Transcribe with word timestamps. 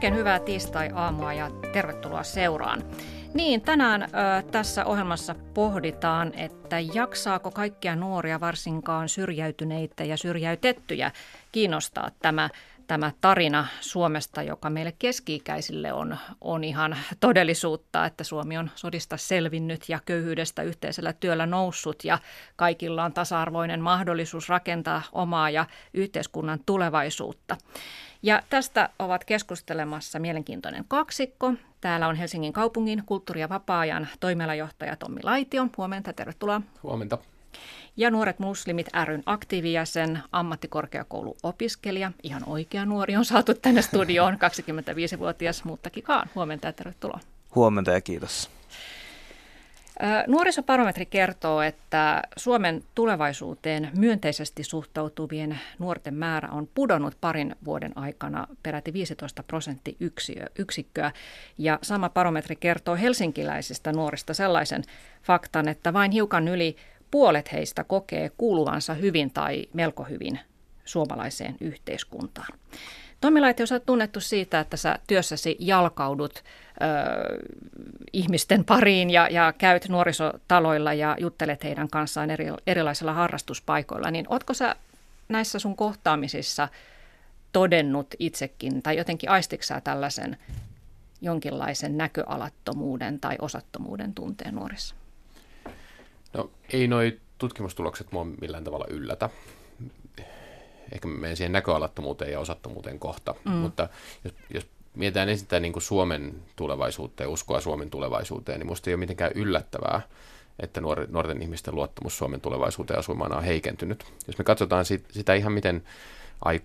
Oikein 0.00 0.16
hyvää 0.16 0.38
tiistai-aamua 0.38 1.32
ja 1.32 1.50
tervetuloa 1.72 2.22
seuraan. 2.22 2.82
Niin, 3.34 3.60
tänään 3.60 4.02
ö, 4.02 4.06
tässä 4.50 4.84
ohjelmassa 4.84 5.34
pohditaan, 5.54 6.34
että 6.34 6.76
jaksaako 6.94 7.50
kaikkia 7.50 7.96
nuoria, 7.96 8.40
varsinkaan 8.40 9.08
syrjäytyneitä 9.08 10.04
ja 10.04 10.16
syrjäytettyjä, 10.16 11.10
kiinnostaa 11.52 12.10
tämä 12.22 12.48
tämä 12.86 13.12
tarina 13.20 13.66
Suomesta, 13.80 14.42
joka 14.42 14.70
meille 14.70 14.92
keski-ikäisille 14.98 15.92
on, 15.92 16.16
on 16.40 16.64
ihan 16.64 16.96
todellisuutta, 17.20 18.06
että 18.06 18.24
Suomi 18.24 18.58
on 18.58 18.70
sodista 18.74 19.16
selvinnyt 19.16 19.88
ja 19.88 20.00
köyhyydestä 20.04 20.62
yhteisellä 20.62 21.12
työllä 21.12 21.46
noussut 21.46 22.04
ja 22.04 22.18
kaikilla 22.56 23.04
on 23.04 23.12
tasa-arvoinen 23.12 23.80
mahdollisuus 23.80 24.48
rakentaa 24.48 25.02
omaa 25.12 25.50
ja 25.50 25.66
yhteiskunnan 25.94 26.60
tulevaisuutta. 26.66 27.56
Ja 28.22 28.42
tästä 28.50 28.88
ovat 28.98 29.24
keskustelemassa 29.24 30.18
mielenkiintoinen 30.18 30.84
kaksikko. 30.88 31.52
Täällä 31.80 32.08
on 32.08 32.16
Helsingin 32.16 32.52
kaupungin 32.52 33.02
kulttuuri- 33.06 33.40
ja 33.40 33.48
vapaa-ajan 33.48 34.08
toimialajohtaja 34.20 34.96
Tommi 34.96 35.20
Laitio. 35.22 35.66
Huomenta, 35.76 36.12
tervetuloa. 36.12 36.60
Huomenta. 36.82 37.18
Ja 37.96 38.10
Nuoret 38.10 38.38
muslimit 38.38 38.86
ryn 39.04 39.22
aktiivijäsen, 39.26 40.18
ammattikorkeakouluopiskelija, 40.32 42.12
ihan 42.22 42.42
oikea 42.46 42.86
nuori 42.86 43.16
on 43.16 43.24
saatu 43.24 43.54
tänne 43.54 43.82
studioon, 43.82 44.34
25-vuotias 45.14 45.64
Muuttakikaan. 45.64 46.28
Huomenta 46.34 46.66
ja 46.66 46.72
tervetuloa. 46.72 47.20
Huomenta 47.54 47.90
ja 47.90 48.00
kiitos. 48.00 48.50
Nuorisoparometri 50.26 51.06
kertoo, 51.06 51.62
että 51.62 52.22
Suomen 52.36 52.84
tulevaisuuteen 52.94 53.90
myönteisesti 53.96 54.64
suhtautuvien 54.64 55.60
nuorten 55.78 56.14
määrä 56.14 56.48
on 56.48 56.68
pudonnut 56.74 57.16
parin 57.20 57.56
vuoden 57.64 57.98
aikana 57.98 58.46
peräti 58.62 58.92
15 58.92 59.42
prosenttiyksikköä. 59.42 61.12
Ja 61.58 61.78
sama 61.82 62.08
barometri 62.08 62.56
kertoo 62.56 62.96
helsinkiläisistä 62.96 63.92
nuorista 63.92 64.34
sellaisen 64.34 64.82
faktan, 65.22 65.68
että 65.68 65.92
vain 65.92 66.10
hiukan 66.10 66.48
yli 66.48 66.76
puolet 67.10 67.52
heistä 67.52 67.84
kokee 67.84 68.30
kuuluvansa 68.36 68.94
hyvin 68.94 69.30
tai 69.30 69.66
melko 69.72 70.04
hyvin 70.04 70.40
suomalaiseen 70.84 71.56
yhteiskuntaan. 71.60 72.58
Sä 73.64 73.74
oot 73.74 73.86
tunnettu 73.86 74.20
siitä, 74.20 74.60
että 74.60 74.76
sä 74.76 74.98
työssäsi 75.06 75.56
jalkaudut 75.58 76.44
ihmisten 78.12 78.64
pariin 78.64 79.10
ja, 79.10 79.28
ja 79.28 79.52
käyt 79.58 79.88
nuorisotaloilla 79.88 80.94
ja 80.94 81.16
juttelet 81.20 81.64
heidän 81.64 81.88
kanssaan 81.88 82.30
eri, 82.30 82.46
erilaisilla 82.66 83.12
harrastuspaikoilla. 83.12 84.10
Niin 84.10 84.26
ootko 84.28 84.54
sä 84.54 84.76
näissä 85.28 85.58
sun 85.58 85.76
kohtaamisissa 85.76 86.68
todennut 87.52 88.14
itsekin 88.18 88.82
tai 88.82 88.96
jotenkin 88.96 89.30
aistiksää 89.30 89.80
tällaisen 89.80 90.36
jonkinlaisen 91.20 91.96
näköalattomuuden 91.96 93.20
tai 93.20 93.36
osattomuuden 93.40 94.14
tunteen 94.14 94.54
nuorissa? 94.54 94.94
No 96.32 96.50
ei 96.72 96.88
noi 96.88 97.20
tutkimustulokset 97.38 98.12
mua 98.12 98.24
millään 98.24 98.64
tavalla 98.64 98.86
yllätä. 98.90 99.30
Ehkä 100.92 101.08
menen 101.08 101.36
siihen 101.36 101.52
näköalattomuuteen 101.52 102.32
ja 102.32 102.40
osattomuuteen 102.40 102.98
kohta. 102.98 103.34
Mm. 103.44 103.52
Mutta 103.52 103.88
jos, 104.24 104.34
jos 104.54 104.66
mietitään 104.94 105.28
ensin 105.28 105.44
sitä 105.44 105.60
niin 105.60 105.72
kuin 105.72 105.82
Suomen 105.82 106.34
tulevaisuutta 106.56 107.22
ja 107.22 107.28
uskoa 107.28 107.60
Suomen 107.60 107.90
tulevaisuuteen, 107.90 108.60
niin 108.60 108.66
musta 108.66 108.90
ei 108.90 108.94
ole 108.94 109.00
mitenkään 109.00 109.32
yllättävää, 109.34 110.00
että 110.58 110.80
nuorten 111.08 111.42
ihmisten 111.42 111.74
luottamus 111.74 112.18
Suomen 112.18 112.40
tulevaisuuteen 112.40 112.98
asumaan 112.98 113.36
on 113.36 113.44
heikentynyt. 113.44 114.04
Jos 114.26 114.38
me 114.38 114.44
katsotaan 114.44 114.84
sit, 114.84 115.04
sitä 115.10 115.34
ihan 115.34 115.52
miten 115.52 115.82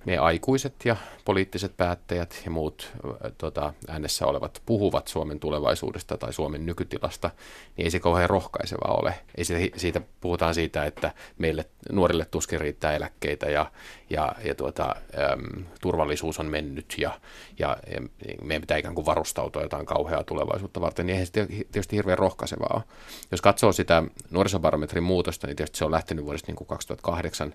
me 0.06 0.18
aikuiset 0.18 0.74
ja 0.86 0.96
poliittiset 1.26 1.78
päättäjät 1.78 2.42
ja 2.46 2.52
muut 2.52 2.92
tota, 3.38 3.74
äänessä 3.88 4.26
olevat 4.26 4.62
puhuvat 4.66 5.08
Suomen 5.08 5.40
tulevaisuudesta 5.40 6.18
tai 6.18 6.34
Suomen 6.34 6.66
nykytilasta, 6.66 7.32
niin 7.78 7.86
ei 7.86 7.92
se 7.92 8.00
kauhean 8.00 8.30
rohkaisevaa 8.30 8.98
ole. 9.02 9.14
Ei 9.38 9.46
se, 9.46 9.70
siitä, 9.78 10.02
puhutaan 10.22 10.54
siitä, 10.54 10.86
että 10.86 11.14
meille 11.38 11.66
nuorille 11.92 12.26
tuskin 12.26 12.62
riittää 12.62 12.96
eläkkeitä 12.96 13.50
ja, 13.50 13.72
ja, 14.10 14.36
ja 14.44 14.56
tuota, 14.56 14.96
äm, 15.32 15.66
turvallisuus 15.82 16.40
on 16.40 16.46
mennyt 16.46 16.96
ja, 16.98 17.20
ja, 17.60 17.78
ja 17.94 18.02
meidän 18.42 18.62
pitää 18.62 18.78
ikään 18.78 18.96
kuin 18.96 19.06
varustautua 19.06 19.62
jotain 19.62 19.86
kauheaa 19.86 20.24
tulevaisuutta 20.24 20.82
varten, 20.82 21.06
niin 21.06 21.14
eihän 21.14 21.28
se 21.28 21.48
tietysti 21.48 21.96
hirveän 21.96 22.18
rohkaisevaa 22.18 22.72
ole. 22.74 22.84
Jos 23.32 23.42
katsoo 23.42 23.72
sitä 23.72 24.04
nuorisobarometrin 24.30 25.04
muutosta, 25.04 25.48
niin 25.48 25.56
tietysti 25.56 25.78
se 25.78 25.86
on 25.86 25.92
lähtenyt 25.92 26.26
vuodesta 26.26 26.48
niin 26.48 26.56
kuin 26.56 26.68
2008 26.68 27.54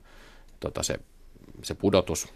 tota 0.60 0.82
se 0.82 0.98
se 1.62 1.75
pudotus, 1.75 2.28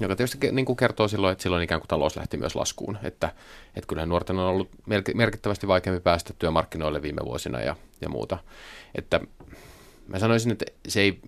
joka 0.00 0.16
tietysti 0.16 0.52
niin 0.52 0.66
kuin 0.66 0.76
kertoo 0.76 1.08
silloin, 1.08 1.32
että 1.32 1.42
silloin 1.42 1.62
ikään 1.62 1.80
kuin 1.80 1.88
talous 1.88 2.16
lähti 2.16 2.36
myös 2.36 2.54
laskuun. 2.54 2.98
Että, 3.02 3.32
että 3.76 3.88
kyllähän 3.88 4.08
nuorten 4.08 4.38
on 4.38 4.46
ollut 4.46 4.68
merkittävästi 5.14 5.68
vaikeampi 5.68 6.00
päästä 6.00 6.34
työmarkkinoille 6.38 7.02
viime 7.02 7.20
vuosina 7.24 7.60
ja, 7.60 7.76
ja 8.00 8.08
muuta. 8.08 8.38
Että 8.94 9.20
mä 10.08 10.18
sanoisin, 10.18 10.52
että 10.52 10.64
se 10.88 11.00
ei, 11.00 11.20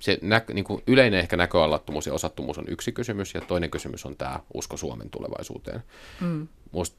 se 0.00 0.18
nä, 0.22 0.42
niin 0.52 0.64
kuin 0.64 0.82
yleinen 0.86 1.20
ehkä 1.20 1.36
näköalattomuus 1.36 2.06
ja 2.06 2.14
osattomuus 2.14 2.58
on 2.58 2.64
yksi 2.68 2.92
kysymys, 2.92 3.34
ja 3.34 3.40
toinen 3.40 3.70
kysymys 3.70 4.06
on 4.06 4.16
tämä 4.16 4.40
usko 4.54 4.76
Suomen 4.76 5.10
tulevaisuuteen. 5.10 5.82
Mm. 6.20 6.48
Musta 6.72 6.96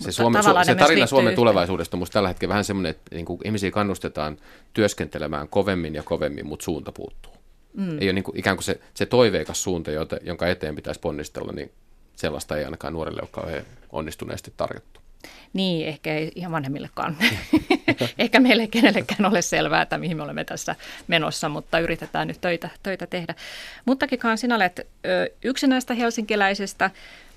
se, 0.00 0.12
Suome, 0.12 0.42
su, 0.42 0.50
se 0.64 0.74
tarina 0.74 1.06
Suomen 1.06 1.24
yhteen. 1.24 1.36
tulevaisuudesta 1.36 1.96
on 1.96 1.98
minusta 1.98 2.12
tällä 2.12 2.28
hetkellä 2.28 2.52
vähän 2.52 2.64
semmoinen, 2.64 2.90
että 2.90 3.14
niin 3.14 3.26
kuin 3.26 3.40
ihmisiä 3.44 3.70
kannustetaan 3.70 4.36
työskentelemään 4.72 5.48
kovemmin 5.48 5.94
ja 5.94 6.02
kovemmin, 6.02 6.46
mutta 6.46 6.64
suunta 6.64 6.92
puuttuu. 6.92 7.31
Mm. 7.76 7.98
Ei 8.00 8.06
ole 8.06 8.12
niin 8.12 8.24
kuin, 8.24 8.38
ikään 8.38 8.56
kuin 8.56 8.64
se, 8.64 8.80
se 8.94 9.06
toiveikas 9.06 9.62
suunta, 9.62 9.90
jota, 9.90 10.16
jonka 10.22 10.46
eteen 10.46 10.76
pitäisi 10.76 11.00
ponnistella, 11.00 11.52
niin 11.52 11.72
sellaista 12.16 12.56
ei 12.56 12.64
ainakaan 12.64 12.92
nuorille 12.92 13.20
ole 13.22 13.28
kauhean 13.32 13.64
onnistuneesti 13.92 14.52
tarjottu. 14.56 15.00
Niin, 15.52 15.88
ehkä 15.88 16.14
ei 16.14 16.32
ihan 16.34 16.52
vanhemmillekaan. 16.52 17.16
ehkä 18.18 18.40
meille 18.40 18.62
ei 18.62 18.68
kenellekään 18.68 19.26
ole 19.26 19.42
selvää, 19.42 19.82
että 19.82 19.98
mihin 19.98 20.16
me 20.16 20.22
olemme 20.22 20.44
tässä 20.44 20.76
menossa, 21.08 21.48
mutta 21.48 21.78
yritetään 21.78 22.28
nyt 22.28 22.40
töitä, 22.40 22.68
töitä 22.82 23.06
tehdä. 23.06 23.34
Muttakin 23.84 24.18
sinä 24.36 24.56
olet 24.56 24.78
ö, 24.78 24.86
yksi 25.44 25.66
näistä 25.66 25.94
helsinkiläisistä 25.94 26.90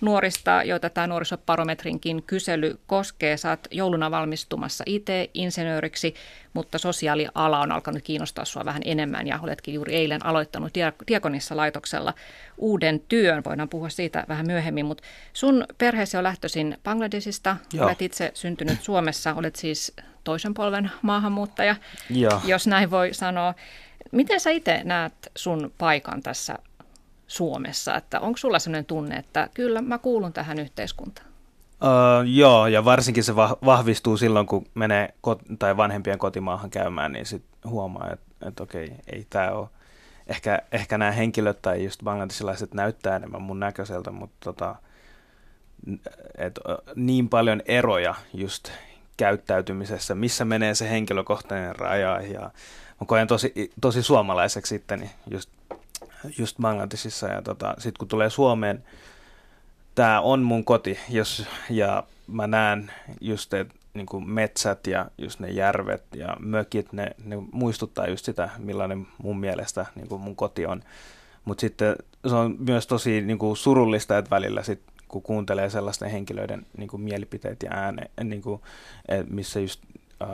nuorista, 0.05 0.63
joita 0.63 0.89
tämä 0.89 1.07
nuorisoparometrinkin 1.07 2.23
kysely 2.23 2.79
koskee. 2.87 3.37
Saat 3.37 3.67
jouluna 3.71 4.11
valmistumassa 4.11 4.83
IT-insinööriksi, 4.87 6.15
mutta 6.53 6.77
sosiaaliala 6.77 7.59
on 7.59 7.71
alkanut 7.71 8.03
kiinnostaa 8.03 8.45
sinua 8.45 8.65
vähän 8.65 8.81
enemmän 8.85 9.27
ja 9.27 9.39
oletkin 9.43 9.73
juuri 9.73 9.95
eilen 9.95 10.25
aloittanut 10.25 10.73
Diakonissa 11.07 11.57
laitoksella 11.57 12.13
uuden 12.57 12.99
työn. 12.99 13.43
Voidaan 13.45 13.69
puhua 13.69 13.89
siitä 13.89 14.23
vähän 14.27 14.47
myöhemmin, 14.47 14.85
mutta 14.85 15.03
sun 15.33 15.65
perheesi 15.77 16.17
on 16.17 16.23
lähtöisin 16.23 16.77
Bangladesista. 16.83 17.57
Joo. 17.73 17.85
Olet 17.85 18.01
itse 18.01 18.31
syntynyt 18.33 18.83
Suomessa, 18.83 19.33
olet 19.33 19.55
siis 19.55 19.93
toisen 20.23 20.53
polven 20.53 20.91
maahanmuuttaja, 21.01 21.75
Joo. 22.09 22.41
jos 22.45 22.67
näin 22.67 22.91
voi 22.91 23.13
sanoa. 23.13 23.53
Miten 24.11 24.39
sä 24.39 24.49
itse 24.49 24.81
näet 24.83 25.13
sun 25.35 25.73
paikan 25.77 26.21
tässä 26.23 26.59
Suomessa? 27.27 27.95
Että 27.95 28.19
onko 28.19 28.37
sulla 28.37 28.59
sellainen 28.59 28.85
tunne, 28.85 29.15
että 29.15 29.49
kyllä 29.53 29.81
mä 29.81 29.97
kuulun 29.97 30.33
tähän 30.33 30.59
yhteiskuntaan? 30.59 31.27
Uh, 31.81 32.25
joo, 32.25 32.67
ja 32.67 32.85
varsinkin 32.85 33.23
se 33.23 33.35
vahvistuu 33.35 34.17
silloin, 34.17 34.47
kun 34.47 34.65
menee 34.73 35.13
kot- 35.21 35.55
tai 35.59 35.77
vanhempien 35.77 36.19
kotimaahan 36.19 36.69
käymään, 36.69 37.11
niin 37.11 37.25
sitten 37.25 37.71
huomaa, 37.71 38.09
että, 38.13 38.47
että 38.47 38.63
okei, 38.63 38.91
ei 39.13 39.27
tämä 39.29 39.51
ole. 39.51 39.67
Ehkä, 40.27 40.61
ehkä 40.71 40.97
nämä 40.97 41.11
henkilöt 41.11 41.61
tai 41.61 41.83
just 41.83 42.03
bangladesilaiset 42.03 42.73
näyttää 42.73 43.15
enemmän 43.15 43.41
mun 43.41 43.59
näköiseltä, 43.59 44.11
mutta 44.11 44.35
tota, 44.43 44.75
et, 46.37 46.59
niin 46.95 47.29
paljon 47.29 47.61
eroja 47.65 48.15
just 48.33 48.71
käyttäytymisessä, 49.17 50.15
missä 50.15 50.45
menee 50.45 50.75
se 50.75 50.89
henkilökohtainen 50.89 51.75
raja 51.75 52.21
ja 52.21 52.41
mä 53.01 53.05
koen 53.05 53.27
tosi, 53.27 53.71
tosi 53.81 54.03
suomalaiseksi 54.03 54.69
sitten 54.69 55.09
just 55.31 55.49
just 56.37 56.57
Bangladesissa 56.61 57.27
ja 57.27 57.41
tota, 57.41 57.75
sitten 57.77 57.99
kun 57.99 58.07
tulee 58.07 58.29
Suomeen, 58.29 58.83
tämä 59.95 60.21
on 60.21 60.43
mun 60.43 60.65
koti 60.65 60.99
jos, 61.09 61.47
ja 61.69 62.03
mä 62.27 62.47
näen 62.47 62.91
just 63.21 63.53
että 63.53 63.75
niin 63.93 64.05
kuin 64.05 64.29
metsät 64.29 64.87
ja 64.87 65.05
just 65.17 65.39
ne 65.39 65.49
järvet 65.49 66.03
ja 66.15 66.37
mökit, 66.39 66.93
ne, 66.93 67.11
ne 67.23 67.35
muistuttaa 67.51 68.07
just 68.07 68.25
sitä, 68.25 68.49
millainen 68.57 69.07
mun 69.17 69.39
mielestä 69.39 69.85
niin 69.95 70.07
kuin 70.07 70.21
mun 70.21 70.35
koti 70.35 70.65
on. 70.65 70.83
Mutta 71.45 71.61
sitten 71.61 71.95
se 72.27 72.35
on 72.35 72.55
myös 72.59 72.87
tosi 72.87 73.21
niin 73.21 73.37
kuin 73.39 73.57
surullista, 73.57 74.17
että 74.17 74.29
välillä 74.29 74.63
sit, 74.63 74.81
kun 75.07 75.21
kuuntelee 75.21 75.69
sellaisten 75.69 76.09
henkilöiden 76.09 76.65
niin 76.77 76.89
kuin 76.89 77.01
mielipiteet 77.01 77.63
ja 77.63 77.69
ääne, 77.73 78.11
niin 78.23 78.41
kuin, 78.41 78.61
missä 79.29 79.59
just 79.59 79.81
äh, 80.21 80.29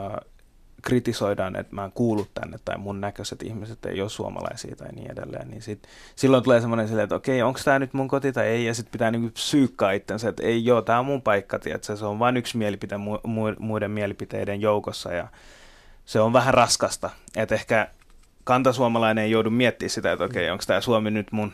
kritisoidaan, 0.82 1.56
että 1.56 1.74
mä 1.74 1.84
en 1.84 1.92
kuulu 1.92 2.26
tänne 2.34 2.58
tai 2.64 2.78
mun 2.78 3.00
näköiset 3.00 3.42
ihmiset 3.42 3.86
ei 3.86 4.00
ole 4.00 4.10
suomalaisia 4.10 4.76
tai 4.76 4.92
niin 4.92 5.10
edelleen, 5.12 5.48
niin 5.48 5.62
sit, 5.62 5.82
silloin 6.16 6.44
tulee 6.44 6.60
semmoinen 6.60 6.88
silleen, 6.88 7.04
että 7.04 7.14
okei, 7.14 7.42
onko 7.42 7.60
tämä 7.64 7.78
nyt 7.78 7.94
mun 7.94 8.08
koti 8.08 8.32
tai 8.32 8.46
ei, 8.46 8.64
ja 8.64 8.74
sitten 8.74 8.92
pitää 8.92 9.10
niinku 9.10 9.30
psyykkaa 9.30 9.92
itsensä, 9.92 10.28
että 10.28 10.42
ei 10.42 10.64
joo, 10.64 10.82
tämä 10.82 10.98
on 10.98 11.06
mun 11.06 11.22
paikka, 11.22 11.58
tiedätkö? 11.58 11.96
se 11.96 12.04
on 12.04 12.18
vain 12.18 12.36
yksi 12.36 12.58
mielipite 12.58 12.96
mu- 12.96 13.56
muiden 13.58 13.90
mielipiteiden 13.90 14.60
joukossa, 14.60 15.12
ja 15.12 15.28
se 16.04 16.20
on 16.20 16.32
vähän 16.32 16.54
raskasta, 16.54 17.10
että 17.36 17.54
ehkä 17.54 17.88
kantasuomalainen 18.44 19.24
ei 19.24 19.30
joudu 19.30 19.50
miettimään 19.50 19.90
sitä, 19.90 20.12
että 20.12 20.24
okei, 20.24 20.50
onko 20.50 20.64
tämä 20.66 20.80
Suomi 20.80 21.10
nyt 21.10 21.32
mun 21.32 21.52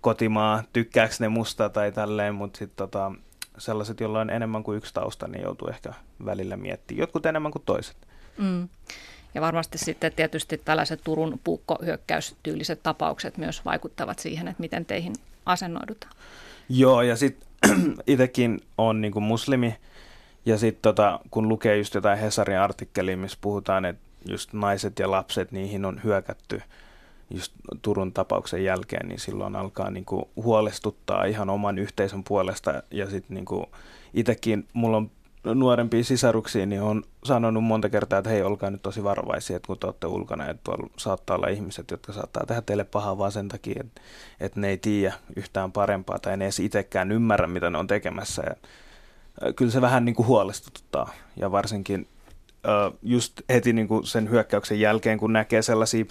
kotimaa, 0.00 0.62
tykkääkö 0.72 1.14
ne 1.20 1.28
musta 1.28 1.68
tai 1.68 1.92
tälleen, 1.92 2.34
mutta 2.34 2.58
sitten 2.58 2.76
tota, 2.76 3.12
sellaiset, 3.58 4.00
joilla 4.00 4.20
on 4.20 4.30
enemmän 4.30 4.62
kuin 4.62 4.78
yksi 4.78 4.94
tausta, 4.94 5.28
niin 5.28 5.42
joutuu 5.42 5.68
ehkä 5.68 5.92
välillä 6.24 6.56
miettimään. 6.56 7.00
Jotkut 7.00 7.26
enemmän 7.26 7.52
kuin 7.52 7.62
toiset. 7.66 8.11
Mm. 8.38 8.68
Ja 9.34 9.40
varmasti 9.40 9.78
sitten 9.78 10.12
tietysti 10.12 10.58
tällaiset 10.64 11.00
Turun 11.04 11.40
puukkohyökkäystyyliset 11.44 12.82
tapaukset 12.82 13.38
myös 13.38 13.64
vaikuttavat 13.64 14.18
siihen, 14.18 14.48
että 14.48 14.60
miten 14.60 14.84
teihin 14.84 15.12
asennoidutaan. 15.46 16.12
Joo, 16.68 17.02
ja 17.02 17.16
sitten 17.16 17.48
itsekin 18.06 18.60
on 18.78 19.00
niin 19.00 19.22
muslimi, 19.22 19.76
ja 20.46 20.58
sitten 20.58 20.82
tota, 20.82 21.20
kun 21.30 21.48
lukee 21.48 21.76
just 21.76 21.94
jotain 21.94 22.18
Hesarin 22.18 22.58
artikkelia, 22.58 23.16
missä 23.16 23.38
puhutaan, 23.40 23.84
että 23.84 24.02
just 24.28 24.52
naiset 24.52 24.98
ja 24.98 25.10
lapset, 25.10 25.52
niihin 25.52 25.84
on 25.84 26.00
hyökätty 26.04 26.62
just 27.30 27.52
Turun 27.82 28.12
tapauksen 28.12 28.64
jälkeen, 28.64 29.08
niin 29.08 29.20
silloin 29.20 29.56
alkaa 29.56 29.90
niin 29.90 30.04
huolestuttaa 30.36 31.24
ihan 31.24 31.50
oman 31.50 31.78
yhteisön 31.78 32.24
puolesta. 32.24 32.82
Ja 32.90 33.10
sitten 33.10 33.34
niin 33.34 33.66
itsekin, 34.14 34.66
mulla 34.72 34.96
on 34.96 35.10
nuorempia 35.44 36.04
sisaruksia, 36.04 36.66
niin 36.66 36.82
on 36.82 37.02
sanonut 37.24 37.64
monta 37.64 37.88
kertaa, 37.88 38.18
että 38.18 38.30
hei, 38.30 38.42
olkaa 38.42 38.70
nyt 38.70 38.82
tosi 38.82 39.04
varovaisia, 39.04 39.56
että 39.56 39.66
kun 39.66 39.78
te 39.78 39.86
olette 39.86 40.06
ulkona, 40.06 40.48
että 40.48 40.60
tuolla 40.64 40.90
saattaa 40.96 41.36
olla 41.36 41.48
ihmiset, 41.48 41.90
jotka 41.90 42.12
saattaa 42.12 42.46
tehdä 42.46 42.62
teille 42.62 42.84
pahaa 42.84 43.18
vaan 43.18 43.32
sen 43.32 43.48
takia, 43.48 43.80
että, 43.80 44.00
että 44.40 44.60
ne 44.60 44.68
ei 44.68 44.78
tiedä 44.78 45.14
yhtään 45.36 45.72
parempaa 45.72 46.18
tai 46.18 46.36
ne 46.36 46.44
edes 46.44 46.60
itsekään 46.60 47.12
ymmärrä, 47.12 47.46
mitä 47.46 47.70
ne 47.70 47.78
on 47.78 47.86
tekemässä. 47.86 48.42
Ja 48.46 48.56
kyllä 49.52 49.70
se 49.70 49.80
vähän 49.80 50.04
niin 50.04 50.14
kuin 50.14 50.26
huolestuttaa 50.26 51.12
ja 51.36 51.52
varsinkin 51.52 52.08
just 53.02 53.40
heti 53.48 53.72
niin 53.72 53.88
kuin 53.88 54.06
sen 54.06 54.30
hyökkäyksen 54.30 54.80
jälkeen, 54.80 55.18
kun 55.18 55.32
näkee 55.32 55.62
sellaisia 55.62 56.04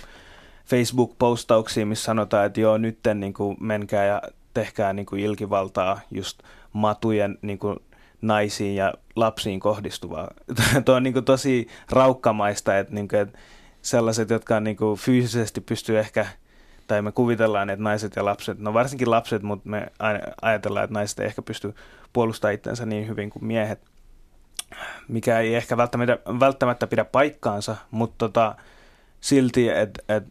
Facebook-postauksia, 0.66 1.86
missä 1.86 2.06
sanotaan, 2.06 2.45
että 2.45 2.62
joo, 2.62 2.78
nyt 2.78 3.00
niin 3.16 3.33
kuin 3.33 3.57
menkää 3.60 4.06
ja 4.06 4.22
tehkää 4.54 4.94
niin 4.94 5.06
kuin 5.06 5.22
ilkivaltaa 5.22 6.00
just 6.12 6.39
matujen 6.74 7.38
niin 7.42 7.60
kuin 7.60 7.80
naisiin 8.21 8.75
ja 8.75 8.94
lapsiin 9.15 9.59
kohdistuvaa. 9.59 10.31
Tuo 10.85 10.95
on 10.95 11.03
niin 11.03 11.13
kuin 11.13 11.25
tosi 11.25 11.68
raukkamaista, 11.89 12.77
että, 12.77 12.94
niin 12.94 13.07
kuin, 13.07 13.19
että 13.19 13.38
sellaiset, 13.81 14.29
jotka 14.29 14.56
on 14.56 14.63
niin 14.63 14.77
kuin 14.77 15.00
fyysisesti 15.00 15.62
pystyy 15.62 16.00
ehkä, 16.00 16.25
tai 16.88 17.01
me 17.01 17.12
kuvitellaan, 17.12 17.69
että 17.69 17.83
naiset 17.83 18.15
ja 18.15 18.25
lapset, 18.25 18.59
no 18.59 18.73
varsinkin 18.73 19.12
lapset, 19.12 19.44
mutta 19.44 19.69
me 19.69 19.88
ajatellaan, 20.41 20.83
että 20.83 20.94
naiset 20.94 21.19
ei 21.19 21.25
ehkä 21.25 21.41
pysty 21.41 21.75
puolustamaan 22.13 22.53
itsensä 22.53 22.85
niin 22.85 23.07
hyvin 23.07 23.29
kuin 23.29 23.45
miehet, 23.45 23.79
mikä 25.07 25.39
ei 25.39 25.56
ehkä 25.56 25.77
välttämättä, 25.77 26.18
välttämättä 26.39 26.88
pidä 26.88 27.06
paikkaansa, 27.06 27.75
mutta 27.91 28.15
tota, 28.18 28.56
silti, 29.21 29.69
että 29.69 30.15
et, 30.15 30.23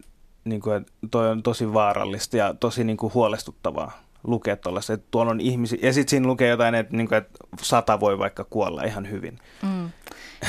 niin 0.43 0.61
kuin, 0.61 0.75
et 0.75 0.87
toi 1.11 1.29
on 1.29 1.43
tosi 1.43 1.73
vaarallista 1.73 2.37
ja 2.37 2.53
tosi 2.59 2.83
niin 2.83 2.97
kuin 2.97 3.13
huolestuttavaa 3.13 4.01
lukea 4.23 4.55
tuollaista, 4.55 4.93
että 4.93 5.07
tuolla 5.11 5.31
on 5.31 5.41
ihmisiä, 5.41 5.79
ja 5.81 5.93
sitten 5.93 6.09
siinä 6.09 6.27
lukee 6.27 6.49
jotain, 6.49 6.75
että, 6.75 6.97
niin 6.97 7.07
kuin, 7.07 7.17
että 7.17 7.39
sata 7.61 7.99
voi 7.99 8.19
vaikka 8.19 8.43
kuolla 8.43 8.83
ihan 8.83 9.09
hyvin. 9.09 9.39
Mm. 9.61 9.89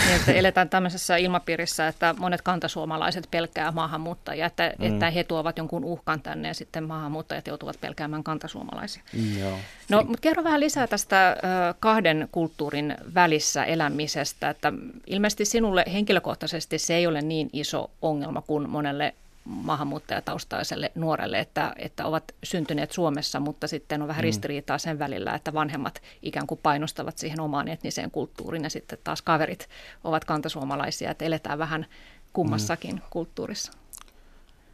Niin, 0.07 0.17
että 0.17 0.33
eletään 0.33 0.69
tämmöisessä 0.69 1.17
ilmapiirissä, 1.17 1.89
että 1.89 2.15
monet 2.19 2.43
kantasuomalaiset 2.43 3.29
pelkää 3.31 3.73
maahanmuuttajia, 3.73 4.47
että, 4.47 4.73
mm. 4.79 4.87
että 4.87 5.11
he 5.11 5.25
tuovat 5.25 5.59
jonkun 5.59 5.85
uhkan 5.85 6.23
tänne 6.23 6.49
ja 6.49 6.55
sitten 6.55 6.85
maahanmuuttajat 6.85 7.47
joutuvat 7.47 7.81
pelkäämään 7.81 8.25
kantasuomalaisia. 8.25 9.03
Joo. 9.41 9.59
No, 9.89 10.03
mutta 10.03 10.21
kerro 10.21 10.45
vähän 10.45 10.61
lisää 10.61 10.87
tästä 10.87 11.37
kahden 11.81 12.29
kulttuurin 12.33 12.97
välissä 13.15 13.65
elämisestä, 13.65 14.51
että 14.51 14.73
ilmeisesti 15.07 15.45
sinulle 15.45 15.85
henkilökohtaisesti 15.93 16.79
se 16.79 16.95
ei 16.95 17.07
ole 17.07 17.23
niin 17.23 17.51
iso 17.53 17.91
ongelma 18.03 18.43
kuin 18.43 18.71
monelle 18.71 19.15
maahanmuuttajataustaiselle 19.45 20.93
nuorelle, 20.95 21.39
että, 21.39 21.73
että 21.77 22.07
ovat 22.07 22.35
syntyneet 22.45 22.93
Suomessa, 22.93 23.41
mutta 23.41 23.67
sitten 23.69 24.03
on 24.03 24.09
vähän 24.09 24.23
mm. 24.23 24.27
ristiriitaa 24.27 24.79
sen 24.79 24.99
välillä, 24.99 25.35
että 25.35 25.53
vanhemmat 25.53 26.03
ikään 26.23 26.47
kuin 26.47 26.61
painostavat 26.63 27.19
siihen 27.19 27.41
omaan 27.41 27.69
etniseen 27.69 28.11
kulttuuriin 28.11 28.65
ja 28.65 28.71
sitten 28.71 28.99
taas 29.05 29.23
kaverit 29.23 29.69
ovat 30.05 30.25
kantasuomalaisia, 30.25 31.11
että 31.11 31.25
eletään 31.25 31.59
vähän 31.59 31.87
kummassakin 32.33 32.95
mm. 32.95 33.03
kulttuurissa. 33.11 33.73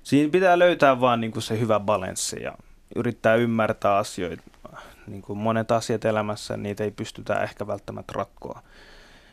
Siinä 0.03 0.31
pitää 0.31 0.59
löytää 0.59 1.00
vaan 1.00 1.20
niin 1.20 1.32
kuin 1.32 1.43
se 1.43 1.61
hyvä 1.61 1.81
balanssi 1.81 2.43
ja 2.43 2.55
yrittää 2.97 3.35
ymmärtää 3.35 3.97
asioita. 3.97 4.43
Niin 5.06 5.23
kuin 5.23 5.38
monet 5.38 5.70
asiat 5.70 6.05
elämässä, 6.05 6.56
niitä 6.56 6.85
ei 6.85 6.91
pystytä 6.91 7.43
ehkä 7.43 7.67
välttämättä 7.67 8.12
ratkoa 8.17 8.62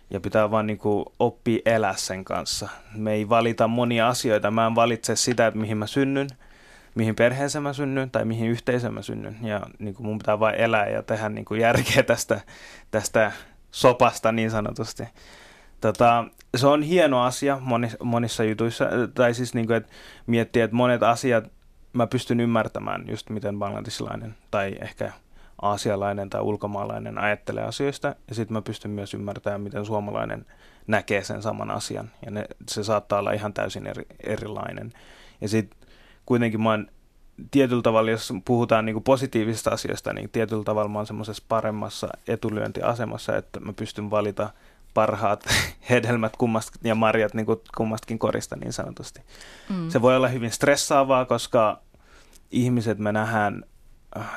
ja 0.10 0.20
pitää 0.20 0.52
vaan 0.52 0.68
niin 0.68 0.78
kuin 0.78 1.06
oppia 1.20 1.60
elää 1.66 1.96
sen 1.96 2.26
kanssa. 2.26 2.70
Me 2.96 3.14
ei 3.14 3.30
valita 3.30 3.68
monia 3.68 4.08
asioita. 4.08 4.52
Mä 4.52 4.68
en 4.68 4.76
valitse 4.76 5.16
sitä, 5.16 5.48
että 5.48 5.60
mihin 5.60 5.78
mä 5.78 5.88
synnyn, 5.88 6.28
mihin 6.96 7.16
perheeseen 7.16 7.64
mä 7.64 7.74
synnyn 7.74 8.12
tai 8.12 8.26
mihin 8.26 8.50
yhteisöön 8.50 8.94
mä 8.94 9.02
synnyn. 9.02 9.38
Ja 9.42 9.62
niin 9.80 9.96
kuin 9.96 10.08
mun 10.08 10.18
pitää 10.18 10.40
vain 10.40 10.56
elää 10.56 10.90
ja 10.90 11.04
tehdä 11.04 11.30
niin 11.30 11.46
kuin 11.46 11.62
järkeä 11.62 12.04
tästä, 12.04 12.42
tästä 12.92 13.32
sopasta 13.72 14.32
niin 14.32 14.52
sanotusti. 14.52 15.04
Tota, 15.82 16.26
se 16.56 16.68
on 16.68 16.84
hieno 16.84 17.24
asia 17.24 17.58
monissa, 17.62 17.98
monissa 18.04 18.44
jutuissa, 18.44 18.86
tai 19.14 19.34
siis 19.34 19.54
niin 19.54 19.68
kuin, 19.68 19.78
että 19.78 19.92
miettiä, 20.28 20.64
että 20.64 20.76
monet 20.76 21.04
asiat 21.04 21.52
mä 21.94 22.08
pystyn 22.08 22.40
ymmärtämään 22.40 23.06
just 23.10 23.30
miten 23.30 23.60
bangladesilainen 23.60 24.36
tai 24.52 24.76
ehkä 24.82 25.12
aasialainen 25.62 26.30
tai 26.30 26.42
ulkomaalainen 26.42 27.18
ajattelee 27.18 27.64
asioista, 27.64 28.16
ja 28.28 28.36
sitten 28.36 28.54
mä 28.54 28.62
pystyn 28.62 28.92
myös 28.92 29.14
ymmärtämään, 29.14 29.62
miten 29.62 29.86
suomalainen 29.86 30.46
näkee 30.88 31.24
sen 31.24 31.42
saman 31.42 31.72
asian, 31.72 32.12
ja 32.26 32.32
ne, 32.32 32.46
se 32.70 32.84
saattaa 32.84 33.20
olla 33.20 33.32
ihan 33.32 33.54
täysin 33.54 33.88
eri, 33.88 34.06
erilainen. 34.24 34.94
Ja 35.42 35.50
sitten 35.50 35.90
kuitenkin 36.26 36.62
mä 36.62 36.70
oon 36.70 36.88
tietyllä 37.52 37.82
tavalla, 37.82 38.12
jos 38.12 38.34
puhutaan 38.46 38.86
niin 38.86 39.04
positiivisista 39.04 39.70
asioista, 39.70 40.14
niin 40.14 40.30
tietyllä 40.30 40.64
tavalla 40.64 40.90
mä 40.90 41.00
oon 41.00 41.08
semmoisessa 41.08 41.44
paremmassa 41.50 42.08
etulyöntiasemassa, 42.28 43.38
että 43.38 43.60
mä 43.60 43.74
pystyn 43.74 44.12
valita 44.12 44.50
parhaat 44.94 45.46
hedelmät 45.90 46.36
kummast, 46.38 46.74
ja 46.84 46.96
marjat 46.96 47.34
niin 47.34 47.46
kuin 47.46 47.60
kummastakin 47.78 48.20
korista 48.20 48.56
niin 48.56 48.74
sanotusti. 48.74 49.22
Mm. 49.70 49.90
Se 49.90 50.02
voi 50.02 50.16
olla 50.16 50.28
hyvin 50.28 50.52
stressaavaa, 50.52 51.26
koska 51.26 51.82
ihmiset 52.52 52.98
me 52.98 53.12
nähdään 53.12 53.64
Äh, 53.64 53.75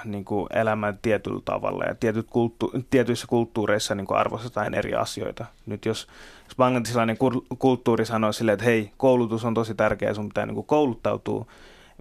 niin 0.05 0.25
kuin 0.25 0.47
elämän 0.55 0.99
tietyllä 1.03 1.41
tavalla 1.45 1.85
ja 1.85 1.95
tietyt 1.95 2.27
kulttu- 2.31 2.73
tietyissä 2.91 3.27
kulttuureissa 3.27 3.95
niin 3.95 4.07
kuin 4.07 4.19
arvostetaan 4.19 4.75
eri 4.75 4.95
asioita. 4.95 5.45
Nyt 5.67 5.85
jos, 5.85 6.07
jos 6.45 6.57
bangladesilainen 6.57 7.17
kulttuuri 7.59 8.07
sanoo 8.07 8.33
silleen, 8.33 8.55
että 8.55 8.65
hei, 8.65 8.93
koulutus 8.97 9.45
on 9.45 9.55
tosi 9.55 9.75
tärkeä, 9.75 10.15
sun 10.15 10.29
pitää 10.29 10.47
niin 10.47 10.55
kuin 10.55 10.67
kouluttautua, 10.67 11.47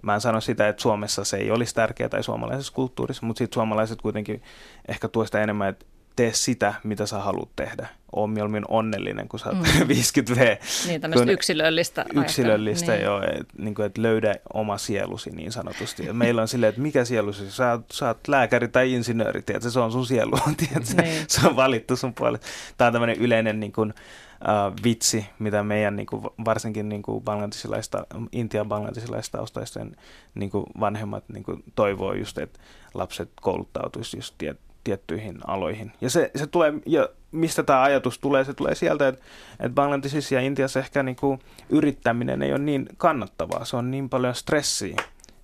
Mä 0.02 0.14
en 0.14 0.20
sano 0.20 0.40
sitä, 0.40 0.68
että 0.68 0.82
Suomessa 0.82 1.24
se 1.24 1.36
ei 1.36 1.50
olisi 1.50 1.74
tärkeää 1.74 2.08
tai 2.08 2.22
suomalaisessa 2.22 2.72
kulttuurissa, 2.72 3.26
mutta 3.26 3.38
sitten 3.38 3.54
suomalaiset 3.54 4.02
kuitenkin 4.02 4.42
ehkä 4.88 5.08
tuosta 5.08 5.40
enemmän, 5.40 5.68
että 5.68 5.86
tee 6.18 6.32
sitä, 6.32 6.74
mitä 6.84 7.06
sä 7.06 7.18
haluat 7.18 7.48
tehdä. 7.56 7.88
Oon 8.12 8.30
mieluummin 8.30 8.64
onnellinen, 8.68 9.28
kun 9.28 9.40
sä 9.40 9.48
oot 9.48 9.58
mm. 9.58 9.64
50V. 9.94 10.58
Niin, 10.86 11.00
tämmöistä 11.00 11.24
kun, 11.24 11.32
yksilöllistä. 11.32 12.04
Yksilöllistä, 12.14 12.92
niin. 12.92 13.04
joo. 13.04 13.22
Et, 13.22 13.48
niin 13.58 13.74
kuin, 13.74 13.86
että 13.86 14.02
löydä 14.02 14.34
oma 14.52 14.78
sielusi 14.78 15.30
niin 15.30 15.52
sanotusti. 15.52 16.06
Ja 16.06 16.14
meillä 16.14 16.42
on 16.42 16.48
silleen, 16.48 16.68
että 16.68 16.80
mikä 16.80 17.04
sielusi? 17.04 17.50
Sä 17.50 17.78
sä 17.92 18.06
oot 18.06 18.28
lääkäri 18.28 18.68
tai 18.68 18.92
insinööri, 18.92 19.42
tiedätkö? 19.42 19.70
se 19.70 19.80
on 19.80 19.92
sun 19.92 20.06
sielu, 20.06 20.36
tiedätkö? 20.68 21.02
Niin. 21.02 21.24
se 21.28 21.46
on 21.46 21.56
valittu 21.56 21.96
sun 21.96 22.14
puolelle. 22.14 22.40
Tämä 22.76 22.86
on 22.86 22.92
tämmöinen 22.92 23.16
yleinen 23.16 23.60
niin 23.60 23.72
kuin, 23.72 23.90
uh, 23.90 24.84
vitsi, 24.84 25.26
mitä 25.38 25.62
meidän 25.62 25.96
niin 25.96 26.06
kuin, 26.06 26.22
varsinkin 26.44 26.88
niin 26.88 27.02
kuin 27.02 27.24
bangladesilaista, 27.24 28.06
Intian 28.32 28.68
bangladesilaista 28.68 29.38
taustaisten 29.38 29.96
niin 30.34 30.50
kuin 30.50 30.66
vanhemmat 30.80 31.24
niin 31.28 31.44
kuin, 31.44 31.64
toivoo 31.74 32.12
just, 32.12 32.38
että 32.38 32.60
lapset 32.94 33.30
kouluttautuisi 33.40 34.16
just 34.16 34.34
tiet, 34.38 34.60
tiettyihin 34.88 35.38
aloihin. 35.46 35.92
Ja 36.00 36.10
se, 36.10 36.30
se 36.36 36.46
tulee, 36.46 36.72
ja 36.86 37.08
mistä 37.32 37.62
tämä 37.62 37.82
ajatus 37.82 38.18
tulee? 38.18 38.44
Se 38.44 38.54
tulee 38.54 38.74
sieltä, 38.74 39.08
että, 39.08 39.22
että 39.52 39.74
Bangladesissa 39.74 40.34
ja 40.34 40.40
Intiassa 40.40 40.80
ehkä 40.80 41.02
niin 41.02 41.16
kuin 41.16 41.40
yrittäminen 41.68 42.42
ei 42.42 42.52
ole 42.52 42.58
niin 42.58 42.88
kannattavaa. 42.96 43.64
Se 43.64 43.76
on 43.76 43.90
niin 43.90 44.08
paljon 44.08 44.34
stressiä. 44.34 44.96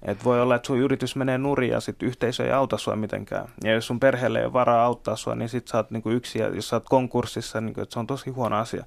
Et 0.03 0.25
voi 0.25 0.41
olla, 0.41 0.55
että 0.55 0.67
sun 0.67 0.79
yritys 0.79 1.17
menee 1.17 1.39
nurin 1.39 1.71
ja 1.71 1.81
sit 1.81 2.03
yhteisö 2.03 2.45
ei 2.45 2.53
auta 2.53 2.79
sua 2.79 2.97
mitenkään. 2.97 3.49
Ja 3.65 3.73
jos 3.73 3.87
sun 3.87 4.01
perheelle 4.01 4.39
ei 4.39 4.45
ole 4.45 4.53
varaa 4.53 4.85
auttaa 4.85 5.17
sua, 5.17 5.35
niin 5.35 5.49
sit 5.49 5.69
sä 5.69 5.77
oot 5.77 5.91
niinku 5.91 6.11
yksi 6.11 6.39
ja 6.39 6.49
jos 6.49 6.69
sä 6.69 6.77
oot 6.77 6.89
konkurssissa, 6.89 7.61
niin 7.61 7.75
se 7.89 7.99
on 7.99 8.07
tosi 8.07 8.31
huono 8.31 8.57
asia. 8.57 8.85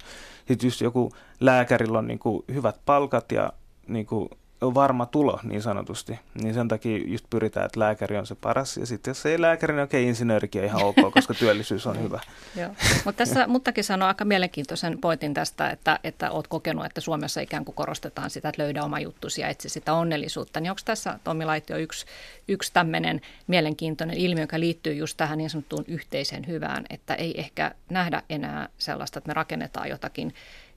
Sitten 0.48 0.66
just 0.66 0.80
joku 0.80 1.10
lääkärillä 1.40 1.98
on 1.98 2.06
niinku 2.06 2.44
hyvät 2.52 2.80
palkat 2.86 3.32
ja 3.32 3.52
niinku 3.86 4.30
varma 4.60 5.06
tulo 5.06 5.40
niin 5.42 5.62
sanotusti. 5.62 6.18
Niin 6.42 6.54
sen 6.54 6.68
takia 6.68 6.98
just 7.06 7.24
pyritään, 7.30 7.66
että 7.66 7.80
lääkäri 7.80 8.16
on 8.16 8.26
se 8.26 8.34
paras. 8.34 8.76
Ja 8.76 8.86
sitten 8.86 9.10
jos 9.10 9.26
ei 9.26 9.40
lääkäri, 9.40 9.74
niin 9.74 9.84
okei, 9.84 10.08
insinöörikin 10.08 10.60
on 10.60 10.66
ihan 10.66 10.82
ok, 10.82 10.96
koska 11.14 11.34
työllisyys 11.34 11.86
on 11.86 12.02
hyvä. 12.02 12.20
Joo. 12.56 12.70
Mutta 13.04 13.18
tässä 13.18 13.46
Muttakin 13.46 13.84
sanoi 13.84 14.08
aika 14.08 14.24
mielenkiintoisen 14.24 14.98
pointin 14.98 15.34
tästä, 15.34 15.70
että, 15.70 16.00
että 16.04 16.30
olet 16.30 16.46
kokenut, 16.48 16.84
että 16.84 17.00
Suomessa 17.00 17.40
ikään 17.40 17.64
kuin 17.64 17.74
korostetaan 17.74 18.30
sitä, 18.30 18.48
että 18.48 18.62
löydä 18.62 18.84
oma 18.84 19.00
juttusi 19.00 19.40
ja 19.40 19.48
etsi 19.48 19.68
sitä 19.68 19.92
onnellisuutta. 19.92 20.60
Niin 20.60 20.70
onko 20.70 20.82
tässä 20.84 21.18
Tommi 21.24 21.44
Laitio 21.44 21.76
yksi, 21.76 22.06
yksi 22.48 22.72
tämmöinen 22.72 23.20
mielenkiintoinen 23.46 24.16
ilmiö, 24.16 24.42
joka 24.42 24.60
liittyy 24.60 24.94
just 24.94 25.16
tähän 25.16 25.38
niin 25.38 25.50
sanottuun 25.50 25.84
yhteiseen 25.88 26.46
hyvään, 26.46 26.84
että 26.90 27.14
ei 27.14 27.40
ehkä 27.40 27.74
nähdä 27.90 28.22
enää 28.30 28.68
sellaista, 28.78 29.18
että 29.18 29.28
me 29.28 29.34
rakennetaan 29.34 29.88
jotakin 29.88 30.34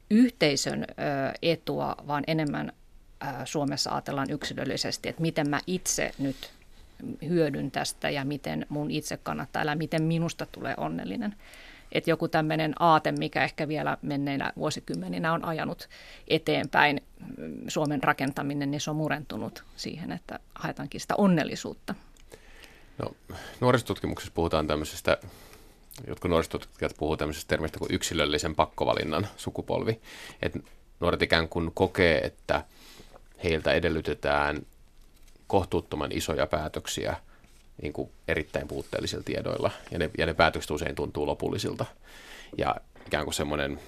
yhteisön 0.09 0.85
etua, 1.41 1.95
vaan 2.07 2.23
enemmän 2.27 2.73
Suomessa 3.45 3.91
ajatellaan 3.91 4.31
yksilöllisesti, 4.31 5.09
että 5.09 5.21
miten 5.21 5.49
mä 5.49 5.59
itse 5.67 6.11
nyt 6.19 6.51
hyödyn 7.27 7.71
tästä 7.71 8.09
ja 8.09 8.25
miten 8.25 8.65
mun 8.69 8.91
itse 8.91 9.17
kannattaa 9.17 9.61
elää, 9.61 9.75
miten 9.75 10.03
minusta 10.03 10.45
tulee 10.51 10.73
onnellinen. 10.77 11.35
Että 11.91 12.09
joku 12.09 12.27
tämmöinen 12.27 12.73
aate, 12.79 13.11
mikä 13.11 13.43
ehkä 13.43 13.67
vielä 13.67 13.97
menneinä 14.01 14.53
vuosikymmeninä 14.57 15.33
on 15.33 15.45
ajanut 15.45 15.89
eteenpäin 16.27 17.01
mm, 17.37 17.57
Suomen 17.67 18.03
rakentaminen, 18.03 18.71
niin 18.71 18.81
se 18.81 18.89
on 18.89 18.95
murentunut 18.95 19.63
siihen, 19.75 20.11
että 20.11 20.39
haetaankin 20.55 21.01
sitä 21.01 21.15
onnellisuutta. 21.17 21.95
No, 22.97 23.15
nuorisotutkimuksessa 23.59 24.31
puhutaan 24.33 24.67
tämmöisestä, 24.67 25.17
jotkut 26.07 26.31
nuorisotutkijat 26.31 26.95
puhuvat 26.97 27.19
tämmöisestä 27.19 27.49
termistä 27.49 27.79
kuin 27.79 27.93
yksilöllisen 27.93 28.55
pakkovalinnan 28.55 29.27
sukupolvi. 29.37 30.01
Että 30.41 30.59
nuoret 30.99 31.21
ikään 31.21 31.49
kuin 31.49 31.71
kokee, 31.73 32.17
että 32.17 32.63
heiltä 33.43 33.73
edellytetään 33.73 34.65
kohtuuttoman 35.47 36.11
isoja 36.11 36.47
päätöksiä 36.47 37.15
niin 37.81 37.93
kuin 37.93 38.11
erittäin 38.27 38.67
puutteellisilla 38.67 39.23
tiedoilla, 39.23 39.71
ja 39.91 39.99
ne, 39.99 40.09
ja 40.17 40.25
ne 40.25 40.33
päätökset 40.33 40.71
usein 40.71 40.95
tuntuu 40.95 41.27
lopullisilta. 41.27 41.85
Ja 42.57 42.75
ikään 43.07 43.23
kuin 43.23 43.33
semmoinen 43.33 43.79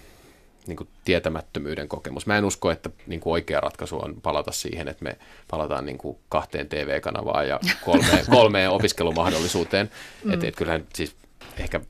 niin 0.67 0.77
kuin 0.77 0.89
tietämättömyyden 1.05 1.87
kokemus. 1.87 2.25
Mä 2.25 2.37
en 2.37 2.45
usko, 2.45 2.71
että 2.71 2.89
niin 3.07 3.19
kuin 3.19 3.33
oikea 3.33 3.59
ratkaisu 3.59 3.99
on 3.99 4.21
palata 4.21 4.51
siihen, 4.51 4.87
että 4.87 5.03
me 5.03 5.17
palataan 5.51 5.85
niin 5.85 5.97
kuin 5.97 6.17
kahteen 6.29 6.69
TV-kanavaan 6.69 7.47
ja 7.47 7.59
kolmeen, 7.85 8.25
kolmeen 8.29 8.69
opiskelumahdollisuuteen. 8.69 9.91
Mm. 10.23 10.33
Että 10.33 10.47
et 10.47 10.55
kyllähän 10.55 10.87
siis 10.95 11.15
ehkä, 11.57 11.81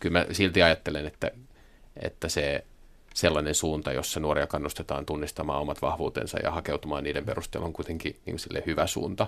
kyllä 0.00 0.18
mä 0.18 0.26
silti 0.32 0.62
ajattelen, 0.62 1.06
että, 1.06 1.30
että 2.02 2.28
se 2.28 2.64
sellainen 3.16 3.54
suunta, 3.54 3.92
jossa 3.92 4.20
nuoria 4.20 4.46
kannustetaan 4.46 5.06
tunnistamaan 5.06 5.60
omat 5.60 5.82
vahvuutensa 5.82 6.38
ja 6.42 6.50
hakeutumaan 6.50 7.04
niiden 7.04 7.24
perusteella 7.24 7.66
on 7.66 7.72
kuitenkin 7.72 8.20
niin 8.26 8.36
kuin 8.48 8.62
hyvä 8.66 8.86
suunta. 8.86 9.26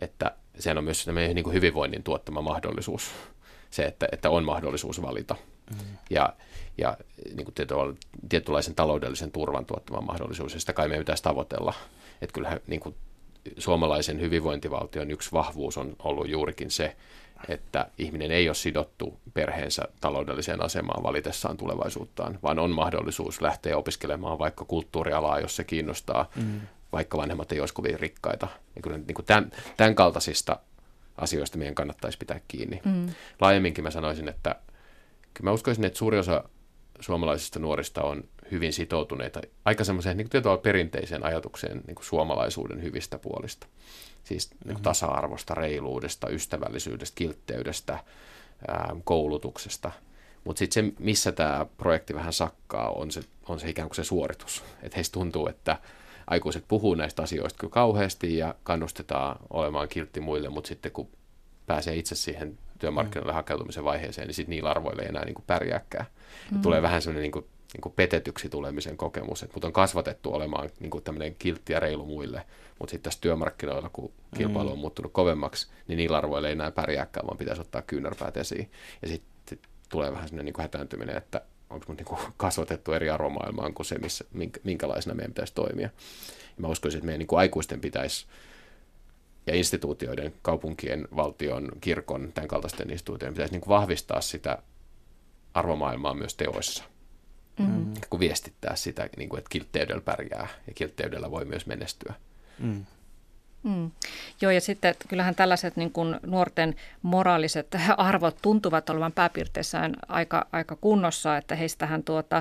Että 0.00 0.36
sehän 0.58 0.78
on 0.78 0.84
myös 0.84 1.06
niin 1.06 1.44
kuin 1.44 1.54
hyvinvoinnin 1.54 2.02
tuottama 2.02 2.42
mahdollisuus, 2.42 3.10
se, 3.70 3.84
että, 3.84 4.08
että 4.12 4.30
on 4.30 4.44
mahdollisuus 4.44 5.02
valita. 5.02 5.36
Mm. 5.70 5.78
Ja, 6.10 6.32
ja 6.78 6.96
niin 7.34 7.44
kuin 7.44 7.54
tietynlaisen 8.28 8.74
taloudellisen 8.74 9.32
turvan 9.32 9.66
tuottama 9.66 10.00
mahdollisuus, 10.00 10.54
ja 10.54 10.60
sitä 10.60 10.72
kai 10.72 10.88
meidän 10.88 11.04
pitäisi 11.04 11.22
tavoitella. 11.22 11.74
Että 12.22 12.34
kyllähän 12.34 12.60
niin 12.66 12.80
kuin 12.80 12.94
suomalaisen 13.58 14.20
hyvinvointivaltion 14.20 15.10
yksi 15.10 15.32
vahvuus 15.32 15.78
on 15.78 15.96
ollut 15.98 16.28
juurikin 16.28 16.70
se, 16.70 16.96
että 17.48 17.86
ihminen 17.98 18.30
ei 18.30 18.48
ole 18.48 18.54
sidottu 18.54 19.20
perheensä 19.34 19.82
taloudelliseen 20.00 20.62
asemaan 20.62 21.02
valitessaan 21.02 21.56
tulevaisuuttaan, 21.56 22.38
vaan 22.42 22.58
on 22.58 22.70
mahdollisuus 22.70 23.40
lähteä 23.40 23.76
opiskelemaan 23.76 24.38
vaikka 24.38 24.64
kulttuurialaa, 24.64 25.40
jos 25.40 25.56
se 25.56 25.64
kiinnostaa, 25.64 26.30
mm. 26.36 26.60
vaikka 26.92 27.18
vanhemmat 27.18 27.52
ei 27.52 27.60
olisi 27.60 27.74
kovin 27.74 28.00
rikkaita. 28.00 28.48
Ja 28.76 28.82
kyllä 28.82 28.98
niin 28.98 29.14
kuin 29.14 29.26
tämän, 29.26 29.50
tämän 29.76 29.94
kaltaisista 29.94 30.56
asioista 31.16 31.58
meidän 31.58 31.74
kannattaisi 31.74 32.18
pitää 32.18 32.40
kiinni. 32.48 32.80
Mm. 32.84 33.08
Laajemminkin 33.40 33.84
mä 33.84 33.90
sanoisin, 33.90 34.28
että 34.28 34.56
kyllä 35.34 35.50
mä 35.50 35.54
uskoisin, 35.54 35.84
että 35.84 35.98
suuri 35.98 36.18
osa 36.18 36.44
suomalaisista 37.00 37.58
nuorista 37.58 38.02
on 38.02 38.24
hyvin 38.50 38.72
sitoutuneita 38.72 39.40
aika 39.64 39.84
semmoiseen 39.84 40.16
niin 40.16 40.28
perinteiseen 40.62 41.24
ajatukseen 41.26 41.82
niin 41.86 41.94
kuin 41.94 42.06
suomalaisuuden 42.06 42.82
hyvistä 42.82 43.18
puolista. 43.18 43.66
Siis 44.24 44.50
niin 44.50 44.58
kuin 44.58 44.72
mm-hmm. 44.72 44.82
tasa-arvosta, 44.82 45.54
reiluudesta, 45.54 46.28
ystävällisyydestä, 46.28 47.14
kiltteydestä, 47.14 47.98
ää, 48.68 48.96
koulutuksesta. 49.04 49.92
Mutta 50.44 50.58
sitten 50.58 50.86
se, 50.86 50.92
missä 50.98 51.32
tämä 51.32 51.66
projekti 51.76 52.14
vähän 52.14 52.32
sakkaa, 52.32 52.90
on 52.90 53.10
se, 53.10 53.20
on 53.48 53.60
se 53.60 53.68
ikään 53.68 53.88
kuin 53.88 53.96
se 53.96 54.04
suoritus. 54.04 54.62
Että 54.82 54.96
heistä 54.96 55.12
tuntuu, 55.12 55.48
että 55.48 55.78
aikuiset 56.26 56.64
puhuu 56.68 56.94
näistä 56.94 57.22
asioista 57.22 57.58
kyllä 57.58 57.72
kauheasti 57.72 58.36
ja 58.36 58.54
kannustetaan 58.62 59.36
olemaan 59.50 59.88
kiltti 59.88 60.20
muille, 60.20 60.48
mutta 60.48 60.68
sitten 60.68 60.92
kun 60.92 61.08
pääsee 61.66 61.96
itse 61.96 62.14
siihen 62.14 62.58
työmarkkinoille 62.78 63.32
hakeutumisen 63.32 63.84
vaiheeseen, 63.84 64.26
niin 64.26 64.34
sitten 64.34 64.50
niillä 64.50 64.70
arvoilla 64.70 65.02
ei 65.02 65.08
enää 65.08 65.24
niin 65.24 65.34
kuin 65.34 65.44
pärjääkään. 65.46 66.06
Mm. 66.50 66.62
Tulee 66.62 66.82
vähän 66.82 67.02
sellainen 67.02 67.22
niin 67.22 67.32
kuin, 67.32 67.46
niin 67.72 67.80
kuin 67.80 67.92
petetyksi 67.92 68.48
tulemisen 68.48 68.96
kokemus, 68.96 69.42
että 69.42 69.54
mut 69.54 69.64
on 69.64 69.72
kasvatettu 69.72 70.34
olemaan 70.34 70.70
niin 70.80 70.90
kuin 70.90 71.04
tämmöinen 71.04 71.34
kiltti 71.34 71.72
ja 71.72 71.80
reilu 71.80 72.04
muille, 72.04 72.46
mutta 72.78 72.90
sitten 72.90 73.10
tässä 73.10 73.20
työmarkkinoilla, 73.20 73.90
kun 73.92 74.12
kilpailu 74.36 74.70
on 74.70 74.76
mm. 74.76 74.80
muuttunut 74.80 75.12
kovemmaksi, 75.12 75.66
niin 75.88 75.96
niillä 75.96 76.18
arvoilla 76.18 76.48
ei 76.48 76.52
enää 76.52 76.70
pärjääkään, 76.70 77.26
vaan 77.26 77.38
pitäisi 77.38 77.60
ottaa 77.60 77.82
kyynärpäät 77.82 78.36
esiin. 78.36 78.70
Ja 79.02 79.08
sitten 79.08 79.32
sit 79.48 79.60
tulee 79.88 80.12
vähän 80.12 80.28
sellainen 80.28 80.44
niin 80.44 80.54
kuin 80.54 80.62
hätääntyminen, 80.62 81.16
että 81.16 81.40
onko 81.70 81.84
mun 81.88 81.96
niin 81.96 82.32
kasvatettu 82.36 82.92
eri 82.92 83.10
arvomaailmaan 83.10 83.74
kuin 83.74 83.86
se, 83.86 83.98
missä, 83.98 84.24
minkälaisena 84.64 85.14
meidän 85.14 85.32
pitäisi 85.32 85.54
toimia. 85.54 85.88
Ja 86.56 86.62
mä 86.62 86.68
uskoisin, 86.68 86.98
että 86.98 87.06
meidän 87.06 87.18
niin 87.18 87.26
kuin 87.26 87.38
aikuisten 87.38 87.80
pitäisi 87.80 88.26
ja 89.46 89.54
instituutioiden, 89.54 90.34
kaupunkien, 90.42 91.08
valtion, 91.16 91.68
kirkon, 91.80 92.32
tämän 92.34 92.48
kaltaisten 92.48 92.90
instituutioiden 92.90 93.34
pitäisi 93.34 93.52
niin 93.52 93.60
kuin 93.60 93.68
vahvistaa 93.68 94.20
sitä 94.20 94.58
arvomaailmaa 95.54 96.14
myös 96.14 96.34
teoissa. 96.34 96.84
Mm. 97.58 97.94
Kun 98.10 98.20
viestittää 98.20 98.76
sitä, 98.76 99.08
niin 99.16 99.28
kuin, 99.28 99.38
että 99.38 99.50
kiltteydellä 99.50 100.02
pärjää 100.02 100.48
ja 100.66 100.74
kiltteydellä 100.74 101.30
voi 101.30 101.44
myös 101.44 101.66
menestyä. 101.66 102.14
Mm. 102.58 102.84
Mm. 103.62 103.90
Joo, 104.40 104.50
ja 104.50 104.60
sitten 104.60 104.90
että 104.90 105.08
kyllähän 105.08 105.34
tällaiset 105.34 105.76
niin 105.76 105.92
kuin 105.92 106.20
nuorten 106.26 106.76
moraaliset 107.02 107.76
arvot 107.96 108.36
tuntuvat 108.42 108.90
olevan 108.90 109.12
pääpiirteissään 109.12 109.96
aika, 110.08 110.46
aika 110.52 110.76
kunnossa, 110.76 111.36
että 111.36 111.54
heistähän 111.54 112.02
tuota, 112.02 112.36
ö, 112.36 112.40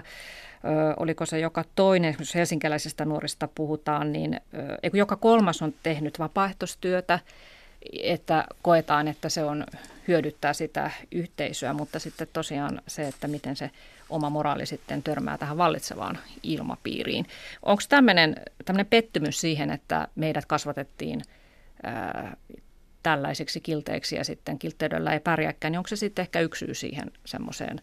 oliko 1.00 1.25
se 1.25 1.39
joka 1.39 1.65
toinen, 1.75 2.15
jos 2.20 2.36
helsinkiläisistä 2.36 3.06
nuorista 3.06 3.48
puhutaan, 3.56 4.13
niin 4.13 4.34
ö, 4.34 4.89
joka 4.94 5.15
kolmas 5.15 5.62
on 5.62 5.74
tehnyt 5.84 6.20
vapaaehtoistyötä, 6.20 7.20
että 8.03 8.46
koetaan, 8.62 9.08
että 9.08 9.30
se 9.30 9.44
on 9.44 9.65
hyödyttää 10.08 10.53
sitä 10.53 10.91
yhteisöä, 11.12 11.74
mutta 11.74 12.00
sitten 12.00 12.27
tosiaan 12.34 12.81
se, 12.88 13.08
että 13.08 13.27
miten 13.27 13.55
se 13.55 13.72
oma 14.10 14.29
moraali 14.29 14.65
sitten 14.65 15.03
törmää 15.03 15.38
tähän 15.38 15.58
vallitsevaan 15.58 16.17
ilmapiiriin. 16.43 17.25
Onko 17.63 17.81
tämmöinen, 17.89 18.36
pettymys 18.89 19.41
siihen, 19.41 19.72
että 19.72 20.08
meidät 20.15 20.46
kasvatettiin 20.46 21.22
ää, 21.84 22.38
tällaisiksi 23.03 23.62
kilteiksi 23.62 24.15
ja 24.15 24.24
sitten 24.24 24.60
kilteydellä 24.60 25.13
ei 25.13 25.20
pärjääkään, 25.20 25.72
niin 25.72 25.77
onko 25.77 25.88
se 25.88 25.96
sitten 25.96 26.24
ehkä 26.24 26.39
yksi 26.39 26.65
syy 26.65 26.74
siihen 26.74 27.12
semmoiseen 27.25 27.81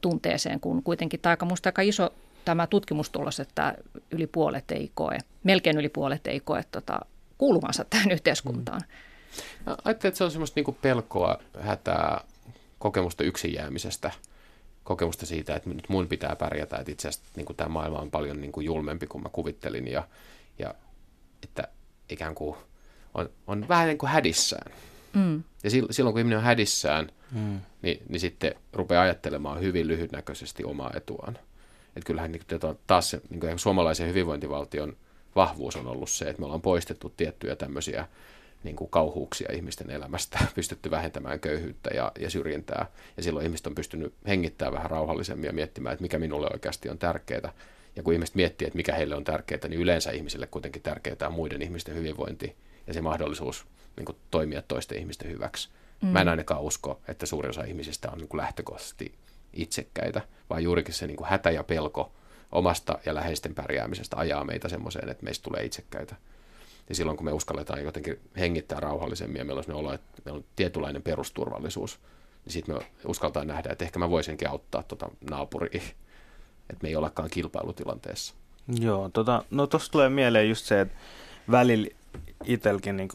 tunteeseen, 0.00 0.60
kun 0.60 0.82
kuitenkin 0.82 1.20
tämä 1.20 1.36
musta 1.44 1.68
aika 1.68 1.82
iso 1.82 2.14
tämä 2.44 2.66
tutkimustulos, 2.66 3.40
että 3.40 3.74
yli 4.10 4.26
puolet 4.26 4.70
ei 4.70 4.90
koe, 4.94 5.18
melkein 5.44 5.78
yli 5.78 5.88
puolet 5.88 6.26
ei 6.26 6.40
koe 6.40 6.64
tota, 6.70 7.00
kuuluvansa 7.38 7.84
tähän 7.90 8.10
yhteiskuntaan. 8.10 8.80
Mm. 8.80 9.15
Ajattelin, 9.66 10.10
että 10.10 10.18
se 10.18 10.24
on 10.24 10.30
semmoista 10.30 10.60
niin 10.60 10.78
pelkoa, 10.82 11.38
hätää, 11.60 12.24
kokemusta 12.78 13.24
yksin 13.24 13.52
jäämisestä– 13.52 14.10
kokemusta 14.86 15.26
siitä, 15.26 15.56
että 15.56 15.70
nyt 15.70 15.88
mun 15.88 16.08
pitää 16.08 16.36
pärjätä, 16.36 16.76
että 16.76 16.92
itse 16.92 17.08
asiassa 17.08 17.30
niin 17.36 17.46
kuin 17.46 17.56
tämä 17.56 17.68
maailma 17.68 17.98
on 17.98 18.10
paljon 18.10 18.40
niin 18.40 18.52
kuin 18.52 18.66
julmempi 18.66 19.06
kuin 19.06 19.22
mä 19.22 19.28
kuvittelin 19.28 19.88
ja, 19.88 20.08
ja 20.58 20.74
että 21.42 21.68
ikään 22.08 22.34
kuin 22.34 22.56
on, 23.14 23.30
on 23.46 23.68
vähän 23.68 23.88
niin 23.88 23.98
kuin 23.98 24.10
hädissään. 24.10 24.72
Mm. 25.14 25.42
Ja 25.64 25.70
silloin 25.70 26.14
kun 26.14 26.18
ihminen 26.18 26.38
on 26.38 26.44
hädissään, 26.44 27.08
mm. 27.32 27.60
niin, 27.82 28.02
niin 28.08 28.20
sitten 28.20 28.54
rupeaa 28.72 29.02
ajattelemaan 29.02 29.60
hyvin 29.60 29.88
lyhytnäköisesti 29.88 30.64
omaa 30.64 30.90
etuaan. 30.94 31.38
Että 31.96 32.06
kyllähän 32.06 32.32
niin 32.32 32.42
kuin, 32.60 32.78
taas 32.86 33.10
se, 33.10 33.20
niin 33.30 33.40
kuin 33.40 33.58
suomalaisen 33.58 34.08
hyvinvointivaltion 34.08 34.96
vahvuus 35.36 35.76
on 35.76 35.86
ollut 35.86 36.10
se, 36.10 36.24
että 36.24 36.40
me 36.40 36.44
ollaan 36.44 36.62
poistettu 36.62 37.12
tiettyjä 37.16 37.56
tämmöisiä 37.56 38.08
niin 38.64 38.76
kuin 38.76 38.90
kauhuuksia 38.90 39.52
ihmisten 39.52 39.90
elämästä, 39.90 40.38
pystytty 40.54 40.90
vähentämään 40.90 41.40
köyhyyttä 41.40 41.90
ja, 41.94 42.12
ja 42.20 42.30
syrjintää. 42.30 42.86
Ja 43.16 43.22
silloin 43.22 43.46
ihmiset 43.46 43.66
on 43.66 43.74
pystynyt 43.74 44.14
hengittämään 44.26 44.74
vähän 44.74 44.90
rauhallisemmin 44.90 45.46
ja 45.46 45.52
miettimään, 45.52 45.92
että 45.92 46.02
mikä 46.02 46.18
minulle 46.18 46.48
oikeasti 46.52 46.88
on 46.88 46.98
tärkeää. 46.98 47.52
Ja 47.96 48.02
kun 48.02 48.12
ihmiset 48.12 48.34
miettii, 48.34 48.66
että 48.66 48.76
mikä 48.76 48.94
heille 48.94 49.14
on 49.14 49.24
tärkeää, 49.24 49.68
niin 49.68 49.80
yleensä 49.80 50.10
ihmisille 50.10 50.46
kuitenkin 50.46 50.82
tärkeää 50.82 51.16
on 51.26 51.32
muiden 51.32 51.62
ihmisten 51.62 51.94
hyvinvointi 51.94 52.56
ja 52.86 52.94
se 52.94 53.00
mahdollisuus 53.00 53.66
niin 53.96 54.04
kuin, 54.04 54.16
toimia 54.30 54.62
toisten 54.62 54.98
ihmisten 54.98 55.30
hyväksi. 55.30 55.68
Mm. 56.02 56.08
Mä 56.08 56.20
en 56.20 56.28
ainakaan 56.28 56.60
usko, 56.60 57.00
että 57.08 57.26
suurin 57.26 57.50
osa 57.50 57.64
ihmisistä 57.64 58.10
on 58.10 58.18
niin 58.18 58.28
kuin 58.28 58.40
lähtökohtaisesti 58.40 59.14
itsekkäitä, 59.52 60.20
vaan 60.50 60.62
juurikin 60.62 60.94
se 60.94 61.06
niin 61.06 61.16
kuin 61.16 61.28
hätä 61.28 61.50
ja 61.50 61.64
pelko 61.64 62.12
omasta 62.52 62.98
ja 63.06 63.14
läheisten 63.14 63.54
pärjäämisestä 63.54 64.16
ajaa 64.16 64.44
meitä 64.44 64.68
semmoiseen, 64.68 65.08
että 65.08 65.24
meistä 65.24 65.42
tulee 65.42 65.64
itsekkäitä. 65.64 66.16
Ja 66.88 66.94
silloin 66.94 67.16
kun 67.16 67.24
me 67.24 67.32
uskalletaan 67.32 67.84
jotenkin 67.84 68.20
hengittää 68.38 68.80
rauhallisemmin 68.80 69.38
ja 69.38 69.44
meillä 69.44 69.62
on 69.68 69.74
olo, 69.74 69.92
että 69.92 70.22
meillä 70.24 70.38
on 70.38 70.44
tietynlainen 70.56 71.02
perusturvallisuus, 71.02 72.00
niin 72.44 72.52
sitten 72.52 72.74
me 72.74 72.86
uskaltaa 73.06 73.44
nähdä, 73.44 73.72
että 73.72 73.84
ehkä 73.84 73.98
mä 73.98 74.10
voisinkin 74.10 74.50
auttaa 74.50 74.82
tuota 74.82 75.08
naapuria, 75.30 75.80
että 76.70 76.82
me 76.82 76.88
ei 76.88 76.96
olekaan 76.96 77.30
kilpailutilanteessa. 77.30 78.34
Joo, 78.80 79.08
tota, 79.08 79.44
no 79.50 79.66
tuossa 79.66 79.92
tulee 79.92 80.08
mieleen 80.08 80.48
just 80.48 80.66
se, 80.66 80.80
että 80.80 80.94
välillä 81.50 81.88
itselläkin 82.44 82.96
niin 82.96 83.08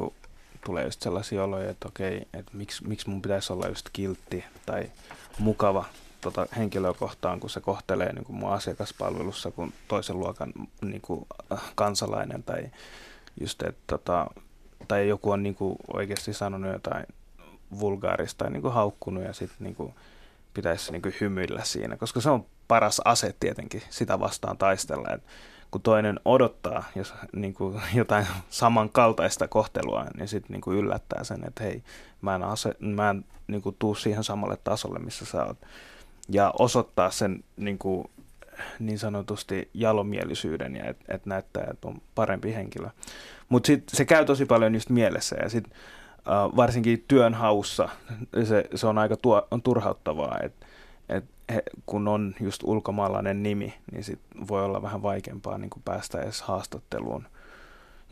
tulee 0.66 0.86
just 0.86 1.02
sellaisia 1.02 1.44
oloja, 1.44 1.70
että 1.70 1.88
okei, 1.88 2.28
että 2.34 2.52
miksi, 2.58 2.88
miksi 2.88 3.10
mun 3.10 3.22
pitäisi 3.22 3.54
olla 3.54 3.68
just 3.68 3.90
kiltti 3.94 4.44
tai 4.66 4.92
mukava 5.40 5.86
tota 6.22 6.48
henkilöä 6.58 6.94
kohtaan, 6.94 7.40
kun 7.40 7.50
se 7.50 7.62
kohtelee 7.62 8.14
niin 8.14 8.26
kuin 8.26 8.36
mun 8.36 8.54
asiakaspalvelussa 8.54 9.52
kuin 9.52 9.74
toisen 9.88 10.20
luokan 10.20 10.54
niin 10.82 11.02
kuin, 11.02 11.26
äh, 11.52 11.62
kansalainen 11.76 12.44
tai 12.44 12.70
just, 13.40 13.62
että 13.62 13.82
tota, 13.88 14.28
tai 14.88 15.08
joku 15.08 15.32
on 15.32 15.44
niin 15.44 15.56
kuin 15.56 15.76
oikeasti 15.94 16.34
sanonut 16.34 16.74
jotain 16.74 17.06
vulgaarista 17.80 18.38
tai 18.38 18.52
niin 18.52 18.62
kuin 18.62 18.74
haukkunut 18.74 19.24
ja 19.24 19.34
sitten 19.34 19.58
niin 19.60 19.76
kuin 19.76 19.94
pitäisi 20.54 20.92
niin 20.92 21.02
kuin 21.02 21.16
hymyillä 21.22 21.64
siinä, 21.64 21.98
koska 21.98 22.22
se 22.22 22.30
on 22.30 22.46
paras 22.68 23.02
ase 23.06 23.36
tietenkin 23.40 23.82
sitä 23.90 24.20
vastaan 24.20 24.58
taistella, 24.58 25.14
että 25.14 25.28
kun 25.72 25.82
toinen 25.82 26.20
odottaa 26.26 26.84
jos, 26.96 27.14
niin 27.34 27.54
kuin 27.54 27.82
jotain 27.94 28.28
samankaltaista 28.50 29.48
kohtelua, 29.48 30.06
niin 30.18 30.28
sitten 30.28 30.62
niin 30.66 30.78
yllättää 30.78 31.24
sen, 31.24 31.48
että 31.48 31.64
hei, 31.64 31.84
mä 32.22 32.36
en, 32.36 32.44
ase, 32.44 32.76
mä 32.80 33.10
en 33.10 33.26
niin 33.48 33.62
kuin, 33.62 33.76
tuu 33.80 33.96
siihen 33.96 34.24
samalle 34.24 34.58
tasolle, 34.64 35.00
missä 35.00 35.26
sä 35.26 35.46
oot. 35.46 35.58
Ja 36.30 36.54
osoittaa 36.60 37.12
sen 37.12 37.44
niin, 37.58 37.78
kuin, 37.78 38.10
niin 38.80 39.00
sanotusti 39.00 39.70
jalomielisyyden 39.74 40.76
ja 40.76 40.86
että 40.86 41.06
et 41.08 41.26
näyttää, 41.26 41.68
että 41.72 41.88
on 41.88 42.02
parempi 42.16 42.54
henkilö. 42.54 42.90
Mutta 43.50 43.68
sitten 43.68 43.98
se 43.98 44.06
käy 44.06 44.26
tosi 44.26 44.46
paljon 44.46 44.74
just 44.74 44.90
mielessä 44.90 45.36
ja 45.44 45.50
sitten 45.50 45.74
uh, 46.18 46.56
varsinkin 46.56 47.06
työnhaussa 47.08 47.90
se, 48.44 48.66
se 48.76 48.88
on 48.88 48.98
aika 48.98 49.18
tuo, 49.18 49.48
on 49.52 49.62
turhauttavaa, 49.62 50.38
että 50.44 50.66
et 51.10 51.26
kun 51.86 52.08
on 52.08 52.36
just 52.40 52.64
ulkomaalainen 52.64 53.44
nimi, 53.44 53.74
niin 53.92 54.04
sit 54.04 54.20
voi 54.48 54.66
olla 54.66 54.82
vähän 54.82 55.04
vaikeampaa 55.04 55.58
niin 55.58 55.70
päästä 55.86 56.22
edes 56.22 56.42
haastatteluun. 56.42 57.28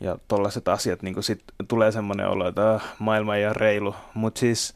Ja 0.00 0.18
tollaiset 0.28 0.68
asiat, 0.68 1.02
niin 1.02 1.22
sit 1.22 1.42
tulee 1.68 1.92
semmoinen 1.92 2.28
olo, 2.28 2.48
että 2.48 2.74
äh, 2.74 2.82
maailma 2.98 3.36
ei 3.36 3.46
ole 3.46 3.52
reilu. 3.52 3.94
Mutta 4.14 4.40
siis 4.40 4.74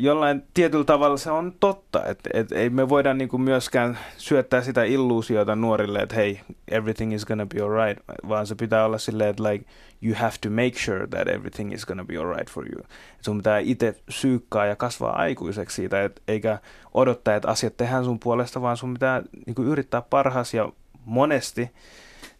jollain 0.00 0.42
tietyllä 0.54 0.84
tavalla 0.84 1.16
se 1.16 1.30
on 1.30 1.52
totta, 1.60 2.06
että 2.06 2.30
et 2.32 2.52
ei 2.52 2.70
me 2.70 2.88
voida 2.88 3.14
niinku 3.14 3.38
myöskään 3.38 3.98
syöttää 4.16 4.62
sitä 4.62 4.84
illuusiota 4.84 5.56
nuorille, 5.56 5.98
että 5.98 6.14
hei, 6.14 6.40
everything 6.68 7.14
is 7.14 7.26
gonna 7.26 7.46
be 7.46 7.62
alright, 7.62 8.04
vaan 8.28 8.46
se 8.46 8.54
pitää 8.54 8.84
olla 8.84 8.98
silleen, 8.98 9.30
että 9.30 9.42
like, 9.42 9.64
you 10.02 10.14
have 10.18 10.32
to 10.40 10.50
make 10.50 10.72
sure 10.76 11.06
that 11.06 11.28
everything 11.28 11.72
is 11.72 11.86
gonna 11.86 12.04
be 12.04 12.16
alright 12.16 12.50
for 12.50 12.64
you. 12.72 12.80
Et 13.18 13.24
sun 13.24 13.36
pitää 13.36 13.58
itse 13.58 13.96
syykkaa 14.08 14.66
ja 14.66 14.76
kasvaa 14.76 15.16
aikuiseksi 15.16 15.76
siitä, 15.76 16.04
et, 16.04 16.22
eikä 16.28 16.58
odottaa, 16.94 17.34
että 17.34 17.48
asiat 17.48 17.76
tehdään 17.76 18.04
sun 18.04 18.18
puolesta, 18.18 18.62
vaan 18.62 18.76
sun 18.76 18.94
pitää 18.94 19.22
niinku 19.46 19.62
yrittää 19.62 20.02
parhaas 20.02 20.54
ja 20.54 20.68
monesti 21.04 21.70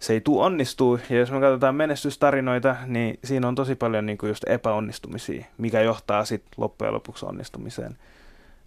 se 0.04 0.12
ei 0.12 0.20
tule 0.20 0.44
onnistuu. 0.44 1.00
Ja 1.10 1.18
jos 1.18 1.30
me 1.30 1.40
katsotaan 1.40 1.74
menestystarinoita, 1.74 2.76
niin 2.86 3.18
siinä 3.24 3.48
on 3.48 3.54
tosi 3.54 3.74
paljon 3.74 4.06
niin 4.06 4.18
kuin 4.18 4.28
just 4.28 4.44
epäonnistumisia, 4.46 5.44
mikä 5.58 5.80
johtaa 5.80 6.24
sitten 6.24 6.52
loppujen 6.56 6.94
lopuksi 6.94 7.26
onnistumiseen. 7.26 7.98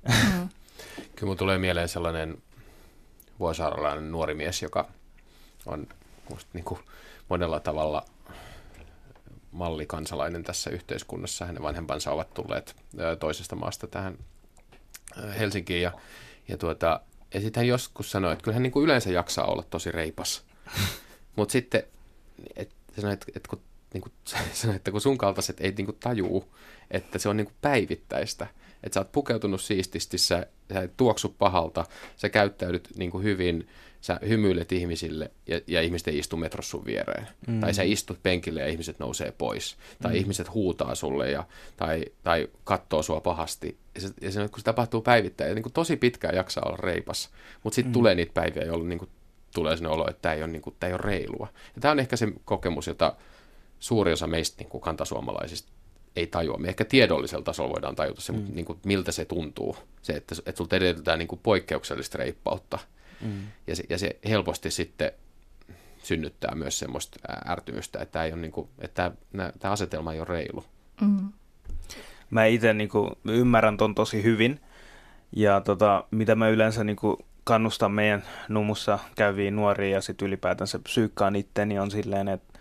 Mm. 0.07 0.49
Kyllä 1.15 1.27
mun 1.27 1.37
tulee 1.37 1.57
mieleen 1.57 1.87
sellainen 1.87 2.37
vuosaaralainen 3.39 4.11
nuori 4.11 4.33
mies, 4.33 4.61
joka 4.61 4.87
on 5.65 5.87
musta 6.29 6.49
niin 6.53 6.63
kuin 6.65 6.79
monella 7.29 7.59
tavalla 7.59 8.05
mallikansalainen 9.51 10.43
tässä 10.43 10.69
yhteiskunnassa. 10.69 11.45
Hänen 11.45 11.63
vanhempansa 11.63 12.11
ovat 12.11 12.33
tulleet 12.33 12.75
toisesta 13.19 13.55
maasta 13.55 13.87
tähän 13.87 14.17
Helsinkiin 15.39 15.81
ja, 15.81 15.91
ja, 16.47 16.57
tuota, 16.57 17.01
ja 17.33 17.41
sitten 17.41 17.61
hän 17.61 17.67
joskus 17.67 18.11
sanoi, 18.11 18.33
että 18.33 18.43
kyllä 18.43 18.55
hän 18.55 18.63
niin 18.63 18.71
kuin 18.71 18.83
yleensä 18.83 19.09
jaksaa 19.09 19.45
olla 19.45 19.63
tosi 19.69 19.91
reipas. 19.91 20.43
Mutta 21.37 21.51
sitten, 21.51 21.83
että 22.55 22.75
sanoi, 22.95 23.13
että, 23.13 23.25
että 23.35 23.49
kun, 23.49 23.61
niin 23.93 24.01
kuin, 24.01 24.13
sanoi, 24.53 24.75
että 24.75 24.91
kun 24.91 25.01
sun 25.01 25.17
kaltaiset 25.17 25.61
ei 25.61 25.71
niin 25.77 25.85
kuin 25.85 25.97
tajuu, 25.99 26.55
että 26.91 27.19
se 27.19 27.29
on 27.29 27.37
niin 27.37 27.47
kuin 27.47 27.55
päivittäistä, 27.61 28.47
että 28.83 28.93
sä 28.93 28.99
oot 28.99 29.11
pukeutunut 29.11 29.61
siististi, 29.61 30.17
sä, 30.17 30.47
sä 30.73 30.81
et 30.81 30.97
tuoksu 30.97 31.35
pahalta, 31.39 31.85
sä 32.17 32.29
käyttäydyt 32.29 32.89
niin 32.97 33.11
kuin 33.11 33.23
hyvin, 33.23 33.67
sä 34.01 34.19
hymyilet 34.27 34.71
ihmisille 34.71 35.31
ja, 35.47 35.61
ja 35.67 35.81
ihmiset 35.81 36.07
ei 36.07 36.17
istu 36.17 36.37
metrossa 36.37 36.71
sun 36.71 36.85
viereen. 36.85 37.27
Mm. 37.47 37.59
Tai 37.59 37.73
sä 37.73 37.83
istut 37.83 38.23
penkille 38.23 38.59
ja 38.59 38.67
ihmiset 38.67 38.99
nousee 38.99 39.31
pois. 39.31 39.77
Tai 40.01 40.11
mm. 40.11 40.17
ihmiset 40.17 40.53
huutaa 40.53 40.95
sulle 40.95 41.31
ja, 41.31 41.43
tai, 41.77 42.05
tai 42.23 42.47
katsoo 42.63 43.03
sua 43.03 43.21
pahasti. 43.21 43.77
Ja 43.95 44.01
se, 44.01 44.09
ja 44.21 44.31
se 44.31 44.47
kun 44.47 44.59
se 44.59 44.63
tapahtuu 44.63 45.01
päivittäin, 45.01 45.55
niin 45.55 45.63
kuin 45.63 45.73
tosi 45.73 45.97
pitkään 45.97 46.35
jaksaa 46.35 46.63
olla 46.67 46.77
reipas. 46.77 47.29
Mutta 47.63 47.75
sitten 47.75 47.91
mm. 47.91 47.93
tulee 47.93 48.15
niitä 48.15 48.33
päiviä, 48.33 48.63
jolloin 48.63 48.89
niin 48.89 48.99
kuin 48.99 49.09
tulee 49.57 49.77
sinne 49.77 49.89
olo, 49.89 50.09
että 50.09 50.21
tämä 50.21 50.35
ei 50.35 50.43
ole, 50.43 50.51
niin 50.51 50.61
kuin, 50.61 50.75
tämä 50.79 50.87
ei 50.87 50.93
ole 50.93 51.01
reilua. 51.03 51.47
Ja 51.75 51.81
tämä 51.81 51.91
on 51.91 51.99
ehkä 51.99 52.15
se 52.15 52.27
kokemus, 52.45 52.87
jota 52.87 53.15
suuri 53.79 54.13
osa 54.13 54.27
meistä 54.27 54.57
niin 54.59 54.69
kuin 54.69 54.81
kantasuomalaisista 54.81 55.71
ei 56.15 56.27
tajua. 56.27 56.57
Me 56.57 56.67
ehkä 56.67 56.85
tiedollisella 56.85 57.43
tasolla 57.43 57.73
voidaan 57.73 57.95
tajuta 57.95 58.21
se, 58.21 58.31
mm. 58.31 58.39
mutta 58.39 58.53
niin 58.53 58.65
kuin, 58.65 58.79
miltä 58.85 59.11
se 59.11 59.25
tuntuu. 59.25 59.77
Se, 60.01 60.13
että, 60.13 60.35
että 60.45 60.57
sulta 60.57 60.75
edellytetään 60.75 61.19
niin 61.19 61.27
kuin 61.27 61.39
poikkeuksellista 61.43 62.17
reippautta. 62.17 62.79
Mm. 63.21 63.41
Ja, 63.67 63.75
se, 63.75 63.83
ja 63.89 63.97
se 63.97 64.19
helposti 64.29 64.71
sitten 64.71 65.11
synnyttää 66.03 66.55
myös 66.55 66.79
semmoista 66.79 67.19
ärtymystä, 67.49 67.99
että 67.99 68.11
tämä, 68.11 68.25
ei 68.25 68.33
ole, 68.33 68.41
niin 68.41 68.51
kuin, 68.51 68.69
että 68.79 69.11
tämä, 69.31 69.51
tämä 69.59 69.71
asetelma 69.71 70.13
ei 70.13 70.19
ole 70.19 70.27
reilu. 70.29 70.63
Mm. 71.01 71.31
Mä 72.29 72.45
itse 72.45 72.73
niin 72.73 72.89
kuin, 72.89 73.11
ymmärrän 73.25 73.77
ton 73.77 73.95
tosi 73.95 74.23
hyvin. 74.23 74.59
Ja 75.35 75.61
tota, 75.61 76.03
mitä 76.11 76.35
mä 76.35 76.49
yleensä 76.49 76.83
niin 76.83 76.95
kuin, 76.95 77.17
kannustan 77.47 77.91
meidän 77.91 78.23
numussa 78.49 78.99
käyviä 79.15 79.51
nuoria 79.51 79.95
ja 79.95 80.01
sitten 80.01 80.27
ylipäätänsä 80.27 80.79
psyykkaan 80.79 81.33
niin 81.33 81.81
on 81.81 81.91
silleen, 81.91 82.27
että, 82.27 82.59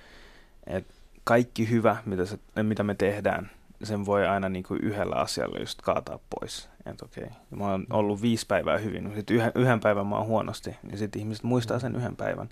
että 0.66 0.94
kaikki 1.24 1.70
hyvä, 1.70 1.96
mitä, 2.04 2.26
se, 2.26 2.38
mitä 2.62 2.82
me 2.82 2.94
tehdään, 2.94 3.50
sen 3.82 4.06
voi 4.06 4.26
aina 4.26 4.48
niin 4.48 4.62
kuin 4.64 4.80
yhdellä 4.82 5.14
asialla 5.14 5.58
just 5.58 5.82
kaataa 5.82 6.18
pois. 6.30 6.68
Että 6.86 7.04
okei, 7.04 7.28
mä 7.56 7.70
oon 7.70 7.86
ollut 7.90 8.22
viisi 8.22 8.46
päivää 8.46 8.78
hyvin, 8.78 9.12
sitten 9.14 9.36
yhden, 9.36 9.52
yhden 9.54 9.80
päivän 9.80 10.06
mä 10.06 10.16
oon 10.16 10.26
huonosti, 10.26 10.76
niin 10.82 10.98
sitten 10.98 11.20
ihmiset 11.20 11.44
muistaa 11.44 11.78
sen 11.78 11.96
yhden 11.96 12.16
päivän. 12.16 12.48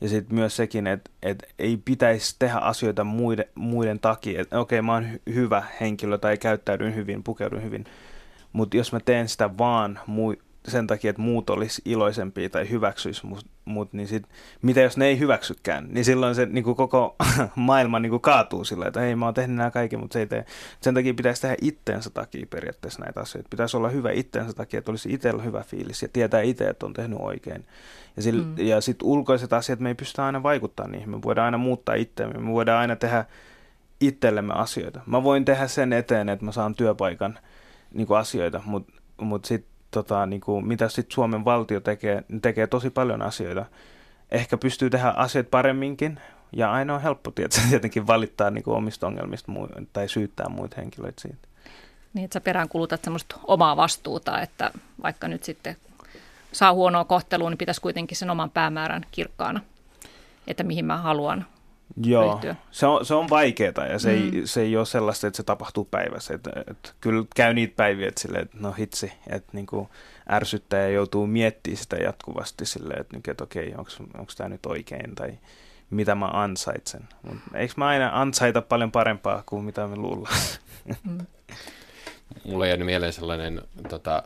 Ja 0.00 0.08
sitten 0.08 0.34
myös 0.34 0.56
sekin, 0.56 0.86
että, 0.86 1.10
että 1.22 1.46
ei 1.58 1.76
pitäisi 1.84 2.36
tehdä 2.38 2.58
asioita 2.58 3.04
muiden, 3.04 3.44
muiden 3.54 4.00
takia, 4.00 4.40
että 4.40 4.60
okei, 4.60 4.82
mä 4.82 4.94
oon 4.94 5.06
hyvä 5.34 5.62
henkilö 5.80 6.18
tai 6.18 6.38
käyttäydyn 6.38 6.94
hyvin, 6.94 7.22
pukeudun 7.22 7.62
hyvin, 7.62 7.84
mutta 8.52 8.76
jos 8.76 8.92
mä 8.92 9.00
teen 9.00 9.28
sitä 9.28 9.58
vaan 9.58 10.00
mu- 10.08 10.49
sen 10.68 10.86
takia, 10.86 11.10
että 11.10 11.22
muut 11.22 11.50
olisi 11.50 11.82
iloisempia 11.84 12.50
tai 12.50 12.70
hyväksyisi 12.70 13.26
mut, 13.26 13.46
mut 13.64 13.92
niin 13.92 14.08
sit, 14.08 14.22
mitä 14.62 14.80
jos 14.80 14.96
ne 14.96 15.06
ei 15.06 15.18
hyväksykään, 15.18 15.88
niin 15.90 16.04
silloin 16.04 16.34
se 16.34 16.46
niin 16.46 16.64
kuin 16.64 16.76
koko 16.76 17.16
maailma 17.56 17.98
niin 17.98 18.10
kuin 18.10 18.20
kaatuu 18.20 18.64
sillä, 18.64 18.86
että 18.86 19.04
ei 19.04 19.16
mä 19.16 19.24
oon 19.24 19.34
tehnyt 19.34 19.56
nämä 19.56 19.70
kaikki, 19.70 19.96
mutta 19.96 20.12
se 20.12 20.20
ei 20.20 20.26
tee. 20.26 20.44
Sen 20.80 20.94
takia 20.94 21.14
pitäisi 21.14 21.42
tehdä 21.42 21.56
itteensä 21.62 22.10
takia 22.10 22.46
periaatteessa 22.50 23.04
näitä 23.04 23.20
asioita. 23.20 23.48
Pitäisi 23.48 23.76
olla 23.76 23.88
hyvä 23.88 24.12
itteensä 24.12 24.52
takia, 24.52 24.78
että 24.78 24.90
olisi 24.90 25.12
itsellä 25.12 25.42
hyvä 25.42 25.62
fiilis 25.62 26.02
ja 26.02 26.08
tietää 26.12 26.40
itse, 26.40 26.68
että 26.68 26.86
on 26.86 26.92
tehnyt 26.92 27.18
oikein. 27.22 27.64
Ja, 28.16 28.22
sillä, 28.22 28.44
mm. 28.44 28.54
ja 28.58 28.80
sitten 28.80 29.08
ulkoiset 29.08 29.52
asiat, 29.52 29.80
me 29.80 29.88
ei 29.88 29.94
pystytä 29.94 30.24
aina 30.24 30.42
vaikuttaa 30.42 30.88
niihin. 30.88 31.10
Me 31.10 31.22
voidaan 31.22 31.44
aina 31.44 31.58
muuttaa 31.58 31.94
itseämme, 31.94 32.38
me 32.38 32.52
voidaan 32.52 32.80
aina 32.80 32.96
tehdä 32.96 33.24
itsellemme 34.00 34.54
asioita. 34.54 35.00
Mä 35.06 35.22
voin 35.22 35.44
tehdä 35.44 35.66
sen 35.66 35.92
eteen, 35.92 36.28
että 36.28 36.44
mä 36.44 36.52
saan 36.52 36.74
työpaikan 36.74 37.38
niin 37.94 38.06
kuin 38.06 38.18
asioita, 38.18 38.62
mutta 38.64 38.92
mut 39.20 39.44
sitten 39.44 39.69
tota, 39.90 40.26
niin 40.26 40.40
kuin, 40.40 40.66
mitä 40.66 40.88
sitten 40.88 41.14
Suomen 41.14 41.44
valtio 41.44 41.80
tekee, 41.80 42.24
tekee 42.42 42.66
tosi 42.66 42.90
paljon 42.90 43.22
asioita. 43.22 43.66
Ehkä 44.30 44.56
pystyy 44.56 44.90
tehdä 44.90 45.08
asiat 45.08 45.50
paremminkin, 45.50 46.20
ja 46.52 46.72
aina 46.72 46.94
on 46.94 47.02
helppo 47.02 47.32
tietenkin 47.70 48.06
valittaa 48.06 48.50
niin 48.50 48.64
kuin 48.64 48.76
omista 48.76 49.06
ongelmista 49.06 49.52
tai 49.92 50.08
syyttää 50.08 50.48
muita 50.48 50.76
henkilöitä 50.76 51.20
siitä. 51.20 51.48
Niin, 52.14 52.24
että 52.24 52.34
sä 52.34 52.40
perään 52.40 52.68
kulutat 52.68 53.04
semmoista 53.04 53.36
omaa 53.46 53.76
vastuuta, 53.76 54.40
että 54.40 54.70
vaikka 55.02 55.28
nyt 55.28 55.44
sitten 55.44 55.76
saa 56.52 56.72
huonoa 56.72 57.04
kohtelua, 57.04 57.50
niin 57.50 57.58
pitäisi 57.58 57.80
kuitenkin 57.80 58.16
sen 58.16 58.30
oman 58.30 58.50
päämäärän 58.50 59.06
kirkkaana, 59.10 59.60
että 60.46 60.62
mihin 60.62 60.84
mä 60.84 60.96
haluan 60.96 61.46
Joo, 61.96 62.32
ryhtyä. 62.32 62.56
se 62.70 62.86
on, 62.86 63.06
se 63.06 63.14
on 63.14 63.30
vaikeaa 63.30 63.86
ja 63.90 63.98
se, 63.98 64.16
mm. 64.16 64.34
ei, 64.34 64.46
se 64.46 64.60
ei 64.60 64.76
ole 64.76 64.86
sellaista, 64.86 65.26
että 65.26 65.36
se 65.36 65.42
tapahtuu 65.42 65.84
päivässä. 65.84 66.34
Et, 66.34 66.46
et, 66.66 66.94
kyllä 67.00 67.24
käy 67.36 67.54
niitä 67.54 67.76
päiviä, 67.76 68.08
että, 68.08 68.20
sille, 68.20 68.38
että 68.38 68.56
no 68.60 68.72
hitsi, 68.72 69.12
että 69.26 69.50
niinku 69.52 69.88
ärsyttää 70.30 70.80
ja 70.80 70.88
joutuu 70.88 71.26
miettimään 71.26 71.82
sitä 71.82 71.96
jatkuvasti 71.96 72.66
silleen, 72.66 73.00
että, 73.00 73.30
että 73.30 73.44
okei, 73.44 73.74
onko 74.18 74.32
tämä 74.36 74.48
nyt 74.48 74.66
oikein 74.66 75.14
tai 75.14 75.38
mitä 75.90 76.14
mä 76.14 76.26
ansaitsen. 76.26 77.08
Mut 77.22 77.36
eikö 77.54 77.74
mä 77.76 77.86
aina 77.86 78.10
ansaita 78.20 78.62
paljon 78.62 78.92
parempaa 78.92 79.42
kuin 79.46 79.64
mitä 79.64 79.86
me 79.86 79.96
luullaan? 79.96 80.40
Mm. 81.04 81.18
Mulla 82.44 82.64
on 82.64 82.68
jäänyt 82.68 82.86
mieleen 82.86 83.12
sellainen 83.12 83.62
tota, 83.88 84.22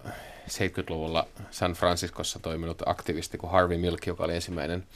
70-luvulla 0.49 1.27
San 1.51 1.73
Franciscossa 1.73 2.39
toiminut 2.39 2.83
aktivisti 2.87 3.39
kuin 3.39 3.51
Harvey 3.51 3.79
Milk, 3.79 4.07
joka 4.07 4.25
oli 4.25 4.35
ensimmäinen 4.35 4.87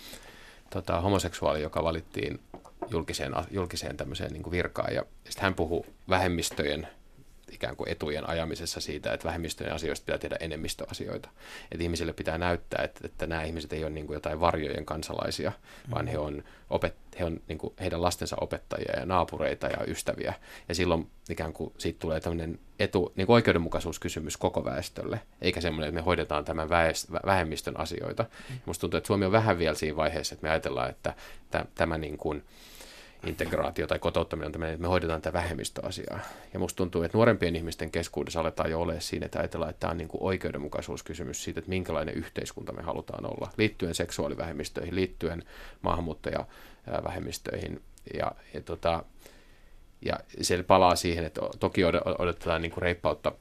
tota, 0.70 1.00
homoseksuaali, 1.00 1.62
joka 1.62 1.84
valittiin 1.84 2.40
julkiseen, 2.90 3.32
julkiseen 3.50 3.96
tämmöiseen 3.96 4.32
niin 4.32 4.42
kuin 4.42 4.52
virkaan. 4.52 4.94
Ja 4.94 5.04
sitten 5.24 5.42
hän 5.42 5.54
puhuu 5.54 5.86
vähemmistöjen 6.08 6.88
ikään 7.52 7.76
kuin 7.76 7.88
etujen 7.88 8.28
ajamisessa 8.28 8.80
siitä, 8.80 9.12
että 9.12 9.26
vähemmistöjen 9.26 9.72
asioista 9.72 10.04
pitää 10.04 10.18
tehdä 10.18 10.36
enemmistöasioita. 10.40 11.28
Että 11.72 11.82
ihmisille 11.82 12.12
pitää 12.12 12.38
näyttää, 12.38 12.84
että, 12.84 13.00
että 13.04 13.26
nämä 13.26 13.42
ihmiset 13.42 13.72
ei 13.72 13.84
ole 13.84 13.90
niin 13.90 14.06
kuin 14.06 14.14
jotain 14.14 14.40
varjojen 14.40 14.84
kansalaisia, 14.84 15.52
vaan 15.90 16.06
he 16.06 16.18
on, 16.18 16.44
opet, 16.70 16.94
he 17.18 17.24
on 17.24 17.40
niin 17.48 17.58
kuin 17.58 17.74
heidän 17.80 18.02
lastensa 18.02 18.36
opettajia 18.40 19.00
ja 19.00 19.06
naapureita 19.06 19.66
ja 19.66 19.84
ystäviä. 19.86 20.34
Ja 20.68 20.74
silloin 20.74 21.10
ikään 21.30 21.52
kuin 21.52 21.72
siitä 21.78 21.98
tulee 21.98 22.20
tämmöinen 22.20 22.58
etu, 22.78 23.12
niin 23.16 23.26
kuin 23.26 23.34
oikeudenmukaisuuskysymys 23.34 24.36
koko 24.36 24.64
väestölle, 24.64 25.20
eikä 25.42 25.60
semmoinen, 25.60 25.88
että 25.88 26.00
me 26.00 26.04
hoidetaan 26.04 26.44
tämän 26.44 26.68
väest, 26.68 27.12
vähemmistön 27.26 27.80
asioita. 27.80 28.22
Mm-hmm. 28.22 28.60
Musta 28.66 28.80
tuntuu, 28.80 28.98
että 28.98 29.06
Suomi 29.06 29.24
on 29.24 29.32
vähän 29.32 29.58
vielä 29.58 29.74
siinä 29.74 29.96
vaiheessa, 29.96 30.34
että 30.34 30.46
me 30.46 30.50
ajatellaan, 30.50 30.90
että 30.90 31.14
tämä 31.74 31.98
niin 31.98 32.18
kuin, 32.18 32.44
integraatio 33.26 33.86
tai 33.86 33.98
kotouttaminen 33.98 34.46
on 34.46 34.52
tämmöinen, 34.52 34.74
että 34.74 34.82
me 34.82 34.88
hoidetaan 34.88 35.22
tätä 35.22 35.38
vähemmistöasiaa. 35.38 36.20
Ja 36.52 36.58
musta 36.58 36.76
tuntuu, 36.76 37.02
että 37.02 37.18
nuorempien 37.18 37.56
ihmisten 37.56 37.90
keskuudessa 37.90 38.40
aletaan 38.40 38.70
jo 38.70 38.80
ole 38.80 39.00
siinä, 39.00 39.26
että 39.26 39.38
ajatellaan, 39.38 39.70
että 39.70 39.80
tämä 39.80 39.90
on 39.90 39.98
niin 39.98 40.08
kuin 40.08 40.22
oikeudenmukaisuuskysymys 40.22 41.44
siitä, 41.44 41.58
että 41.58 41.68
minkälainen 41.68 42.14
yhteiskunta 42.14 42.72
me 42.72 42.82
halutaan 42.82 43.26
olla, 43.26 43.50
liittyen 43.56 43.94
seksuaalivähemmistöihin, 43.94 44.94
liittyen 44.94 45.44
maahanmuuttajavähemmistöihin. 45.82 47.82
Ja, 48.14 48.32
ja, 48.54 48.60
tota, 48.60 49.04
ja 50.02 50.20
se 50.40 50.62
palaa 50.62 50.96
siihen, 50.96 51.24
että 51.24 51.40
toki 51.60 51.84
odotetaan 52.18 52.62
niin 52.62 52.72
kuin 52.72 52.82
reippautta 52.82 53.32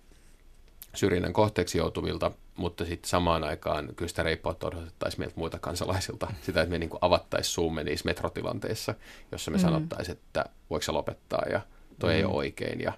syrjinnän 0.96 1.34
kohteeksi 1.34 1.78
joutuvilta, 1.78 2.32
mutta 2.58 2.86
sitten 2.86 3.10
samaan 3.10 3.44
aikaan 3.44 3.90
kyllä 3.96 4.10
sitä 4.10 4.24
reippautta 4.24 4.68
odotettaisiin 4.68 5.22
meiltä 5.22 5.36
muita 5.40 5.60
kansalaisilta. 5.60 6.34
Sitä, 6.46 6.62
että 6.62 6.72
me 6.72 6.80
niin 6.80 6.90
avattaisiin 7.02 7.54
suumme 7.54 7.84
niissä 7.84 8.06
metrotilanteissa, 8.06 8.96
jossa 9.32 9.52
me 9.52 9.58
mm. 9.58 9.62
sanottaisiin, 9.62 10.18
että 10.18 10.46
voiko 10.70 10.82
se 10.82 10.92
lopettaa 10.92 11.44
ja 11.52 11.62
toi 12.00 12.12
mm. 12.12 12.18
ei 12.18 12.24
ole 12.24 12.34
oikein. 12.34 12.82
Ja, 12.82 12.94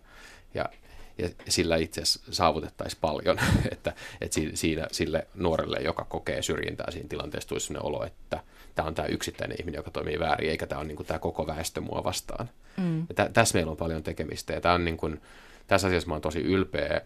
ja, 0.54 0.66
ja 1.18 1.30
sillä 1.50 1.76
itse 1.76 2.02
asiassa 2.02 2.34
saavutettaisiin 2.34 3.02
paljon, 3.02 3.40
että, 3.72 3.94
että 4.22 4.40
siinä, 4.54 4.88
sille 4.92 5.28
nuorelle, 5.36 5.78
joka 5.78 6.06
kokee 6.06 6.42
syrjintää 6.42 6.92
siinä 6.92 7.10
tilanteessa, 7.10 7.50
tulisi 7.50 7.68
sellainen 7.68 7.88
olo, 7.88 8.06
että 8.06 8.44
tämä 8.76 8.88
on 8.88 8.96
tämä 8.96 9.08
yksittäinen 9.08 9.58
ihminen, 9.60 9.80
joka 9.80 9.92
toimii 9.92 10.20
väärin, 10.20 10.50
eikä 10.50 10.68
tämä 10.68 10.80
ole 10.80 10.88
niin 10.88 10.96
kuin 10.96 11.08
tämä 11.08 11.20
koko 11.20 11.48
väestö 11.48 11.82
mua 11.82 12.04
vastaan. 12.04 12.50
Mm. 12.78 13.00
Ja 13.00 13.30
tässä 13.34 13.58
meillä 13.58 13.72
on 13.72 13.78
paljon 13.78 14.04
tekemistä 14.04 14.54
ja 14.54 14.62
tämä 14.62 14.76
on 14.76 14.86
niin 14.86 14.98
kuin, 14.98 15.22
tässä 15.68 15.88
asiassa 15.88 16.08
mä 16.08 16.14
olen 16.14 16.22
tosi 16.22 16.40
ylpeä 16.40 17.02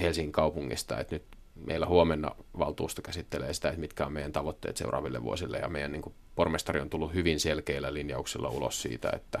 Helsingin 0.00 0.32
kaupungista, 0.32 1.00
että 1.00 1.14
nyt 1.14 1.24
meillä 1.66 1.86
huomenna 1.86 2.30
valtuusto 2.58 3.02
käsittelee 3.02 3.54
sitä, 3.54 3.68
että 3.68 3.80
mitkä 3.80 4.06
on 4.06 4.12
meidän 4.12 4.32
tavoitteet 4.32 4.76
seuraaville 4.76 5.22
vuosille, 5.22 5.58
ja 5.58 5.68
meidän 5.68 5.92
niin 5.92 6.02
kuin, 6.02 6.14
pormestari 6.34 6.80
on 6.80 6.90
tullut 6.90 7.14
hyvin 7.14 7.40
selkeillä 7.40 7.94
linjauksilla 7.94 8.48
ulos 8.48 8.82
siitä, 8.82 9.10
että, 9.14 9.40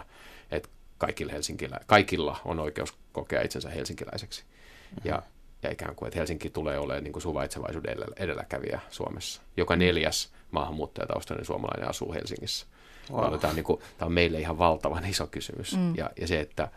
että 0.50 0.68
kaikilla, 0.98 1.32
helsinkilä, 1.32 1.80
kaikilla 1.86 2.40
on 2.44 2.58
oikeus 2.58 2.94
kokea 3.12 3.42
itsensä 3.42 3.70
helsinkiläiseksi. 3.70 4.42
Mm-hmm. 4.42 5.08
Ja, 5.10 5.22
ja 5.62 5.70
ikään 5.70 5.94
kuin, 5.94 6.06
että 6.06 6.18
Helsinki 6.18 6.50
tulee 6.50 6.78
olemaan 6.78 7.04
niin 7.04 7.12
kuin 7.12 7.22
suvaitsevaisuuden 7.22 7.96
edelläkävijä 8.16 8.80
Suomessa. 8.90 9.42
Joka 9.56 9.76
neljäs 9.76 10.32
maahanmuuttajataustainen 10.50 11.46
suomalainen 11.46 11.88
asuu 11.88 12.12
Helsingissä. 12.12 12.66
Wow. 13.12 13.38
Tämä, 13.38 13.50
on 13.50 13.56
niin 13.56 13.64
kuin, 13.64 13.80
tämä 13.98 14.06
on 14.06 14.12
meille 14.12 14.40
ihan 14.40 14.58
valtavan 14.58 15.04
iso 15.04 15.26
kysymys. 15.26 15.76
Mm. 15.76 15.96
Ja, 15.96 16.10
ja 16.20 16.26
se, 16.26 16.40
että, 16.40 16.68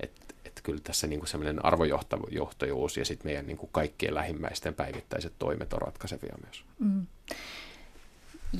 että 0.00 0.26
että 0.26 0.34
kyllä 0.66 0.80
tässä 0.84 1.06
niin 1.06 1.20
kuin 1.20 1.28
sellainen 1.28 1.64
arvojohtajuus 1.64 2.96
ja 2.96 3.04
sitten 3.04 3.28
meidän 3.28 3.46
niin 3.46 3.56
kuin 3.56 3.70
kaikkien 3.72 4.14
lähimmäisten 4.14 4.74
päivittäiset 4.74 5.32
toimet 5.38 5.72
on 5.72 5.80
ratkaisevia 5.82 6.34
myös. 6.44 6.64
Mm. 6.78 7.06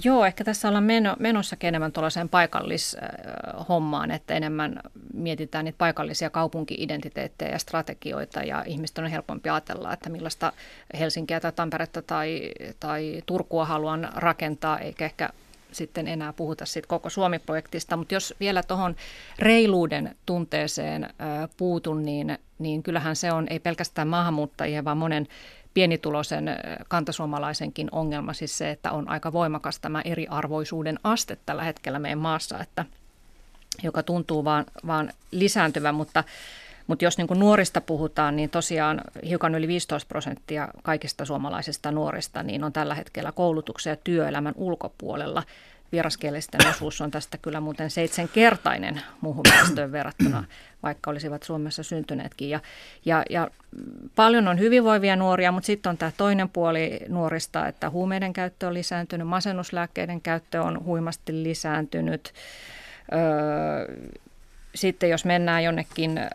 Joo, 0.04 0.24
ehkä 0.24 0.44
tässä 0.44 0.68
ollaan 0.68 0.84
meno, 0.84 1.16
menossakin 1.18 1.68
enemmän 1.68 1.92
tuollaiseen 1.92 2.28
paikallishommaan, 2.28 4.10
että 4.10 4.34
enemmän 4.34 4.80
mietitään 5.14 5.64
niitä 5.64 5.78
paikallisia 5.78 6.30
kaupunki-identiteettejä 6.30 7.50
ja 7.50 7.58
strategioita 7.58 8.42
ja 8.42 8.64
ihmisten 8.66 9.04
on 9.04 9.10
helpompi 9.10 9.48
ajatella, 9.48 9.92
että 9.92 10.10
millaista 10.10 10.52
Helsinkiä 10.98 11.40
tai 11.40 11.52
Tamperetta 11.52 12.02
tai, 12.02 12.52
tai 12.80 13.22
Turkua 13.26 13.64
haluan 13.64 14.08
rakentaa, 14.14 14.78
eikä 14.78 15.04
ehkä 15.04 15.30
sitten 15.76 16.08
enää 16.08 16.32
puhuta 16.32 16.66
siitä 16.66 16.88
koko 16.88 17.10
Suomi-projektista, 17.10 17.96
mutta 17.96 18.14
jos 18.14 18.34
vielä 18.40 18.62
tuohon 18.62 18.96
reiluuden 19.38 20.16
tunteeseen 20.26 21.14
puutun, 21.56 22.04
niin, 22.04 22.38
niin 22.58 22.82
kyllähän 22.82 23.16
se 23.16 23.32
on 23.32 23.46
ei 23.50 23.60
pelkästään 23.60 24.08
maahanmuuttajien, 24.08 24.84
vaan 24.84 24.96
monen 24.96 25.26
pienituloisen 25.74 26.50
kantasuomalaisenkin 26.88 27.88
ongelma, 27.92 28.32
siis 28.32 28.58
se, 28.58 28.70
että 28.70 28.92
on 28.92 29.08
aika 29.08 29.32
voimakas 29.32 29.78
tämä 29.78 30.02
eriarvoisuuden 30.04 30.98
aste 31.04 31.38
tällä 31.46 31.64
hetkellä 31.64 31.98
meidän 31.98 32.18
maassa, 32.18 32.60
että, 32.60 32.84
joka 33.82 34.02
tuntuu 34.02 34.44
vaan, 34.44 34.64
vaan 34.86 35.10
lisääntyvän, 35.30 35.94
mutta 35.94 36.24
mutta 36.86 37.04
jos 37.04 37.18
niin 37.18 37.28
nuorista 37.34 37.80
puhutaan, 37.80 38.36
niin 38.36 38.50
tosiaan 38.50 39.00
hiukan 39.28 39.54
yli 39.54 39.68
15 39.68 40.08
prosenttia 40.08 40.68
kaikista 40.82 41.24
suomalaisista 41.24 41.92
nuorista 41.92 42.42
niin 42.42 42.64
on 42.64 42.72
tällä 42.72 42.94
hetkellä 42.94 43.32
koulutuksen 43.32 43.90
ja 43.90 43.96
työelämän 44.04 44.54
ulkopuolella. 44.56 45.42
Vieraskielisten 45.92 46.66
osuus 46.70 47.00
on 47.00 47.10
tästä 47.10 47.38
kyllä 47.38 47.60
muuten 47.60 47.90
seitsemänkertainen 47.90 49.00
muuhun 49.20 49.44
väestöön 49.52 49.92
verrattuna, 49.92 50.44
vaikka 50.82 51.10
olisivat 51.10 51.42
Suomessa 51.42 51.82
syntyneetkin. 51.82 52.50
Ja, 52.50 52.60
ja, 53.04 53.22
ja 53.30 53.50
paljon 54.16 54.48
on 54.48 54.58
hyvinvoivia 54.58 55.16
nuoria, 55.16 55.52
mutta 55.52 55.66
sitten 55.66 55.90
on 55.90 55.96
tämä 55.96 56.12
toinen 56.16 56.48
puoli 56.48 57.00
nuorista, 57.08 57.66
että 57.66 57.90
huumeiden 57.90 58.32
käyttö 58.32 58.66
on 58.66 58.74
lisääntynyt, 58.74 59.28
masennuslääkkeiden 59.28 60.20
käyttö 60.20 60.62
on 60.62 60.84
huimasti 60.84 61.42
lisääntynyt. 61.42 62.32
Öö, 63.12 63.96
sitten 64.76 65.10
jos 65.10 65.24
mennään 65.24 65.64
jonnekin 65.64 66.18
äh, 66.18 66.26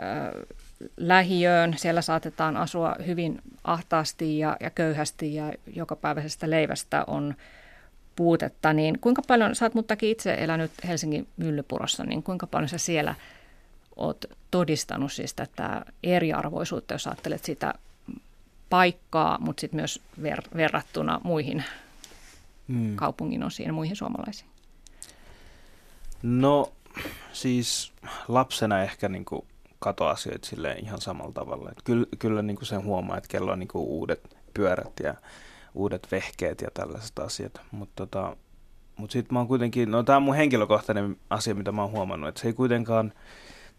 lähiöön, 0.98 1.74
siellä 1.78 2.02
saatetaan 2.02 2.58
asua 2.58 2.96
hyvin 3.06 3.42
ahtaasti 3.64 4.40
ja, 4.40 4.58
ja 4.60 4.70
köyhästi 4.70 5.36
ja 5.36 5.54
jokapäiväisestä 5.76 6.50
leivästä 6.50 7.04
on 7.08 7.36
puutetta, 8.16 8.74
niin 8.74 9.00
kuinka 9.00 9.22
paljon, 9.28 9.56
sä 9.56 9.66
oot 9.66 9.74
muttakin 9.74 10.10
itse 10.10 10.34
elänyt 10.34 10.72
Helsingin 10.88 11.28
Myllypurossa, 11.38 12.04
niin 12.04 12.24
kuinka 12.24 12.48
paljon 12.48 12.70
sä 12.70 12.78
siellä 12.78 13.16
oot 13.96 14.26
todistanut 14.52 15.12
siis 15.12 15.34
tätä 15.34 15.86
eriarvoisuutta, 16.04 16.94
jos 16.94 17.08
ajattelet 17.08 17.44
sitä 17.44 17.74
paikkaa, 18.70 19.38
mutta 19.40 19.62
sitten 19.62 19.80
myös 19.80 20.02
ver- 20.22 20.58
verrattuna 20.58 21.22
muihin 21.24 21.64
hmm. 22.68 22.96
kaupungin 22.96 23.44
osiin 23.44 23.68
ja 23.68 23.74
muihin 23.74 23.96
suomalaisiin? 23.96 24.50
No 26.24 26.72
siis 27.34 27.94
lapsena 28.28 28.84
ehkä 28.84 29.10
niin 29.10 29.26
kuin 29.26 29.46
kato 29.80 30.08
asioita 30.08 30.48
silleen 30.48 30.86
ihan 30.86 31.02
samalla 31.02 31.32
tavalla. 31.32 31.72
Et 31.72 31.82
kyllä, 31.84 32.06
kyllä 32.20 32.42
niin 32.42 32.58
kuin 32.58 32.68
sen 32.68 32.84
huomaa, 32.84 33.18
että 33.18 33.28
kello 33.28 33.52
on 33.52 33.60
niin 33.60 33.68
kuin 33.68 33.86
uudet 33.86 34.38
pyörät 34.54 35.00
ja 35.04 35.14
uudet 35.74 36.08
vehkeet 36.12 36.62
ja 36.62 36.68
tällaiset 36.74 37.20
asiat. 37.20 37.62
Mutta 37.72 37.94
tota, 37.96 38.38
mut 38.96 39.12
sitten 39.12 39.34
mä 39.34 39.40
oon 39.40 39.48
kuitenkin, 39.48 39.92
no 39.92 40.04
tämä 40.04 40.18
on 40.18 40.24
mun 40.24 40.36
henkilökohtainen 40.36 41.18
asia, 41.30 41.56
mitä 41.56 41.72
mä 41.72 41.82
oon 41.82 41.92
huomannut, 41.92 42.30
että 42.30 42.42
se 42.42 42.48
ei 42.48 42.54
kuitenkaan 42.54 43.14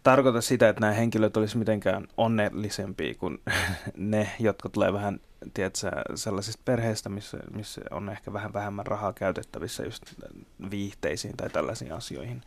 tarkoita 0.03 0.41
sitä, 0.41 0.69
että 0.69 0.81
nämä 0.81 0.93
henkilöt 0.93 1.37
olisi 1.37 1.57
mitenkään 1.57 2.07
onnellisempia 2.17 3.15
kuin 3.15 3.37
ne, 3.97 4.29
jotka 4.39 4.69
tulee 4.69 4.93
vähän 4.93 5.19
tiedätkö, 5.53 5.91
sellaisista 6.15 6.61
perheistä, 6.65 7.09
missä, 7.09 7.37
missä 7.53 7.81
on 7.91 8.09
ehkä 8.09 8.33
vähän 8.33 8.53
vähemmän 8.53 8.87
rahaa 8.87 9.13
käytettävissä 9.13 9.83
just 9.83 10.03
viihteisiin 10.71 11.37
tai 11.37 11.49
tällaisiin 11.49 11.93
asioihin. 11.93 12.41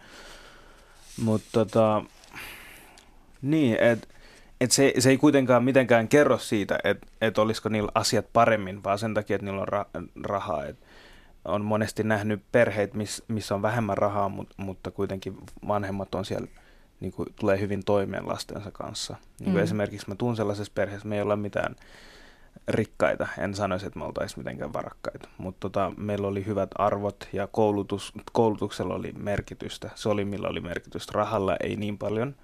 Mutta 1.22 1.48
tota, 1.52 2.04
niin, 3.42 3.76
että 3.80 4.08
et 4.60 4.70
se, 4.70 4.92
se 4.98 5.10
ei 5.10 5.16
kuitenkaan 5.16 5.64
mitenkään 5.64 6.08
kerro 6.08 6.38
siitä, 6.38 6.78
että 6.84 7.06
et 7.20 7.38
olisiko 7.38 7.68
niillä 7.68 7.92
asiat 7.94 8.26
paremmin, 8.32 8.84
vaan 8.84 8.98
sen 8.98 9.14
takia, 9.14 9.34
että 9.34 9.44
niillä 9.44 9.60
on 9.60 9.68
ra- 9.68 10.08
rahaa. 10.24 10.64
Et 10.64 10.76
on 11.44 11.64
monesti 11.64 12.02
nähnyt 12.02 12.42
perheet, 12.52 12.94
miss, 12.94 13.22
missä 13.28 13.54
on 13.54 13.62
vähemmän 13.62 13.98
rahaa, 13.98 14.28
mut, 14.28 14.48
mutta 14.56 14.90
kuitenkin 14.90 15.36
vanhemmat 15.68 16.14
on 16.14 16.24
siellä, 16.24 16.46
niin 17.00 17.12
kuin, 17.12 17.28
tulee 17.40 17.60
hyvin 17.60 17.84
toimeen 17.84 18.28
lastensa 18.28 18.70
kanssa. 18.70 19.16
Niin 19.40 19.50
mm. 19.50 19.58
Esimerkiksi 19.58 20.08
mä 20.08 20.14
tuun 20.14 20.36
sellaisessa 20.36 20.72
perheessä, 20.74 21.08
me 21.08 21.16
ei 21.16 21.22
ole 21.22 21.36
mitään 21.36 21.76
rikkaita. 22.68 23.28
En 23.38 23.54
sanoisi, 23.54 23.86
että 23.86 23.98
me 23.98 24.04
oltaisiin 24.04 24.40
mitenkään 24.40 24.72
varakkaita, 24.72 25.28
mutta 25.38 25.60
tota, 25.60 25.92
meillä 25.96 26.26
oli 26.26 26.46
hyvät 26.46 26.70
arvot 26.78 27.28
ja 27.32 27.46
koulutus, 27.46 28.12
koulutuksella 28.32 28.94
oli 28.94 29.12
merkitystä. 29.12 29.90
Se 29.94 30.08
oli, 30.08 30.24
millä 30.24 30.48
oli 30.48 30.60
merkitystä. 30.60 31.12
Rahalla 31.14 31.56
ei 31.62 31.76
niin 31.76 31.98
paljon, 31.98 32.36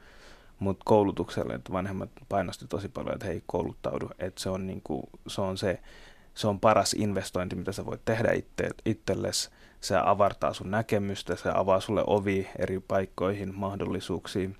mutta 0.59 0.83
koulutuksella, 0.85 1.55
että 1.55 1.73
vanhemmat 1.73 2.11
painosti 2.29 2.67
tosi 2.69 2.89
paljon, 2.89 3.15
että 3.15 3.27
hei, 3.27 3.43
kouluttaudu, 3.47 4.11
että 4.19 4.43
se 4.43 4.51
on, 4.51 4.67
niinku, 4.67 5.09
se, 5.27 5.41
on 5.41 5.59
se, 5.59 5.81
se 6.35 6.49
on 6.49 6.61
paras 6.61 6.95
investointi, 6.95 7.57
mitä 7.57 7.73
sä 7.73 7.87
voit 7.87 8.01
tehdä 8.05 8.33
itse, 8.33 8.69
itsellesi. 8.85 9.51
Se 9.81 9.97
avartaa 10.05 10.53
sun 10.53 10.71
näkemystä, 10.71 11.37
se 11.37 11.51
avaa 11.55 11.81
sulle 11.81 12.05
ovi 12.07 12.49
eri 12.59 12.81
paikkoihin, 12.81 13.55
mahdollisuuksiin. 13.55 14.57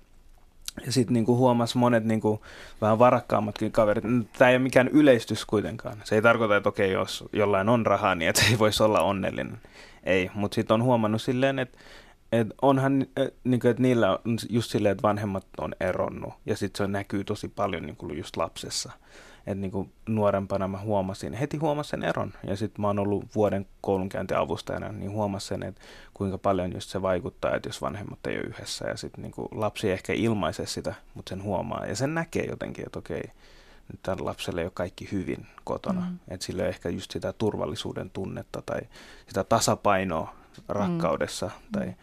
Ja 0.85 0.91
sitten 0.91 1.13
niinku 1.13 1.37
huomasi 1.37 1.77
monet 1.77 2.05
niinku 2.05 2.41
vähän 2.81 2.99
varakkaammatkin 2.99 3.71
kaverit, 3.71 4.03
tämä 4.37 4.49
ei 4.49 4.55
ole 4.55 4.63
mikään 4.63 4.87
yleistys 4.87 5.45
kuitenkaan. 5.45 5.97
Se 6.03 6.15
ei 6.15 6.21
tarkoita, 6.21 6.57
että 6.57 6.69
okei, 6.69 6.91
jos 6.91 7.23
jollain 7.33 7.69
on 7.69 7.85
rahaa, 7.85 8.15
niin 8.15 8.29
että 8.29 8.41
se 8.41 8.47
ei 8.51 8.59
voisi 8.59 8.83
olla 8.83 9.01
onnellinen. 9.01 9.57
Ei, 10.03 10.31
mutta 10.33 10.55
sitten 10.55 10.73
on 10.73 10.83
huomannut 10.83 11.21
silleen, 11.21 11.59
että 11.59 11.77
et 12.31 12.47
onhan, 12.61 13.05
et, 13.17 13.33
niinku, 13.43 13.67
että 13.67 13.81
niillä 13.81 14.11
on 14.11 14.37
just 14.49 14.71
silleen, 14.71 14.91
että 14.91 15.07
vanhemmat 15.07 15.45
on 15.57 15.75
eronnut. 15.79 16.33
Ja 16.45 16.57
sitten 16.57 16.85
se 16.85 16.91
näkyy 16.91 17.23
tosi 17.23 17.47
paljon 17.47 17.85
niinku 17.85 18.13
just 18.13 18.37
lapsessa 18.37 18.91
että 19.47 19.61
niin 19.61 19.93
nuorempana 20.09 20.67
mä 20.67 20.77
huomasin, 20.79 21.33
heti 21.33 21.57
huomasin 21.57 21.89
sen 21.89 22.03
eron. 22.03 22.33
Ja 22.47 22.55
sitten 22.55 22.81
mä 22.81 22.87
oon 22.87 22.99
ollut 22.99 23.25
vuoden 23.35 23.65
koulunkäyntiavustajana, 23.81 24.91
niin 24.91 25.11
huomasin 25.11 25.47
sen, 25.47 25.63
että 25.63 25.81
kuinka 26.13 26.37
paljon 26.37 26.73
just 26.73 26.89
se 26.89 27.01
vaikuttaa, 27.01 27.55
että 27.55 27.69
jos 27.69 27.81
vanhemmat 27.81 28.27
ei 28.27 28.37
ole 28.37 28.43
yhdessä. 28.43 28.87
Ja 28.87 28.97
sitten 28.97 29.21
niin 29.21 29.33
lapsi 29.51 29.87
ei 29.87 29.93
ehkä 29.93 30.13
ilmaise 30.13 30.65
sitä, 30.65 30.93
mutta 31.13 31.29
sen 31.29 31.43
huomaa. 31.43 31.85
Ja 31.85 31.95
sen 31.95 32.13
näkee 32.13 32.45
jotenkin, 32.45 32.85
että 32.85 32.99
okei, 32.99 33.23
nyt 33.91 34.01
tällä 34.03 34.25
lapselle 34.25 34.61
ei 34.61 34.65
ole 34.65 34.71
kaikki 34.75 35.09
hyvin 35.11 35.47
kotona. 35.63 36.01
Mm. 36.01 36.19
Että 36.27 36.45
sillä 36.45 36.63
ei 36.63 36.69
ehkä 36.69 36.89
just 36.89 37.11
sitä 37.11 37.33
turvallisuuden 37.33 38.09
tunnetta 38.09 38.61
tai 38.65 38.81
sitä 39.27 39.43
tasapainoa 39.43 40.35
rakkaudessa. 40.67 41.45
Mm. 41.45 41.51
Tai... 41.71 41.93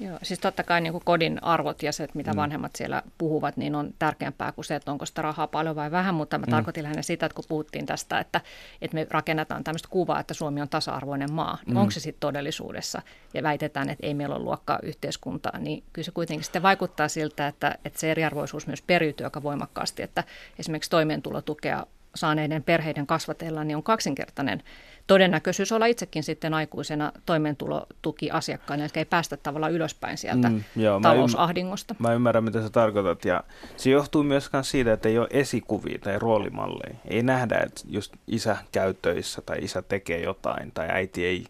Joo, 0.00 0.18
siis 0.22 0.40
totta 0.40 0.62
kai 0.62 0.80
niin 0.80 0.92
kuin 0.92 1.04
kodin 1.04 1.42
arvot 1.42 1.82
ja 1.82 1.92
se, 1.92 2.04
että 2.04 2.16
mitä 2.16 2.30
mm. 2.30 2.36
vanhemmat 2.36 2.76
siellä 2.76 3.02
puhuvat, 3.18 3.56
niin 3.56 3.74
on 3.74 3.94
tärkeämpää 3.98 4.52
kuin 4.52 4.64
se, 4.64 4.74
että 4.74 4.92
onko 4.92 5.06
sitä 5.06 5.22
rahaa 5.22 5.46
paljon 5.46 5.76
vai 5.76 5.90
vähän, 5.90 6.14
mutta 6.14 6.38
mä 6.38 6.46
mm. 6.46 6.50
tarkoitin 6.50 6.82
lähinnä 6.82 7.02
sitä, 7.02 7.26
että 7.26 7.36
kun 7.36 7.44
puhuttiin 7.48 7.86
tästä, 7.86 8.18
että, 8.18 8.40
että 8.82 8.94
me 8.94 9.06
rakennetaan 9.10 9.64
tämmöistä 9.64 9.88
kuvaa, 9.90 10.20
että 10.20 10.34
Suomi 10.34 10.60
on 10.60 10.68
tasa-arvoinen 10.68 11.32
maa, 11.32 11.58
niin 11.66 11.74
mm. 11.74 11.80
onko 11.80 11.90
se 11.90 12.00
sitten 12.00 12.20
todellisuudessa 12.20 13.02
ja 13.34 13.42
väitetään, 13.42 13.90
että 13.90 14.06
ei 14.06 14.14
meillä 14.14 14.34
ole 14.34 14.44
luokkaa 14.44 14.78
yhteiskuntaa, 14.82 15.58
niin 15.58 15.84
kyllä 15.92 16.06
se 16.06 16.10
kuitenkin 16.10 16.44
sitten 16.44 16.62
vaikuttaa 16.62 17.08
siltä, 17.08 17.46
että, 17.46 17.78
että 17.84 18.00
se 18.00 18.10
eriarvoisuus 18.10 18.66
myös 18.66 18.82
periytyy 18.82 19.24
aika 19.24 19.42
voimakkaasti, 19.42 20.02
että 20.02 20.24
esimerkiksi 20.58 20.90
toimeentulotukea 20.90 21.86
saaneiden 22.14 22.62
perheiden 22.62 23.06
kasvateilla 23.06 23.64
niin 23.64 23.76
on 23.76 23.82
kaksinkertainen 23.82 24.62
todennäköisyys 25.06 25.72
olla 25.72 25.86
itsekin 25.86 26.22
sitten 26.22 26.54
aikuisena 26.54 27.12
toimeentulotukiasiakkaana, 27.26 28.82
jotka 28.82 29.00
ei 29.00 29.04
päästä 29.04 29.36
tavallaan 29.36 29.72
ylöspäin 29.72 30.18
sieltä 30.18 30.48
mm, 30.48 30.64
joo, 30.76 31.00
talousahdingosta. 31.00 31.94
Mä, 31.94 31.96
ymmärrän, 31.96 32.12
mä 32.12 32.14
ymmärrän, 32.14 32.44
mitä 32.44 32.62
sä 32.62 32.70
tarkoitat. 32.70 33.24
Ja 33.24 33.44
se 33.76 33.90
johtuu 33.90 34.22
myös 34.22 34.50
siitä, 34.62 34.92
että 34.92 35.08
ei 35.08 35.18
ole 35.18 35.28
esikuvia 35.30 35.98
tai 35.98 36.18
roolimalleja. 36.18 36.94
Ei 37.08 37.22
nähdä, 37.22 37.58
että 37.58 37.80
just 37.88 38.12
isä 38.26 38.56
käy 38.72 38.94
töissä 39.02 39.42
tai 39.42 39.58
isä 39.60 39.82
tekee 39.82 40.22
jotain 40.22 40.72
tai 40.72 40.88
äiti 40.90 41.26
ei 41.26 41.44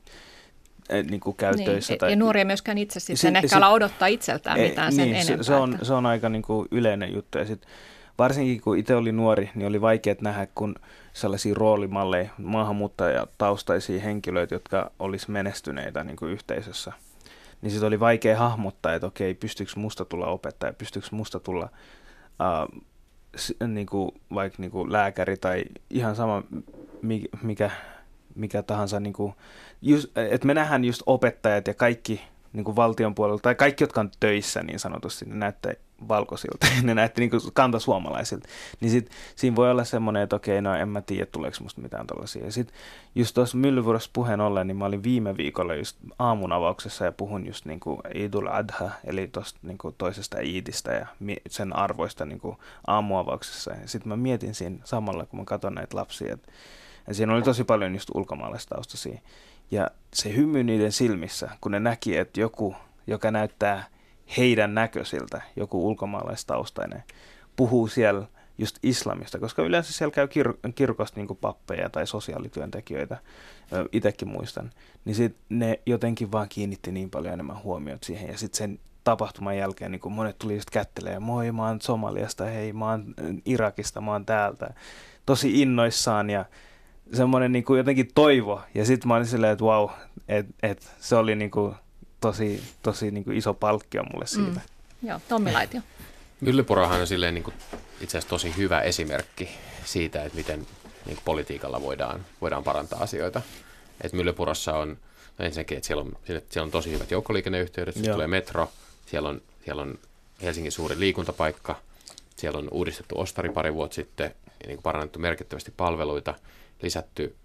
niin 1.11 1.21
kuin 1.21 1.37
käy 1.37 1.55
niin, 1.55 1.67
töissä. 1.67 1.97
Tai... 1.97 2.11
Ja 2.11 2.17
nuoria 2.17 2.45
myöskään 2.45 2.79
itse 2.79 3.01
sitten 3.01 3.17
sit, 3.17 3.37
ehkä 3.37 3.49
sit, 3.49 3.57
ala 3.57 3.69
odottaa 3.69 4.09
itseltään 4.09 4.61
mitään 4.61 4.87
ei, 4.87 4.93
sen 4.93 5.05
niin, 5.05 5.17
enempää. 5.17 5.37
Se, 5.37 5.43
se, 5.43 5.55
on, 5.55 5.79
se 5.83 5.95
on 5.95 6.07
aika 6.07 6.29
niin 6.29 6.43
kuin 6.43 6.69
yleinen 6.71 7.15
juttu. 7.15 7.39
Ja 7.39 7.45
sit, 7.45 7.63
varsinkin 8.19 8.61
kun 8.61 8.79
itse 8.79 8.95
oli 8.95 9.13
nuori, 9.13 9.51
niin 9.55 9.69
oli 9.69 9.81
vaikea 9.81 10.15
nähdä, 10.21 10.47
kun 10.55 10.75
sellaisia 11.15 11.55
roolimalleja, 11.55 12.31
maahanmuuttajataustaisia 12.39 14.01
henkilöitä, 14.01 14.55
jotka 14.55 14.91
olisi 14.99 15.31
menestyneitä 15.31 16.05
niin 16.05 16.17
kuin 16.17 16.33
yhteisössä. 16.33 16.93
Niin 17.63 17.71
sitten 17.71 17.87
oli 17.87 18.01
vaikea 18.01 18.39
hahmottaa, 18.39 18.95
että 18.95 19.07
okei, 19.07 19.35
pystyykö 19.35 19.73
musta 19.77 20.05
tulla 20.05 20.27
opettaja, 20.27 20.73
pystyykö 20.73 21.09
musta 21.11 21.41
tulla 21.41 21.69
uh, 22.41 22.83
niin 23.69 23.87
kuin, 23.87 24.11
vaikka 24.35 24.57
niin 24.63 24.71
kuin 24.71 24.93
lääkäri 24.93 25.37
tai 25.37 25.65
ihan 25.91 26.17
sama 26.17 26.43
mikä, 27.43 27.71
mikä 28.35 28.63
tahansa. 28.63 29.01
Niin 29.01 29.13
kuin, 29.13 29.35
just, 29.83 30.19
että 30.19 30.47
me 30.47 30.55
nähdään 30.55 30.85
just 30.85 31.03
opettajat 31.07 31.67
ja 31.67 31.75
kaikki 31.75 32.21
niin 32.53 32.65
kuin 32.65 32.77
valtion 32.77 33.15
puolella, 33.15 33.41
tai 33.43 33.55
kaikki, 33.55 33.85
jotka 33.85 34.01
on 34.01 34.11
töissä 34.21 34.63
niin 34.63 34.79
sanotusti, 34.79 35.25
ne 35.25 35.35
näyttää 35.35 35.73
valkoisilta, 36.09 36.67
ne 36.83 36.95
näytti 36.95 37.21
niin 37.21 37.31
kantasuomalaisilta. 37.53 38.49
Niin 38.81 38.91
sit, 38.91 39.11
siinä 39.37 39.57
voi 39.57 39.71
olla 39.71 39.85
semmoinen, 39.85 40.23
että 40.23 40.37
okei, 40.37 40.63
no 40.63 40.75
en 40.75 40.89
mä 40.89 41.01
tiedä, 41.01 41.27
tuleeko 41.27 41.57
musta 41.63 41.81
mitään 41.81 42.07
tällaisia. 42.07 42.45
Ja 42.45 42.53
sitten 42.53 42.77
just 43.15 43.35
tuossa 43.35 43.57
Myllyvuorossa 43.57 44.11
puheen 44.13 44.41
ollen, 44.41 44.67
niin 44.67 44.77
mä 44.77 44.85
olin 44.85 45.03
viime 45.03 45.37
viikolla 45.37 45.75
just 45.75 45.97
aamun 46.19 46.53
avauksessa 46.53 47.05
ja 47.05 47.13
puhun 47.13 47.47
just 47.47 47.65
niin 47.65 47.81
kuin 47.81 47.99
Idul 48.15 48.47
Adha, 48.47 48.91
eli 49.05 49.27
tosta 49.27 49.59
niin 49.63 49.79
toisesta 49.99 50.41
iidistä 50.41 50.93
ja 50.93 51.07
sen 51.49 51.77
arvoista 51.77 52.25
niin 52.25 52.41
kuin 52.41 52.57
aamuavauksessa. 52.87 53.71
Ja 53.71 53.89
sitten 53.89 54.09
mä 54.09 54.17
mietin 54.17 54.55
siinä 54.55 54.77
samalla, 54.85 55.27
kun 55.27 55.39
mä 55.39 55.45
katson 55.45 55.75
näitä 55.75 55.97
lapsia, 55.97 56.35
että 56.35 56.53
ja 57.07 57.15
siinä 57.15 57.35
oli 57.35 57.43
tosi 57.43 57.65
paljon 57.65 57.95
just 57.95 58.11
ulkomaalaistaustaisia. 58.15 59.21
Ja 59.71 59.91
se 60.15 60.35
hymy 60.37 60.65
niiden 60.65 60.93
silmissä, 60.93 61.51
kun 61.61 61.73
ne 61.73 61.81
näki, 61.81 62.17
että 62.17 62.41
joku, 62.41 62.77
joka 63.07 63.31
näyttää 63.31 63.85
heidän 64.37 64.75
näköisiltä, 64.75 65.43
joku 65.57 65.89
ulkomaalaistaustainen, 65.89 67.03
puhuu 67.57 67.89
siellä 67.89 68.27
just 68.59 68.79
islamista, 68.83 69.39
koska 69.39 69.63
yleensä 69.63 69.93
siellä 69.93 70.15
käy 70.15 70.27
kir- 70.27 70.73
kirkosta 70.75 71.21
niin 71.21 71.39
pappeja 71.41 71.91
tai 71.91 72.07
sosiaalityöntekijöitä, 72.07 73.19
itsekin 73.93 74.29
muistan, 74.29 74.71
niin 75.05 75.15
sit 75.15 75.37
ne 75.49 75.81
jotenkin 75.87 76.33
vaan 76.33 76.49
kiinnitti 76.49 76.93
niin 76.93 77.11
paljon 77.11 77.35
enemmän 77.35 77.63
huomiota 77.63 78.07
siihen. 78.07 78.29
Ja 78.29 78.39
sitten 78.39 78.59
sen 78.59 78.79
tapahtuman 79.05 79.57
jälkeen 79.57 79.93
niin 79.93 80.13
monet 80.13 80.39
tuli 80.39 80.55
just 80.55 80.71
kättelee, 80.71 81.19
moi 81.19 81.53
mä 81.53 81.67
oon 81.67 81.81
Somaliasta, 81.81 82.45
hei 82.45 82.73
mä 82.73 82.91
oon 82.91 83.15
Irakista, 83.45 84.01
mä 84.01 84.13
oon 84.13 84.27
täältä. 84.27 84.75
Tosi 85.27 85.63
innoissaan 85.63 86.31
ja 86.31 86.45
semmoinen 87.13 87.53
niin 87.53 87.65
jotenkin 87.77 88.09
toivo. 88.15 88.61
Ja 88.75 88.85
sitten 88.85 89.09
mä 89.09 89.15
olin 89.15 89.27
silleen, 89.27 89.53
että 89.53 89.65
wow, 89.65 89.91
että 90.29 90.55
et 90.63 90.95
se 90.99 91.17
oli 91.17 91.35
niin 91.35 91.51
kuin 91.51 91.75
tosi, 92.29 92.63
tosi 92.83 93.11
niin 93.11 93.25
kuin 93.25 93.37
iso 93.37 93.55
palkkio 93.55 94.03
mulle 94.03 94.27
siitä. 94.27 94.61
Mm. 95.03 95.09
Joo, 95.09 95.21
Tommi 95.29 95.53
Laitio. 95.53 95.81
Myllypurohan 96.41 97.01
on 97.01 97.07
silleen 97.07 97.35
niin 97.35 97.45
kuin 97.45 97.55
itse 98.01 98.19
asiassa 98.19 98.29
tosi 98.29 98.57
hyvä 98.57 98.81
esimerkki 98.81 99.49
siitä, 99.85 100.25
että 100.25 100.37
miten 100.37 100.59
niin 101.07 101.17
kuin 101.17 101.25
politiikalla 101.25 101.83
voidaan, 101.83 102.27
voidaan 102.41 102.65
parantaa 102.65 103.03
asioita. 103.03 103.43
Et 104.01 104.13
Myllypurossa 104.13 104.77
on 104.77 104.99
no 105.39 105.45
ensinnäkin, 105.45 105.77
että 105.77 105.87
siellä 105.87 106.03
on, 106.03 106.13
siellä 106.27 106.67
on 106.67 106.71
tosi 106.71 106.91
hyvät 106.91 107.11
joukkoliikenneyhteydet, 107.11 107.95
sitten 107.95 108.13
tulee 108.13 108.27
metro, 108.27 108.71
siellä 109.07 109.29
on, 109.29 109.43
siellä 109.65 109.83
on 109.83 109.99
Helsingin 110.43 110.73
suuri 110.73 110.99
liikuntapaikka, 110.99 111.81
siellä 112.37 112.59
on 112.59 112.69
uudistettu 112.71 113.21
ostari 113.21 113.49
pari 113.49 113.75
vuotta 113.75 113.95
sitten, 113.95 114.35
ja 114.45 114.67
niin 114.67 114.77
kuin 114.77 114.83
parannettu 114.83 115.19
merkittävästi 115.19 115.73
palveluita, 115.77 116.35
lisätty 116.83 117.37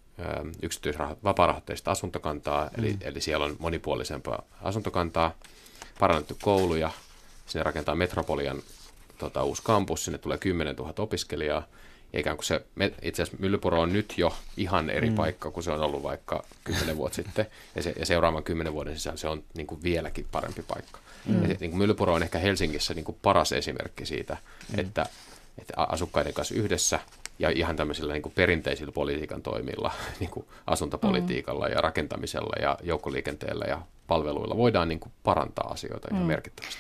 yksityisvapaarahoitteista 0.62 1.92
asuntokantaa, 1.92 2.66
mm. 2.66 2.84
eli, 2.84 2.98
eli 3.02 3.22
siellä 3.22 3.46
on 3.46 3.56
monipuolisempaa 3.60 4.44
asuntokantaa, 4.62 5.32
parannettu 6.00 6.38
kouluja, 6.42 6.92
sinne 7.46 7.64
rakentaa 7.64 7.96
Metropolian 7.96 8.62
tota, 9.18 9.44
uusi 9.44 9.62
kampus, 9.66 10.06
sinne 10.06 10.18
tulee 10.18 10.38
10 10.38 10.76
000 10.76 10.94
opiskelijaa, 10.98 11.64
ja 12.14 12.20
ikään 12.20 12.38
kuin 12.38 12.46
se, 12.46 12.66
itse 13.02 13.22
asiassa 13.22 13.42
Myllypuro 13.42 13.82
on 13.82 13.94
nyt 13.94 14.14
jo 14.18 14.34
ihan 14.58 14.90
eri 14.90 15.10
mm. 15.10 15.16
paikka 15.16 15.52
kuin 15.52 15.64
se 15.64 15.72
on 15.72 15.84
ollut 15.84 16.04
vaikka 16.04 16.44
10 16.64 16.98
vuotta 16.98 17.16
sitten, 17.24 17.48
ja, 17.76 17.84
se, 17.84 17.94
ja 18.00 18.06
seuraavan 18.06 18.44
10 18.44 18.74
vuoden 18.74 18.96
sisällä 18.96 19.18
se 19.18 19.28
on 19.28 19.44
niin 19.54 19.68
kuin 19.68 19.84
vieläkin 19.84 20.28
parempi 20.32 20.64
paikka. 20.64 21.00
Mm. 21.26 21.42
Ja 21.42 21.48
se, 21.48 21.58
niin 21.60 21.72
kuin 21.72 21.78
Myllypuro 21.78 22.14
on 22.14 22.24
ehkä 22.24 22.40
Helsingissä 22.40 22.94
niin 22.94 23.06
kuin 23.06 23.18
paras 23.22 23.52
esimerkki 23.52 24.06
siitä, 24.06 24.38
mm. 24.74 24.80
että, 24.80 25.06
että 25.58 25.74
asukkaiden 25.78 26.34
kanssa 26.34 26.56
yhdessä 26.56 27.00
ja 27.40 27.50
ihan 27.50 27.76
tämmöisillä 27.76 28.14
niin 28.14 28.22
kuin 28.22 28.34
perinteisillä 28.36 28.92
politiikan 28.92 29.42
toimilla, 29.42 29.92
niin 30.20 30.30
kuin 30.30 30.46
asuntopolitiikalla 30.68 31.66
mm. 31.66 31.74
ja 31.74 31.82
rakentamisella 31.82 32.56
ja 32.62 32.78
joukkoliikenteellä 32.84 33.66
ja 33.68 33.82
palveluilla 34.08 34.58
voidaan 34.58 34.88
niin 34.88 35.00
kuin 35.00 35.12
parantaa 35.24 35.68
asioita 35.72 36.08
ihan 36.12 36.24
mm. 36.24 36.28
merkittävästi. 36.28 36.80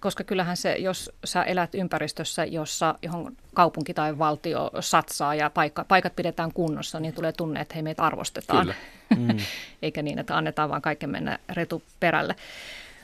Koska 0.00 0.24
kyllähän 0.24 0.56
se, 0.56 0.76
jos 0.76 1.10
sä 1.24 1.42
elät 1.42 1.74
ympäristössä, 1.74 2.44
jossa 2.44 2.94
johon 3.02 3.36
kaupunki 3.54 3.94
tai 3.94 4.18
valtio 4.18 4.70
satsaa 4.80 5.34
ja 5.34 5.50
paikka, 5.50 5.84
paikat 5.84 6.16
pidetään 6.16 6.52
kunnossa, 6.52 7.00
niin 7.00 7.14
tulee 7.14 7.32
tunne, 7.32 7.60
että 7.60 7.74
hei 7.74 7.82
meitä 7.82 8.02
arvostetaan. 8.02 8.60
Kyllä. 8.60 8.74
Mm. 9.16 9.36
Eikä 9.82 10.02
niin, 10.02 10.18
että 10.18 10.36
annetaan 10.36 10.70
vaan 10.70 10.82
kaiken 10.82 11.10
mennä 11.10 11.38
retuperälle. 11.48 12.36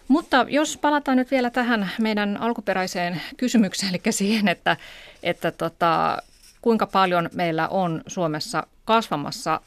Mutta 0.09 0.47
jos 0.49 0.77
palataan 0.77 1.17
nyt 1.17 1.31
vielä 1.31 1.51
tähän 1.51 1.91
meidän 2.01 2.37
alkuperäiseen 2.37 3.23
kysymykseen, 3.37 3.91
eli 3.95 4.13
siihen, 4.13 4.49
että, 4.49 4.77
että 5.23 5.51
tota, 5.51 6.23
kuinka 6.63 6.87
paljon 6.87 7.31
meillä 7.35 7.69
on 7.69 8.03
Suomessa 8.07 8.67
kasvamassa 8.85 9.61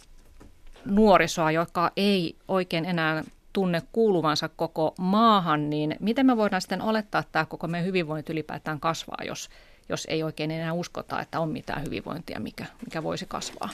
nuorisoa, 0.86 1.52
joka 1.52 1.92
ei 1.98 2.36
oikein 2.48 2.86
enää 2.86 3.24
tunne 3.54 3.82
kuuluvansa 3.92 4.50
koko 4.50 4.94
maahan, 5.00 5.70
niin 5.70 5.96
miten 6.00 6.26
me 6.26 6.38
voidaan 6.38 6.62
sitten 6.62 6.82
olettaa, 6.82 7.20
että 7.20 7.32
tämä 7.32 7.46
koko 7.46 7.68
meidän 7.68 7.88
hyvinvointi 7.88 8.34
ylipäätään 8.34 8.80
kasvaa, 8.80 9.24
jos, 9.28 9.50
jos 9.90 10.08
ei 10.10 10.24
oikein 10.24 10.52
enää 10.52 10.74
uskota, 10.74 11.22
että 11.22 11.40
on 11.40 11.50
mitään 11.50 11.84
hyvinvointia, 11.84 12.40
mikä, 12.40 12.66
mikä 12.86 13.04
voisi 13.04 13.26
kasvaa. 13.28 13.70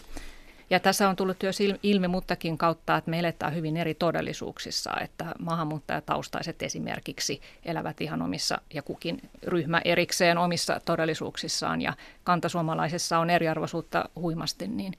Ja 0.71 0.79
tässä 0.79 1.09
on 1.09 1.15
tullut 1.15 1.37
myös 1.43 1.59
ilmi 1.83 2.07
muttakin 2.07 2.57
kautta, 2.57 2.97
että 2.97 3.09
me 3.11 3.19
eletään 3.19 3.55
hyvin 3.55 3.77
eri 3.77 3.93
todellisuuksissa, 3.93 4.91
että 5.01 5.25
maahanmuuttajataustaiset 5.39 6.61
esimerkiksi 6.61 7.41
elävät 7.65 8.01
ihan 8.01 8.21
omissa 8.21 8.61
ja 8.73 8.81
kukin 8.81 9.29
ryhmä 9.43 9.81
erikseen 9.85 10.37
omissa 10.37 10.81
todellisuuksissaan 10.85 11.81
ja 11.81 11.93
kantasuomalaisessa 12.23 13.19
on 13.19 13.29
eriarvoisuutta 13.29 14.09
huimasti, 14.15 14.67
niin 14.67 14.93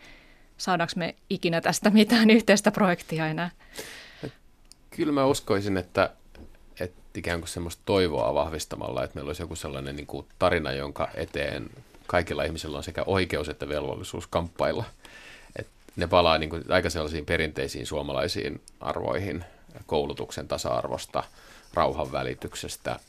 saadaanko 0.57 0.93
me 0.97 1.15
ikinä 1.31 1.61
tästä 1.61 1.91
mitään 1.91 2.31
yhteistä 2.31 2.71
projektia 2.71 3.27
enää? 3.27 3.51
Kyllä 4.91 5.13
mä 5.13 5.25
uskoisin, 5.25 5.77
että, 5.77 6.11
että 6.81 7.19
ikään 7.19 7.41
kuin 7.41 7.49
semmoista 7.49 7.83
toivoa 7.85 8.35
vahvistamalla, 8.35 9.05
että 9.05 9.15
meillä 9.15 9.29
olisi 9.29 9.43
joku 9.43 9.57
sellainen 9.57 9.97
niin 9.97 10.07
kuin 10.07 10.27
tarina, 10.39 10.73
jonka 10.73 11.09
eteen 11.15 11.71
kaikilla 12.07 12.45
ihmisillä 12.45 12.77
on 12.77 12.85
sekä 12.85 13.03
oikeus 13.07 13.49
että 13.49 13.69
velvollisuus 13.69 14.27
kamppailla– 14.27 14.85
ne 15.97 16.07
palaa 16.07 16.39
niin 16.39 16.51
kuin 16.51 16.65
aika 16.69 16.91
sellaisiin 16.91 17.27
perinteisiin 17.27 17.87
suomalaisiin 17.87 18.61
arvoihin, 18.81 19.45
koulutuksen 19.87 20.49
tasa-arvosta, 20.49 21.25
rauhan 21.75 22.13
välityksestä, 22.13 23.01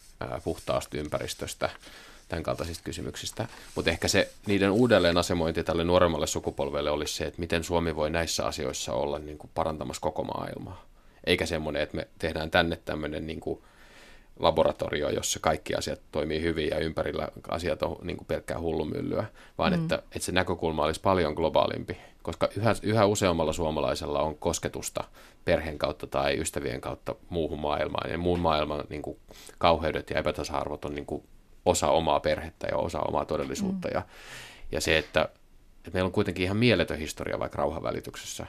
puhtaasta 0.43 0.98
ympäristöstä, 0.98 1.69
tämän 2.30 2.43
kaltaisista 2.43 2.84
kysymyksistä. 2.84 3.48
Mutta 3.76 3.91
ehkä 3.91 4.08
se 4.08 4.32
niiden 4.46 4.72
uudelleen 4.72 5.17
asemointi 5.17 5.63
tälle 5.63 5.84
nuoremmalle 5.84 6.28
sukupolvelle 6.28 6.91
olisi 6.91 7.13
se, 7.13 7.26
että 7.26 7.39
miten 7.39 7.63
Suomi 7.63 7.96
voi 7.96 8.10
näissä 8.10 8.46
asioissa 8.46 8.93
olla 8.93 9.19
niin 9.19 9.38
kuin 9.38 9.52
parantamassa 9.54 10.02
koko 10.02 10.24
maailmaa. 10.24 10.86
Eikä 11.24 11.46
semmoinen, 11.46 11.82
että 11.82 11.98
me 11.98 12.08
tehdään 12.19 12.52
tänne 12.52 12.76
tämmöinen 12.86 13.28
niin 13.28 13.39
kuin 13.39 13.62
laboratorio, 14.39 15.10
jossa 15.10 15.39
kaikki 15.39 15.76
asiat 15.76 16.02
toimii 16.12 16.41
hyvin 16.41 16.69
ja 16.69 16.80
ympärillä 16.80 17.28
asiat 17.50 17.84
on 17.84 17.98
niin 18.02 18.17
kuin 18.17 18.28
pelkkää 18.28 18.60
hullumyllyä, 18.60 19.26
vaan 19.58 19.74
mm. 19.74 19.82
että, 19.82 19.96
että 19.96 20.19
se 20.19 20.32
näkökulma 20.32 20.86
olisi 20.86 21.02
paljon 21.02 21.34
globaalimpi, 21.34 21.98
koska 22.24 22.50
yhä, 22.58 22.76
yhä 22.84 23.06
useammalla 23.06 23.54
suomalaisella 23.54 24.22
on 24.22 24.38
kosketusta 24.38 25.04
perheen 25.46 25.78
kautta 25.78 26.08
tai 26.08 26.39
ystävien 26.39 26.82
kautta 26.82 27.15
muuhun 27.30 27.60
maailmaan, 27.60 28.12
ja 28.12 28.17
muun 28.17 28.39
maailman 28.39 28.84
niin 28.89 29.02
kuin, 29.02 29.17
kauheudet 29.58 30.10
ja 30.10 30.19
epätasa-arvot 30.19 30.86
on 30.86 30.96
niin 30.96 31.06
kuin, 31.06 31.24
osa 31.65 31.88
omaa 31.88 32.19
perhettä 32.19 32.67
ja 32.72 32.78
osa 32.78 33.00
omaa 33.00 33.26
todellisuutta, 33.26 33.88
mm. 33.88 33.93
ja, 33.93 34.02
ja 34.72 34.82
se, 34.82 34.98
että, 34.98 35.22
että 35.78 35.91
meillä 35.93 36.08
on 36.08 36.13
kuitenkin 36.13 36.43
ihan 36.43 36.58
mieletön 36.58 37.00
historia 37.00 37.39
vaikka 37.39 37.58
rauhanvälityksessä, 37.58 38.46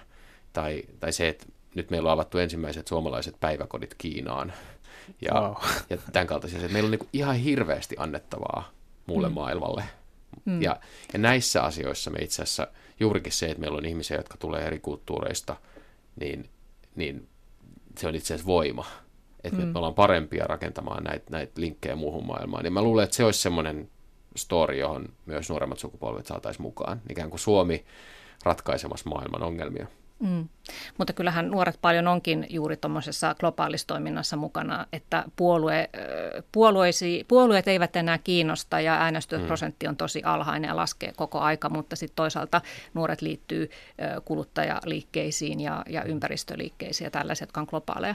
tai, 0.53 0.83
tai 1.01 1.13
se, 1.13 1.29
että 1.29 1.47
nyt 1.75 1.91
meillä 1.91 2.09
on 2.09 2.13
avattu 2.13 2.39
ensimmäiset 2.39 2.87
suomalaiset 2.87 3.37
päiväkodit 3.41 3.95
Kiinaan, 3.99 4.53
ja, 5.21 5.35
wow. 5.35 5.55
ja 5.91 5.99
tämän 6.13 6.27
kaltaisia. 6.27 6.59
Että 6.59 6.73
meillä 6.73 6.87
on 6.87 6.91
niin 6.91 7.09
ihan 7.13 7.37
hirveästi 7.37 7.97
annettavaa 7.99 8.71
muulle 9.07 9.29
mm. 9.29 9.35
maailmalle. 9.35 9.85
Mm. 10.45 10.63
Ja, 10.63 10.81
ja 11.13 11.19
näissä 11.19 11.63
asioissa 11.63 12.11
me 12.11 12.19
itse 12.19 12.43
asiassa, 12.43 12.67
juurikin 13.01 13.33
se, 13.33 13.47
että 13.47 13.61
meillä 13.61 13.79
on 13.79 13.85
ihmisiä, 13.85 14.17
jotka 14.17 14.37
tulee 14.39 14.63
eri 14.63 14.79
kulttuureista, 14.79 15.57
niin, 16.21 16.51
niin 16.97 17.29
se 17.99 18.09
on 18.09 18.15
itse 18.15 18.35
asiassa 18.35 18.47
voima. 18.47 18.87
Että 19.45 19.61
mm. 19.61 19.67
me 19.67 19.79
ollaan 19.79 19.95
parempia 19.95 20.47
rakentamaan 20.47 21.05
näitä, 21.05 21.25
näitä 21.31 21.61
linkkejä 21.61 21.97
muuhun 21.97 22.27
maailmaan. 22.27 22.65
Niin 22.65 22.73
mä 22.73 22.83
luulen, 22.83 23.05
että 23.05 23.17
se 23.17 23.25
olisi 23.25 23.41
semmoinen 23.41 23.91
story, 24.37 24.79
johon 24.79 25.09
myös 25.27 25.51
nuoremmat 25.51 25.79
sukupolvet 25.79 26.27
saataisiin 26.27 26.63
mukaan. 26.63 27.01
Ikään 27.11 27.31
kuin 27.31 27.41
Suomi 27.41 27.85
ratkaisemassa 28.45 29.11
maailman 29.11 29.43
ongelmia. 29.43 29.87
Mm. 30.25 30.49
Mutta 30.99 31.13
kyllähän 31.13 31.51
nuoret 31.51 31.79
paljon 31.81 32.09
onkin 32.09 32.47
juuri 32.51 32.77
tuommoisessa 32.77 33.35
globaalistoiminnassa 33.41 34.37
mukana, 34.37 34.87
että 34.93 35.25
puolue, 35.37 35.91
puolueisi, 36.53 37.25
puolueet 37.29 37.69
eivät 37.69 37.97
enää 37.97 38.19
kiinnosta 38.19 38.81
ja 38.81 38.95
äänestysprosentti 38.95 39.87
on 39.89 39.97
tosi 39.97 40.23
alhainen 40.25 40.69
ja 40.69 40.77
laskee 40.77 41.13
koko 41.17 41.39
aika, 41.39 41.69
mutta 41.69 41.97
sitten 41.97 42.17
toisaalta 42.17 42.61
nuoret 42.95 43.23
liittyy 43.23 43.71
kuluttajaliikkeisiin 44.25 45.61
ja, 45.61 45.83
ja 45.89 46.03
ympäristöliikkeisiin 46.05 47.07
ja 47.07 47.11
tällaiset, 47.11 47.43
jotka 47.49 47.61
on 47.61 47.67
globaaleja 47.71 48.15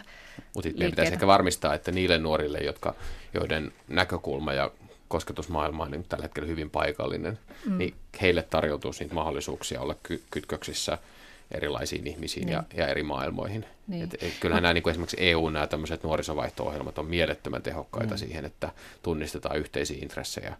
Mutta 0.55 0.69
meidän 0.69 0.91
pitäisi 0.91 1.13
ehkä 1.13 1.27
varmistaa, 1.27 1.73
että 1.73 1.91
niille 1.91 2.17
nuorille, 2.17 2.57
jotka, 2.57 2.95
joiden 3.33 3.71
näkökulma 3.87 4.53
ja 4.53 4.71
kosketusmaailma 5.07 5.83
on 5.83 5.91
niin 5.91 6.05
tällä 6.09 6.23
hetkellä 6.23 6.47
hyvin 6.47 6.69
paikallinen, 6.69 7.39
mm. 7.65 7.77
niin 7.77 7.95
heille 8.21 8.41
tarjoutuu 8.41 8.91
niitä 8.99 9.15
mahdollisuuksia 9.15 9.81
olla 9.81 9.95
ky- 10.03 10.23
kytköksissä– 10.31 10.97
erilaisiin 11.51 12.07
ihmisiin 12.07 12.45
niin. 12.45 12.53
ja, 12.53 12.63
ja 12.73 12.87
eri 12.87 13.03
maailmoihin. 13.03 13.65
Niin. 13.87 14.03
Et, 14.03 14.23
et, 14.23 14.33
kyllähän 14.39 14.63
nämä 14.63 14.73
niin 14.73 14.83
kuin 14.83 14.91
esimerkiksi 14.91 15.17
EU 15.19 15.49
nämä 15.49 15.67
tämmöiset 15.67 16.03
nuorisovaihto-ohjelmat 16.03 16.97
on 16.97 17.05
mielettömän 17.05 17.61
tehokkaita 17.61 18.13
mm. 18.13 18.17
siihen, 18.17 18.45
että 18.45 18.71
tunnistetaan 19.03 19.57
yhteisiä 19.57 19.97
intressejä 20.01 20.57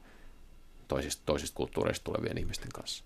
toisista, 0.88 1.24
toisista 1.26 1.56
kulttuureista 1.56 2.04
tulevien 2.04 2.38
ihmisten 2.38 2.70
kanssa. 2.74 3.04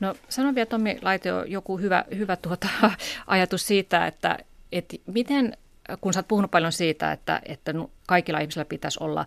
No 0.00 0.14
sano 0.28 0.54
vielä 0.54 0.66
Tommi 0.66 0.98
Laitio 1.02 1.44
joku 1.44 1.78
hyvä, 1.78 2.04
hyvä 2.16 2.36
tuota, 2.36 2.68
ajatus 3.26 3.66
siitä, 3.66 4.06
että, 4.06 4.38
että 4.72 4.96
miten 5.06 5.56
kun 6.00 6.12
sä 6.12 6.18
oot 6.18 6.28
puhunut 6.28 6.50
paljon 6.50 6.72
siitä, 6.72 7.12
että, 7.12 7.40
että 7.44 7.74
kaikilla 8.06 8.40
ihmisillä 8.40 8.64
pitäisi 8.64 8.98
olla 9.02 9.26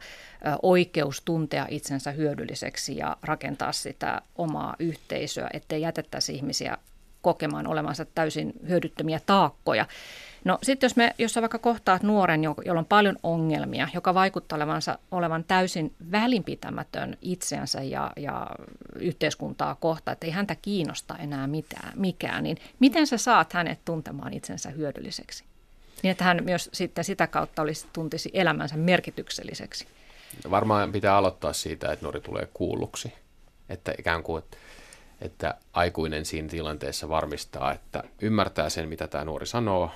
oikeus 0.62 1.22
tuntea 1.22 1.68
itsensä 1.70 2.12
hyödylliseksi 2.12 2.98
ja 2.98 3.18
rakentaa 3.22 3.72
sitä 3.72 4.22
omaa 4.36 4.76
yhteisöä, 4.80 5.50
ettei 5.54 5.82
jätettäisi 5.82 6.36
ihmisiä 6.36 6.78
kokemaan 7.28 7.68
olevansa 7.68 8.06
täysin 8.06 8.54
hyödyttömiä 8.68 9.20
taakkoja. 9.26 9.86
No 10.44 10.58
sitten 10.64 10.88
jos, 10.88 10.96
me, 10.96 11.16
jos 11.18 11.34
sä 11.34 11.42
vaikka 11.42 11.60
kohtaat 11.60 12.04
nuoren, 12.04 12.44
jolla 12.44 12.80
on 12.80 12.86
paljon 12.86 13.18
ongelmia, 13.24 13.88
joka 13.94 14.14
vaikuttaa 14.14 14.56
olevansa, 14.56 15.00
olevan 15.12 15.44
täysin 15.44 15.94
välinpitämätön 16.12 17.18
itseänsä 17.22 17.84
ja, 17.84 18.12
ja 18.18 18.48
yhteiskuntaa 18.96 19.76
kohtaan, 19.76 20.14
että 20.14 20.26
ei 20.26 20.32
häntä 20.32 20.56
kiinnosta 20.56 21.18
enää 21.18 21.48
mitään, 21.48 21.94
mikään, 21.96 22.44
niin 22.44 22.58
miten 22.80 23.08
sä 23.08 23.18
saat 23.18 23.54
hänet 23.54 23.80
tuntemaan 23.86 24.34
itsensä 24.34 24.70
hyödylliseksi? 24.70 25.44
Niin 26.04 26.12
että 26.12 26.24
hän 26.24 26.44
myös 26.44 26.70
sitten 26.74 27.04
sitä 27.04 27.28
kautta 27.28 27.62
olisi, 27.62 27.88
tuntisi 27.94 28.30
elämänsä 28.34 28.78
merkitykselliseksi. 28.78 29.88
Varmaan 30.52 30.92
pitää 30.92 31.18
aloittaa 31.18 31.54
siitä, 31.54 31.92
että 31.92 32.06
nuori 32.06 32.22
tulee 32.22 32.48
kuulluksi. 32.54 33.14
Että 33.70 33.94
ikään 34.00 34.24
kuin, 34.24 34.44
että 34.44 34.58
että 35.22 35.56
aikuinen 35.74 36.26
siinä 36.26 36.48
tilanteessa 36.48 37.10
varmistaa, 37.10 37.74
että 37.74 38.04
ymmärtää 38.22 38.70
sen, 38.70 38.90
mitä 38.90 39.08
tämä 39.08 39.26
nuori 39.26 39.46
sanoo, 39.46 39.92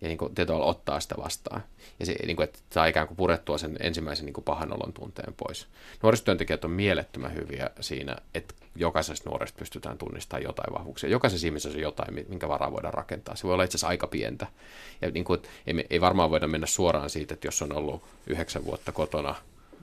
ja 0.00 0.08
niin 0.08 0.18
kuin, 0.18 0.34
tietyllä 0.34 0.64
ottaa 0.64 1.00
sitä 1.00 1.14
vastaan. 1.18 1.64
Ja 2.00 2.06
se, 2.06 2.16
niin 2.26 2.36
kuin, 2.36 2.44
että 2.44 2.58
saa 2.70 2.86
ikään 2.86 3.06
kuin 3.06 3.16
purettua 3.16 3.58
sen 3.58 3.76
ensimmäisen 3.80 4.26
niin 4.26 4.34
kuin 4.34 4.44
pahan 4.44 4.72
olon 4.72 4.92
tunteen 4.92 5.34
pois. 5.36 5.66
Nuorisotyöntekijät 6.02 6.64
on 6.64 6.70
mielettömän 6.70 7.34
hyviä 7.34 7.70
siinä, 7.80 8.16
että 8.34 8.54
jokaisesta 8.76 9.30
nuoresta 9.30 9.58
pystytään 9.58 9.98
tunnistamaan 9.98 10.42
jotain 10.42 10.74
vahvuuksia. 10.74 11.10
Jokaisessa 11.10 11.46
ihmisessä 11.46 11.78
on 11.78 11.82
jotain, 11.82 12.26
minkä 12.28 12.48
varaa 12.48 12.72
voidaan 12.72 12.94
rakentaa. 12.94 13.36
Se 13.36 13.44
voi 13.44 13.52
olla 13.52 13.64
itse 13.64 13.76
asiassa 13.76 13.88
aika 13.88 14.06
pientä. 14.06 14.46
Ja 15.02 15.10
niin 15.10 15.24
kuin, 15.24 15.42
ei, 15.66 15.86
ei 15.90 16.00
varmaan 16.00 16.30
voida 16.30 16.48
mennä 16.48 16.66
suoraan 16.66 17.10
siitä, 17.10 17.34
että 17.34 17.46
jos 17.46 17.62
on 17.62 17.72
ollut 17.72 18.02
yhdeksän 18.26 18.64
vuotta 18.64 18.92
kotona 18.92 19.34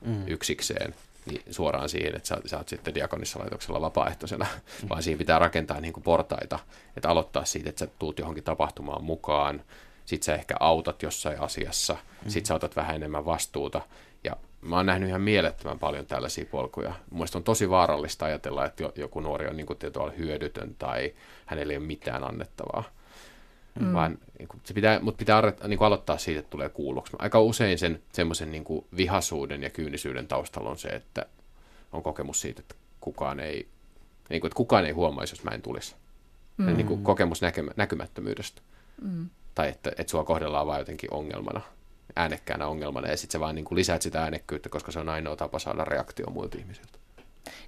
mm. 0.05 0.27
yksikseen, 0.27 0.95
niin 1.25 1.41
suoraan 1.49 1.89
siihen, 1.89 2.15
että 2.15 2.27
sä, 2.27 2.37
sä 2.45 2.57
oot 2.57 2.69
sitten 2.69 2.95
diakonissalaitoksella 2.95 3.81
vapaaehtoisena, 3.81 4.45
mm. 4.83 4.89
vaan 4.89 5.03
siinä 5.03 5.17
pitää 5.17 5.39
rakentaa 5.39 5.79
niin 5.79 5.93
kuin 5.93 6.03
portaita, 6.03 6.59
että 6.97 7.09
aloittaa 7.09 7.45
siitä, 7.45 7.69
että 7.69 7.85
sä 7.85 7.91
tuut 7.99 8.19
johonkin 8.19 8.43
tapahtumaan 8.43 9.03
mukaan, 9.03 9.61
sit 10.05 10.23
sä 10.23 10.35
ehkä 10.35 10.55
autat 10.59 11.03
jossain 11.03 11.41
asiassa, 11.41 11.93
mm. 11.93 12.29
sit 12.29 12.45
sä 12.45 12.55
otat 12.55 12.75
vähän 12.75 12.95
enemmän 12.95 13.25
vastuuta, 13.25 13.81
ja 14.23 14.35
mä 14.61 14.75
oon 14.75 14.85
nähnyt 14.85 15.09
ihan 15.09 15.21
mielettömän 15.21 15.79
paljon 15.79 16.05
tällaisia 16.05 16.45
polkuja. 16.45 16.93
Mielestäni 17.11 17.39
on 17.39 17.43
tosi 17.43 17.69
vaarallista 17.69 18.25
ajatella, 18.25 18.65
että 18.65 18.83
joku 18.95 19.19
nuori 19.19 19.47
on 19.47 19.57
niin 19.57 19.67
kuin 19.67 19.79
hyödytön 20.17 20.75
tai 20.75 21.13
hänellä 21.45 21.73
ei 21.73 21.77
ole 21.77 21.85
mitään 21.85 22.23
annettavaa. 22.23 22.83
Mm. 23.79 23.93
Vaan 23.93 24.17
niin 24.39 24.47
kuin, 24.47 24.61
se 24.63 24.73
pitää, 24.73 24.99
mutta 24.99 25.17
pitää 25.17 25.41
niin 25.67 25.77
kuin 25.77 25.85
aloittaa 25.85 26.17
siitä, 26.17 26.39
että 26.39 26.49
tulee 26.49 26.69
kuulluksi. 26.69 27.13
Aika 27.19 27.39
usein 27.39 27.77
sen 27.77 28.01
semmoisen 28.13 28.51
niin 28.51 28.63
kuin 28.63 28.85
vihasuuden 28.97 29.63
ja 29.63 29.69
kyynisyyden 29.69 30.27
taustalla 30.27 30.69
on 30.69 30.77
se, 30.77 30.87
että 30.87 31.25
on 31.91 32.03
kokemus 32.03 32.41
siitä, 32.41 32.59
että 32.59 32.75
kukaan 33.01 33.39
ei, 33.39 33.67
niin 34.29 34.41
kuin, 34.41 34.49
että 34.49 34.57
kukaan 34.57 34.85
ei 34.85 34.91
huomaisi, 34.91 35.33
jos 35.33 35.43
mä 35.43 35.51
en 35.51 35.61
tulisi. 35.61 35.95
Mm. 36.57 36.77
Niin 36.77 36.87
kuin 36.87 37.03
kokemus 37.03 37.41
näkemä, 37.41 37.71
näkymättömyydestä. 37.75 38.61
Mm. 39.01 39.29
Tai 39.55 39.69
että, 39.69 39.91
että 39.97 40.11
sua 40.11 40.23
kohdellaan 40.23 40.67
vain 40.67 40.79
jotenkin 40.79 41.13
ongelmana, 41.13 41.61
äänekkäänä 42.15 42.67
ongelmana, 42.67 43.07
ja 43.07 43.17
sitten 43.17 43.31
sä 43.31 43.39
vaan 43.39 43.55
niin 43.55 43.65
kuin 43.65 43.77
lisäät 43.77 44.01
sitä 44.01 44.21
äänekkyyttä, 44.23 44.69
koska 44.69 44.91
se 44.91 44.99
on 44.99 45.09
ainoa 45.09 45.35
tapa 45.35 45.59
saada 45.59 45.85
reaktio 45.85 46.29
muilta 46.29 46.57
ihmisiltä 46.57 47.00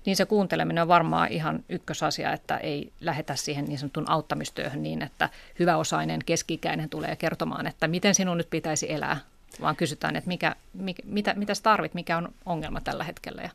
niin 0.06 0.16
se 0.16 0.26
kuunteleminen 0.26 0.82
on 0.82 0.88
varmaan 0.88 1.32
ihan 1.32 1.64
ykkösasia, 1.70 2.34
että 2.34 2.58
ei 2.58 2.92
lähetä 3.00 3.36
siihen 3.36 3.66
niin 3.66 3.80
sanotun 3.80 4.10
auttamistyöhön 4.10 4.84
niin, 4.84 5.02
että 5.02 5.30
hyväosainen 5.60 6.20
keskikäinen 6.26 6.90
tulee 6.90 7.16
kertomaan, 7.16 7.68
että 7.68 7.88
miten 7.88 8.16
sinun 8.16 8.38
nyt 8.38 8.50
pitäisi 8.50 8.92
elää, 8.92 9.18
vaan 9.62 9.76
kysytään, 9.76 10.16
että 10.16 10.28
mikä, 10.28 10.56
mikä, 10.74 11.04
mitä, 11.06 11.34
mitä 11.34 11.54
tarvit, 11.64 11.94
mikä 11.94 12.18
on 12.18 12.34
ongelma 12.46 12.82
tällä 12.82 13.04
hetkellä 13.04 13.42
ja 13.42 13.50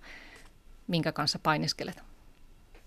minkä 0.87 1.13
kanssa 1.13 1.39
painiskelet. 1.43 2.03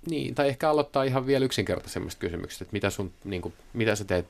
Niin, 0.09 0.35
tai 0.35 0.47
ehkä 0.47 0.69
aloittaa 0.69 1.03
ihan 1.03 1.25
vielä 1.25 1.45
yksinkertaisemmasta 1.45 2.19
kysymyksestä, 2.19 2.63
että 2.63 2.73
mitä, 2.73 2.89
sun, 2.89 3.13
niin 3.23 3.41
kuin, 3.41 3.53
mitä, 3.73 3.95
sä 3.95 4.03
teet, 4.03 4.25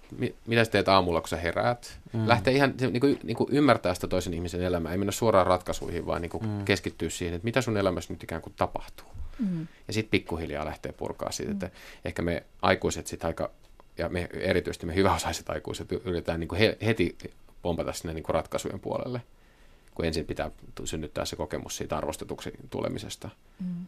mitä 0.47 0.65
sä 0.65 0.71
teet 0.71 0.87
aamulla, 0.87 1.21
kun 1.21 1.29
sä 1.29 1.37
heräät. 1.37 1.99
Mm. 2.13 2.27
Lähtee 2.27 2.53
ihan 2.53 2.73
niin 2.79 2.99
kuin, 2.99 3.19
niin 3.23 3.37
kuin 3.37 3.49
ymmärtää 3.51 3.93
sitä 3.93 4.07
toisen 4.07 4.33
ihmisen 4.33 4.61
elämää, 4.61 4.91
ei 4.91 4.97
mennä 4.97 5.11
suoraan 5.11 5.47
ratkaisuihin, 5.47 6.05
vaan 6.05 6.21
niin 6.21 6.29
kuin 6.29 6.45
mm. 6.45 6.65
keskittyä 6.65 7.09
siihen, 7.09 7.35
että 7.35 7.45
mitä 7.45 7.61
sun 7.61 7.77
elämässä 7.77 8.13
nyt 8.13 8.23
ikään 8.23 8.41
kuin 8.41 8.53
tapahtuu. 8.57 9.07
Mm. 9.39 9.67
Ja 9.87 9.93
sitten 9.93 10.11
pikkuhiljaa 10.11 10.65
lähtee 10.65 10.91
purkaa 10.91 11.31
siitä, 11.31 11.51
että 11.51 11.65
mm. 11.65 11.71
ehkä 12.05 12.21
me 12.21 12.43
aikuiset 12.61 13.07
sitten 13.07 13.27
aika, 13.27 13.51
ja 13.97 14.09
me 14.09 14.29
erityisesti 14.33 14.85
me 14.85 14.95
hyväosaiset 14.95 15.49
aikuiset 15.49 15.91
yritetään 15.91 16.39
niin 16.39 16.47
kuin 16.47 16.59
he, 16.59 16.77
heti 16.85 17.17
pompata 17.61 17.93
sinne 17.93 18.13
niin 18.13 18.23
kuin 18.23 18.33
ratkaisujen 18.33 18.79
puolelle, 18.79 19.21
kun 19.95 20.05
ensin 20.05 20.25
pitää 20.25 20.51
synnyttää 20.85 21.25
se 21.25 21.35
kokemus 21.35 21.77
siitä 21.77 21.97
arvostetuksi 21.97 22.51
tulemisesta. 22.69 23.29
Mm. 23.59 23.85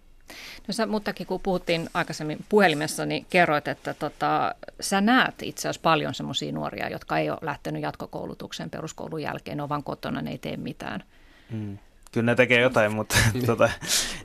No 0.68 0.74
sä, 0.74 0.86
muttakin 0.86 1.28
kun 1.28 1.40
puhuttiin 1.40 1.90
aikaisemmin 1.94 2.46
puhelimessa, 2.50 3.06
niin 3.06 3.26
kerroit, 3.30 3.68
että 3.68 3.94
tota, 3.94 4.56
sä 4.80 5.02
näet 5.02 5.36
itse 5.42 5.62
asiassa 5.62 5.82
paljon 5.82 6.14
semmoisia 6.14 6.52
nuoria, 6.52 6.90
jotka 6.90 7.18
ei 7.18 7.30
ole 7.30 7.40
lähtenyt 7.42 7.82
jatkokoulutukseen 7.82 8.70
peruskoulun 8.70 9.22
jälkeen, 9.22 9.58
ne 9.58 9.64
on 9.64 9.70
vaan 9.70 9.84
kotona, 9.84 10.22
ne 10.22 10.32
ei 10.32 10.38
tee 10.38 10.58
mitään. 10.58 11.04
Mm. 11.52 11.78
Kyllä 12.12 12.32
ne 12.32 12.36
tekee 12.36 12.62
jotain, 12.62 12.96
mutta 12.96 13.16
tota, 13.46 13.70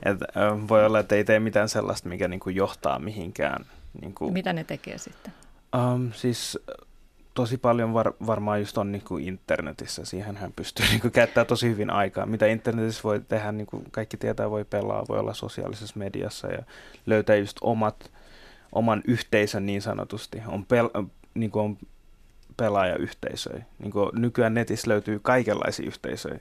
et, 0.03 0.17
voi 0.67 0.85
olla, 0.85 0.99
että 0.99 1.15
ei 1.15 1.23
tee 1.23 1.39
mitään 1.39 1.69
sellaista, 1.69 2.09
mikä 2.09 2.27
niin 2.27 2.39
kuin 2.39 2.55
johtaa 2.55 2.99
mihinkään. 2.99 3.65
Niin 4.01 4.13
kuin, 4.13 4.33
Mitä 4.33 4.53
ne 4.53 4.63
tekee 4.63 4.97
sitten? 4.97 5.33
Um, 5.77 6.11
siis 6.13 6.59
tosi 7.33 7.57
paljon 7.57 7.93
var, 7.93 8.13
varmaan 8.27 8.59
just 8.59 8.77
on 8.77 8.91
niin 8.91 9.01
kuin 9.01 9.27
internetissä. 9.27 10.05
Siihen 10.05 10.37
hän 10.37 10.53
pystyy 10.55 10.85
niin 10.89 11.01
kuin 11.01 11.11
käyttämään 11.11 11.47
tosi 11.47 11.69
hyvin 11.69 11.89
aikaa. 11.89 12.25
Mitä 12.25 12.45
internetissä 12.45 13.03
voi 13.03 13.19
tehdä, 13.19 13.51
niin 13.51 13.67
kuin 13.67 13.83
kaikki 13.91 14.17
tietää, 14.17 14.49
voi 14.49 14.65
pelaa, 14.65 15.05
voi 15.09 15.19
olla 15.19 15.33
sosiaalisessa 15.33 15.99
mediassa 15.99 16.47
ja 16.47 16.63
löytää 17.05 17.35
just 17.35 17.57
omat, 17.61 18.11
oman 18.71 19.01
yhteisön 19.07 19.65
niin 19.65 19.81
sanotusti. 19.81 20.41
On, 20.47 20.65
pel, 20.65 20.89
niin 21.33 21.51
kuin 21.51 21.63
on 21.63 21.77
pelaajayhteisöjä. 22.57 23.65
Niin 23.79 23.91
kuin 23.91 24.09
nykyään 24.13 24.53
netissä 24.53 24.89
löytyy 24.89 25.19
kaikenlaisia 25.19 25.87
yhteisöjä 25.87 26.39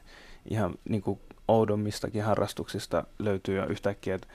ihan 0.51 0.75
niin 0.89 1.03
kuin 1.03 1.21
oudommistakin 1.49 2.23
harrastuksista 2.23 3.05
löytyy 3.19 3.57
jo 3.57 3.67
yhtäkkiä, 3.67 4.15
että 4.15 4.29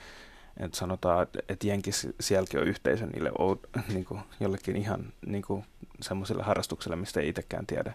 että 0.56 0.78
sanotaan, 0.78 1.22
että, 1.48 1.66
Jenkis 1.66 2.08
sielläkin 2.20 2.60
on 2.60 2.66
yhteisö 2.66 3.06
niille 3.06 3.32
niin 3.94 4.04
kuin, 4.04 4.20
jollekin 4.40 4.76
ihan 4.76 5.12
niin 5.26 5.42
kuin, 5.42 5.64
harrastukselle, 6.42 6.96
mistä 6.96 7.20
ei 7.20 7.28
itsekään 7.28 7.66
tiedä. 7.66 7.94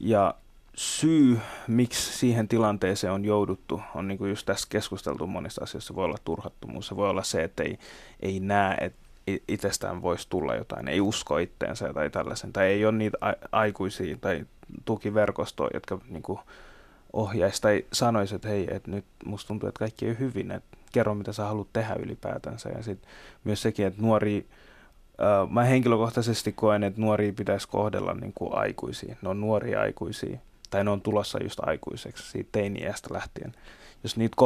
Ja 0.00 0.34
syy, 0.74 1.38
miksi 1.68 2.18
siihen 2.18 2.48
tilanteeseen 2.48 3.12
on 3.12 3.24
jouduttu, 3.24 3.80
on 3.94 4.08
niin 4.08 4.18
kuin 4.18 4.30
just 4.30 4.46
tässä 4.46 4.66
keskusteltu 4.70 5.26
monista 5.26 5.64
asioista. 5.64 5.94
Voi 5.94 6.04
olla 6.04 6.18
turhattomuus, 6.24 6.86
se 6.86 6.96
voi 6.96 7.10
olla 7.10 7.22
se, 7.22 7.42
että 7.44 7.62
ei, 7.62 7.78
ei 8.20 8.40
näe, 8.40 8.76
että 8.80 9.02
itsestään 9.48 10.02
voisi 10.02 10.26
tulla 10.30 10.54
jotain, 10.54 10.88
ei 10.88 11.00
usko 11.00 11.38
itteensä 11.38 11.92
tai 11.92 12.10
tällaisen, 12.10 12.52
tai 12.52 12.66
ei 12.66 12.84
ole 12.84 12.92
niitä 12.92 13.18
aikuisia 13.52 14.16
tai 14.16 14.46
tukiverkostoja, 14.84 15.70
jotka 15.74 16.00
niin 16.08 16.22
kuin 16.22 16.38
ohjaisi 17.12 17.62
tai 17.62 17.84
sanoisi, 17.92 18.34
että 18.34 18.48
hei, 18.48 18.66
että 18.70 18.90
nyt 18.90 19.04
musta 19.24 19.48
tuntuu, 19.48 19.68
että 19.68 19.78
kaikki 19.78 20.10
on 20.10 20.18
hyvin, 20.18 20.50
että 20.50 20.76
kerro 20.92 21.14
mitä 21.14 21.32
sä 21.32 21.44
haluat 21.44 21.72
tehdä 21.72 21.94
ylipäätänsä. 21.94 22.68
Ja 22.68 22.82
sitten 22.82 23.10
myös 23.44 23.62
sekin, 23.62 23.86
että 23.86 24.02
nuori, 24.02 24.46
äh, 25.20 25.50
mä 25.50 25.64
henkilökohtaisesti 25.64 26.52
koen, 26.52 26.84
että 26.84 27.00
nuoria 27.00 27.32
pitäisi 27.32 27.68
kohdella 27.68 28.14
niin 28.14 28.32
kuin 28.34 28.54
aikuisia. 28.54 29.16
Ne 29.22 29.28
on 29.28 29.40
nuoria 29.40 29.80
aikuisia, 29.80 30.38
tai 30.70 30.84
ne 30.84 30.90
on 30.90 31.00
tulossa 31.00 31.42
just 31.42 31.60
aikuiseksi 31.62 32.30
siitä 32.30 32.48
teini-iästä 32.52 33.14
lähtien. 33.14 33.54
Jos 34.02 34.16
niitä 34.16 34.36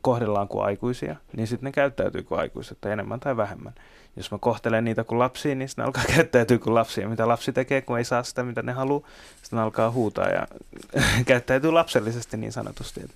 kohdellaan 0.00 0.48
kuin 0.48 0.64
aikuisia, 0.64 1.16
niin 1.36 1.46
sitten 1.46 1.64
ne 1.64 1.72
käyttäytyy 1.72 2.22
kuin 2.22 2.38
aikuiset, 2.38 2.78
tai 2.80 2.92
enemmän 2.92 3.20
tai 3.20 3.36
vähemmän 3.36 3.74
jos 4.16 4.30
mä 4.30 4.38
kohtelen 4.38 4.84
niitä 4.84 5.04
kuin 5.04 5.18
lapsia, 5.18 5.54
niin 5.54 5.68
ne 5.76 5.84
alkaa 5.84 6.04
käyttäytyä 6.16 6.58
kuin 6.58 6.74
lapsia. 6.74 7.08
Mitä 7.08 7.28
lapsi 7.28 7.52
tekee, 7.52 7.82
kun 7.82 7.98
ei 7.98 8.04
saa 8.04 8.22
sitä, 8.22 8.42
mitä 8.42 8.62
ne 8.62 8.72
haluaa, 8.72 9.08
sitten 9.42 9.58
alkaa 9.58 9.90
huutaa 9.90 10.28
ja 10.28 10.46
käyttäytyy 11.26 11.70
lapsellisesti 11.70 12.36
niin 12.36 12.52
sanotusti. 12.52 13.00
Et 13.04 13.10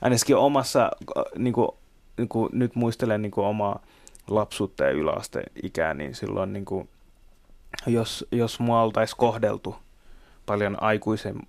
ainakin 0.00 0.36
omassa, 0.36 0.90
niin 1.38 1.52
kuin, 1.52 1.68
niin 2.18 2.28
kuin 2.28 2.48
nyt 2.52 2.74
muistelen 2.74 3.22
niin 3.22 3.30
kuin 3.30 3.46
omaa 3.46 3.82
lapsuutta 4.30 4.84
ja 4.84 4.90
yläasteikää, 4.90 5.94
niin 5.94 6.14
silloin 6.14 6.52
niin 6.52 6.64
kuin, 6.64 6.88
jos, 7.86 8.26
jos 8.32 8.60
mua 8.60 8.82
oltaisiin 8.82 9.18
kohdeltu 9.18 9.76
paljon 10.46 10.82
aikuisen, 10.82 11.42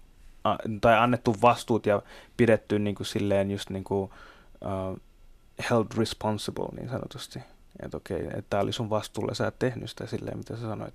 tai 0.82 0.98
annettu 0.98 1.36
vastuut 1.42 1.86
ja 1.86 2.02
pidetty 2.38 2.80
niin 2.80 2.96
kuin 2.96 3.08
silleen 3.08 3.52
just 3.52 3.70
niin 3.70 3.84
kuin, 3.84 4.10
uh, 4.62 5.00
held 5.70 5.86
responsible 5.98 6.68
niin 6.76 6.90
sanotusti, 6.90 7.40
että 7.84 7.98
okei, 7.98 8.26
että 8.26 8.44
tämä 8.50 8.64
oli 8.64 8.72
sun 8.72 8.90
vastuulla, 8.90 9.34
sä 9.34 9.48
et 9.48 9.60
tehnyt 9.60 9.90
sitä 9.90 10.08
silleen, 10.08 10.38
mitä 10.38 10.56
sä 10.56 10.62
sanoit. 10.62 10.94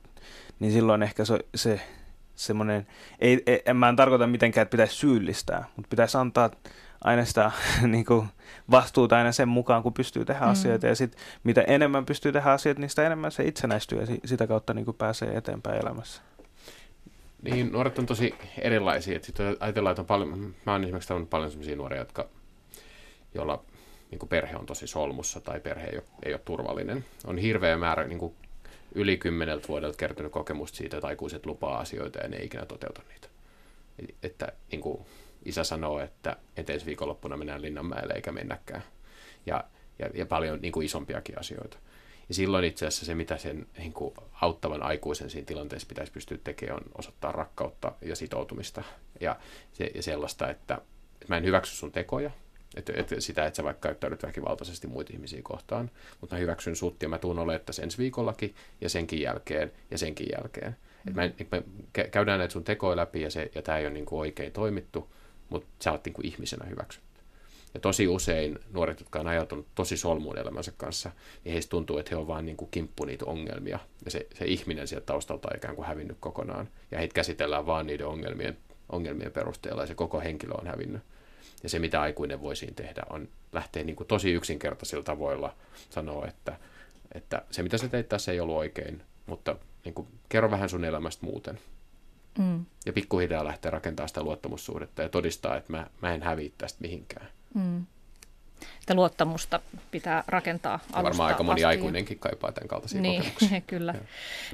Niin 0.61 0.73
silloin 0.73 1.03
ehkä 1.03 1.25
se, 1.25 1.39
se 1.55 1.81
semmoinen, 2.35 2.87
ei, 3.19 3.43
ei, 3.47 3.63
en 3.67 3.77
mä 3.77 3.89
en 3.89 3.97
tarkoita 3.97 4.27
mitenkään, 4.27 4.63
että 4.63 4.71
pitäisi 4.71 4.97
syyllistää, 4.97 5.65
mutta 5.77 5.89
pitäisi 5.89 6.19
antaa 6.19 6.51
aina 7.05 7.25
sitä 7.25 7.51
niin 7.87 8.05
kuin 8.05 8.29
vastuuta 8.71 9.17
aina 9.17 9.33
sen 9.33 9.49
mukaan, 9.49 9.83
kun 9.83 9.95
pystyy 9.95 10.25
tehdä 10.25 10.45
mm. 10.45 10.51
asioita. 10.51 10.87
Ja 10.87 10.95
sit, 10.95 11.17
mitä 11.45 11.63
enemmän 11.63 12.07
pystyy 12.07 12.33
tehdä 12.33 12.53
asioita, 12.53 12.81
niin 12.81 12.91
sitä 12.91 13.07
enemmän 13.07 13.33
se 13.33 13.45
itsenäistyy 13.45 14.01
ja 14.01 14.07
sitä 14.25 14.47
kautta 14.47 14.75
niin 14.75 14.85
kuin 14.85 14.97
pääsee 14.97 15.37
eteenpäin 15.37 15.81
elämässä. 15.81 16.23
Niin, 17.43 17.73
nuoret 17.73 17.99
on 17.99 18.07
tosi 18.07 18.35
erilaisia. 18.59 19.19
Sitten 19.23 19.57
ajatellaan, 19.61 19.93
että 19.93 20.03
on 20.03 20.07
paljon, 20.07 20.55
mä 20.67 20.73
oon 20.73 20.85
esimerkiksi 20.85 21.09
tavannut 21.09 21.31
paljon 21.31 21.51
sellaisia 21.51 21.77
nuoria, 21.77 21.99
jotka, 21.99 22.29
joilla 23.35 23.65
niin 24.11 24.19
kuin 24.19 24.29
perhe 24.29 24.57
on 24.57 24.67
tosi 24.67 24.87
solmussa 24.87 25.41
tai 25.41 25.61
perhe 25.61 25.87
ei 25.87 25.97
ole, 25.97 26.05
ei 26.23 26.33
ole 26.33 26.41
turvallinen. 26.45 27.05
On 27.25 27.39
hirveä 27.39 27.77
määrä 27.77 28.05
niin 28.05 28.19
kuin 28.19 28.35
yli 28.95 29.17
kymmeneltä 29.17 29.69
vuodelta 29.69 29.97
kertynyt 29.97 30.33
kokemusta 30.33 30.77
siitä, 30.77 30.97
että 30.97 31.07
aikuiset 31.07 31.47
lupaa 31.47 31.79
asioita 31.79 32.19
ja 32.19 32.29
ne 32.29 32.37
ei 32.37 32.47
ikinä 32.47 32.67
toteuta 32.67 33.03
niitä. 33.09 33.29
Että 34.23 34.53
niin 34.71 34.81
kuin 34.81 35.07
isä 35.45 35.65
sanoo, 35.65 36.01
että, 36.01 36.37
että 36.57 36.73
ensi 36.73 36.87
viikonloppuna 36.87 37.37
mennään 37.37 37.63
Linnanmäelle 37.63 38.15
eikä 38.15 38.33
mennäkään. 38.33 38.83
Ja, 39.47 39.65
ja, 39.99 40.11
ja 40.15 40.27
paljon 40.27 40.59
niin 40.61 40.73
kuin 40.73 40.87
isompiakin 40.87 41.39
asioita. 41.39 41.77
Ja 42.29 42.35
silloin 42.35 42.65
itse 42.65 42.87
asiassa 42.87 43.07
se, 43.07 43.15
mitä 43.15 43.37
sen 43.37 43.67
niin 43.79 43.93
kuin 43.93 44.15
auttavan 44.33 44.83
aikuisen 44.83 45.31
siinä 45.31 45.47
tilanteessa 45.47 45.89
pitäisi 45.89 46.13
pystyä 46.13 46.39
tekemään, 46.45 46.77
on 46.77 46.91
osoittaa 46.99 47.33
rakkautta 47.33 47.93
ja 48.03 48.17
sitoutumista. 48.17 48.83
Ja, 49.21 49.37
se, 49.73 49.91
ja 49.95 50.03
sellaista, 50.03 50.51
että, 50.51 50.75
että 50.75 51.27
mä 51.29 51.37
en 51.37 51.45
hyväksy 51.45 51.77
sun 51.77 51.93
tekoja, 51.93 52.31
että, 52.77 52.93
että 52.97 53.21
sitä, 53.21 53.47
että 53.47 53.57
sä 53.57 53.65
vaikka 53.65 53.89
käyttäydyt 53.89 54.23
väkivaltaisesti 54.23 54.87
muita 54.87 55.13
ihmisiä 55.13 55.41
kohtaan, 55.43 55.91
mutta 56.21 56.37
mä 56.37 56.41
hyväksyn 56.41 56.77
sut 56.77 57.03
ja 57.03 57.09
mä 57.09 57.19
tuun 57.19 57.39
olemaan 57.39 57.67
tässä 57.67 57.83
ensi 57.83 57.99
viikollakin 57.99 58.55
ja 58.81 58.89
senkin 58.89 59.21
jälkeen 59.21 59.73
ja 59.91 59.99
senkin 59.99 60.27
jälkeen. 60.33 60.77
Mm. 61.05 61.19
Että 61.19 61.45
me, 61.51 61.63
me 61.97 62.05
käydään 62.11 62.39
näitä 62.39 62.53
sun 62.53 62.65
tekoja 62.65 62.97
läpi 62.97 63.23
ja, 63.23 63.31
se, 63.31 63.51
ja 63.55 63.63
tämä 63.63 63.79
ei 63.79 63.87
ole 63.87 63.95
niin 63.95 64.07
kuin 64.07 64.21
oikein 64.21 64.53
toimittu, 64.53 65.13
mutta 65.49 65.69
sä 65.85 65.93
oot 65.93 66.05
niin 66.05 66.13
kuin 66.13 66.27
ihmisenä 66.27 66.67
hyväksytty. 66.67 67.21
Ja 67.75 67.81
tosi 67.81 68.09
usein 68.09 68.59
nuoret, 68.73 69.01
jotka 69.01 69.21
on 69.21 69.27
ajautunut 69.27 69.67
tosi 69.75 69.97
solmuun 69.97 70.39
elämänsä 70.39 70.73
kanssa, 70.77 71.11
niin 71.45 71.53
heistä 71.53 71.71
tuntuu, 71.71 71.99
että 71.99 72.11
he 72.11 72.17
on 72.17 72.27
vaan 72.27 72.47
niin 72.47 72.57
kuin 72.57 72.71
kimppu 72.71 73.05
niitä 73.05 73.25
ongelmia. 73.25 73.79
Ja 74.05 74.11
se, 74.11 74.27
se 74.35 74.45
ihminen 74.45 74.89
sieltä 74.89 75.07
taustalta 75.07 75.49
on 75.51 75.57
ikään 75.57 75.77
kuin 75.77 75.87
hävinnyt 75.87 76.17
kokonaan. 76.21 76.69
Ja 76.91 76.99
heitä 76.99 77.15
käsitellään 77.15 77.67
vaan 77.67 77.87
niiden 77.87 78.07
ongelmien, 78.07 78.57
ongelmien 78.89 79.33
perusteella 79.33 79.83
ja 79.83 79.87
se 79.87 79.95
koko 79.95 80.21
henkilö 80.21 80.55
on 80.55 80.67
hävinnyt. 80.67 81.03
Ja 81.63 81.69
se, 81.69 81.79
mitä 81.79 82.01
aikuinen 82.01 82.41
voi 82.43 82.57
siinä 82.57 82.75
tehdä, 82.75 83.03
on 83.11 83.29
lähteä 83.53 83.85
niin 83.85 83.97
kuin 83.97 84.07
tosi 84.07 84.33
yksinkertaisilla 84.33 85.05
tavoilla 85.05 85.55
sanoa, 85.91 86.27
että, 86.27 86.59
että 87.15 87.43
se, 87.51 87.63
mitä 87.63 87.79
sä 87.79 87.89
teit 87.89 88.09
tässä, 88.09 88.33
ei 88.33 88.41
ollut 88.41 88.57
oikein, 88.57 89.03
mutta 89.27 89.57
niin 89.85 89.95
kuin, 89.95 90.09
kerro 90.29 90.51
vähän 90.51 90.69
sun 90.69 90.85
elämästä 90.85 91.27
muuten. 91.27 91.59
Mm. 92.39 92.65
Ja 92.87 92.93
pikkuhiljaa 92.93 93.45
lähteä 93.45 93.71
rakentamaan 93.71 94.09
sitä 94.09 94.23
luottamussuhdetta 94.23 95.03
ja 95.03 95.09
todistaa, 95.09 95.57
että 95.57 95.73
mä, 95.73 95.87
mä 96.03 96.15
en 96.15 96.23
häviä 96.23 96.51
tästä 96.59 96.79
mihinkään. 96.81 97.27
Mm. 97.55 97.87
Että 98.81 98.95
luottamusta 98.95 99.61
pitää 99.91 100.25
rakentaa 100.27 100.73
alusta 100.75 101.03
Varmaan 101.03 101.29
aika 101.29 101.43
moni 101.43 101.65
asti. 101.65 101.65
aikuinenkin 101.65 102.19
kaipaa 102.19 102.53
tämän 102.53 102.69
kaltaisia 102.69 103.01
niin, 103.01 103.23
kokemuksia. 103.23 103.61
kyllä. 103.67 103.93
Ja. 103.93 104.01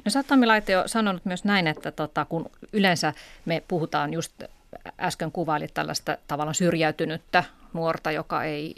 No 0.05 0.11
sä 0.11 0.19
oot 0.19 0.69
jo 0.69 0.83
sanonut 0.85 1.25
myös 1.25 1.43
näin, 1.43 1.67
että 1.67 1.91
tota, 1.91 2.25
kun 2.25 2.49
yleensä 2.73 3.13
me 3.45 3.63
puhutaan 3.67 4.13
just 4.13 4.43
äsken 4.99 5.31
kuvailit 5.31 5.73
tällaista 5.73 6.17
tavallaan 6.27 6.55
syrjäytynyttä 6.55 7.43
nuorta, 7.73 8.11
joka 8.11 8.43
ei 8.43 8.73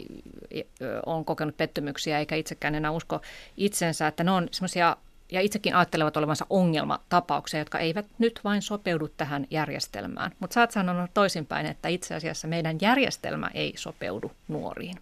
on 1.06 1.24
kokenut 1.24 1.56
pettymyksiä 1.56 2.18
eikä 2.18 2.36
itsekään 2.36 2.74
enää 2.74 2.90
usko 2.90 3.20
itsensä, 3.56 4.06
että 4.06 4.24
ne 4.24 4.30
on 4.30 4.48
semmoisia 4.50 4.96
ja 5.32 5.40
itsekin 5.40 5.74
ajattelevat 5.74 6.16
olevansa 6.16 6.46
ongelmatapauksia, 6.50 7.60
jotka 7.60 7.78
eivät 7.78 8.06
nyt 8.18 8.40
vain 8.44 8.62
sopeudu 8.62 9.08
tähän 9.08 9.46
järjestelmään. 9.50 10.32
Mutta 10.38 10.54
sä 10.54 10.60
oot 10.60 10.70
sanonut 10.70 11.10
toisinpäin, 11.14 11.66
että 11.66 11.88
itse 11.88 12.14
asiassa 12.14 12.48
meidän 12.48 12.78
järjestelmä 12.80 13.50
ei 13.54 13.72
sopeudu 13.76 14.32
nuoriin. 14.48 14.96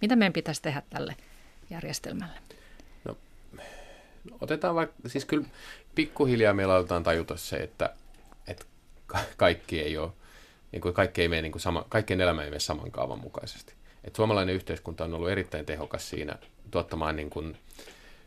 Mitä 0.00 0.16
meidän 0.16 0.32
pitäisi 0.32 0.62
tehdä 0.62 0.82
tälle 0.90 1.16
järjestelmälle? 1.70 2.38
No, 3.04 3.16
otetaan 4.40 4.74
vaikka, 4.74 5.08
siis 5.08 5.24
kyllä 5.24 5.46
pikkuhiljaa 5.94 6.54
meillä 6.54 6.74
aletaan 6.74 7.02
tajuta 7.02 7.36
se, 7.36 7.56
että, 7.56 7.94
että 8.48 8.64
kaikki 9.36 9.80
ei 9.80 9.98
ole 9.98 10.10
niin 10.72 10.82
kuin 10.82 10.94
kaikki 10.94 11.22
ei 11.22 11.28
mene 11.28 11.42
niin 11.42 11.52
kuin 11.52 11.62
sama, 11.62 11.84
kaikkien 11.88 12.20
elämä 12.20 12.42
ei 12.42 12.50
mene 12.50 12.60
saman 12.60 12.90
kaavan 12.90 13.20
mukaisesti. 13.20 13.74
Et 14.04 14.16
suomalainen 14.16 14.54
yhteiskunta 14.54 15.04
on 15.04 15.14
ollut 15.14 15.30
erittäin 15.30 15.66
tehokas 15.66 16.10
siinä 16.10 16.34
tuottamaan 16.70 17.16
niin 17.16 17.30
kuin 17.30 17.56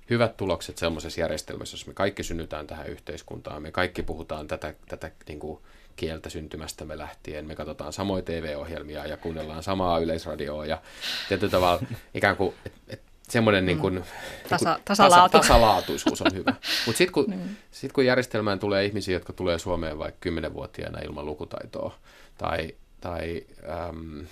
hyvät 0.09 0.37
tulokset 0.37 0.77
sellaisessa 0.77 1.21
järjestelmässä, 1.21 1.75
jos 1.75 1.87
me 1.87 1.93
kaikki 1.93 2.23
synnytään 2.23 2.67
tähän 2.67 2.87
yhteiskuntaan, 2.87 3.61
me 3.61 3.71
kaikki 3.71 4.03
puhutaan 4.03 4.47
tätä, 4.47 4.73
tätä 4.87 5.11
niin 5.27 5.39
kuin 5.39 5.59
kieltä 5.95 6.29
syntymästämme 6.29 6.97
lähtien, 6.97 7.45
me 7.45 7.55
katsotaan 7.55 7.93
samoja 7.93 8.23
TV-ohjelmia 8.23 9.07
ja 9.07 9.17
kuunnellaan 9.17 9.63
samaa 9.63 9.99
yleisradioa 9.99 10.65
ja 10.65 10.81
tietyllä 11.27 11.51
tavalla 11.51 11.81
ikään 12.13 12.35
kuin, 12.35 12.53
et, 12.65 12.73
et 12.87 13.01
semmoinen 13.29 13.65
niin 13.65 13.77
kuin, 13.77 14.03
Tasa, 14.49 14.73
niin 14.73 14.83
tasalaatu. 14.85 15.37
tasa, 15.37 15.47
tasalaatuisuus 15.47 16.21
on 16.21 16.33
hyvä. 16.33 16.51
Mutta 16.85 16.97
sitten 16.97 17.13
kun, 17.13 17.25
mm. 17.27 17.55
sit 17.71 17.93
kun 17.93 18.05
järjestelmään 18.05 18.59
tulee 18.59 18.85
ihmisiä, 18.85 19.15
jotka 19.15 19.33
tulee 19.33 19.59
Suomeen 19.59 19.99
vaikka 19.99 20.29
10-vuotiaana 20.29 20.99
ilman 20.99 21.25
lukutaitoa, 21.25 21.95
tai, 22.37 22.75
tai, 23.01 23.43
äm, 23.89 24.25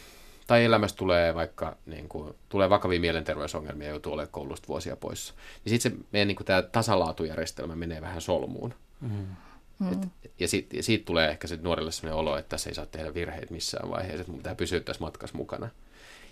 tai 0.47 0.65
elämästä 0.65 0.97
tulee 0.97 1.35
vaikka 1.35 1.77
niin 1.85 2.09
kuin, 2.09 2.33
tulee 2.49 2.69
vakavia 2.69 2.99
mielenterveysongelmia 2.99 3.87
ja 3.87 3.91
joutuu 3.91 4.13
olemaan 4.13 4.31
koulusta 4.31 4.67
vuosia 4.67 4.95
poissa. 4.95 5.33
Niin 5.65 5.79
sitten 5.79 5.91
se 5.91 6.05
meidän 6.11 6.27
niin 6.27 6.35
kuin, 6.35 6.45
tämä 6.45 6.61
tasalaatujärjestelmä 6.61 7.75
menee 7.75 8.01
vähän 8.01 8.21
solmuun. 8.21 8.73
Mm. 9.01 9.91
Et, 9.91 10.31
ja, 10.39 10.47
sit, 10.47 10.73
ja 10.73 10.83
siitä 10.83 11.05
tulee 11.05 11.29
ehkä 11.29 11.47
se 11.47 11.59
nuorelle 11.61 11.91
sellainen 11.91 12.19
olo, 12.19 12.37
että 12.37 12.49
tässä 12.49 12.69
ei 12.69 12.73
saa 12.73 12.85
tehdä 12.85 13.13
virheitä 13.13 13.53
missään 13.53 13.89
vaiheessa, 13.89 14.21
että 14.21 14.33
pitää 14.33 14.55
pysyä 14.55 14.79
tässä 14.79 15.03
matkassa 15.03 15.37
mukana. 15.37 15.69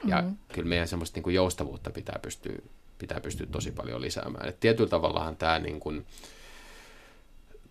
Ja 0.05 0.21
mm-hmm. 0.21 0.37
kyllä 0.53 0.69
meidän 0.69 0.87
semmoista 0.87 1.17
niin 1.17 1.23
kuin 1.23 1.35
joustavuutta 1.35 1.89
pitää 1.89 2.19
pystyä, 2.21 2.55
pitää 2.97 3.19
pystyä 3.19 3.47
tosi 3.51 3.71
paljon 3.71 4.01
lisäämään. 4.01 4.49
Et 4.49 4.59
tietyllä 4.59 4.89
tavallahan 4.89 5.37
tämä, 5.37 5.59
niin 5.59 5.79
kuin, 5.79 6.05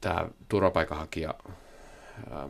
tämä 0.01 0.29
turvapaikanhakija 0.49 1.35
ää, 2.31 2.49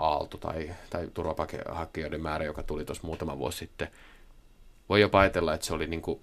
aalto 0.00 0.38
tai, 0.38 0.70
tai 0.90 1.08
turvapaikanhakijoiden 1.14 2.20
määrä, 2.20 2.44
joka 2.44 2.62
tuli 2.62 2.84
tuossa 2.84 3.06
muutama 3.06 3.38
vuosi 3.38 3.58
sitten, 3.58 3.88
voi 4.88 5.00
jopa 5.00 5.20
ajatella, 5.20 5.54
että 5.54 5.66
se 5.66 5.74
oli 5.74 5.86
niin 5.86 6.02
kuin, 6.02 6.20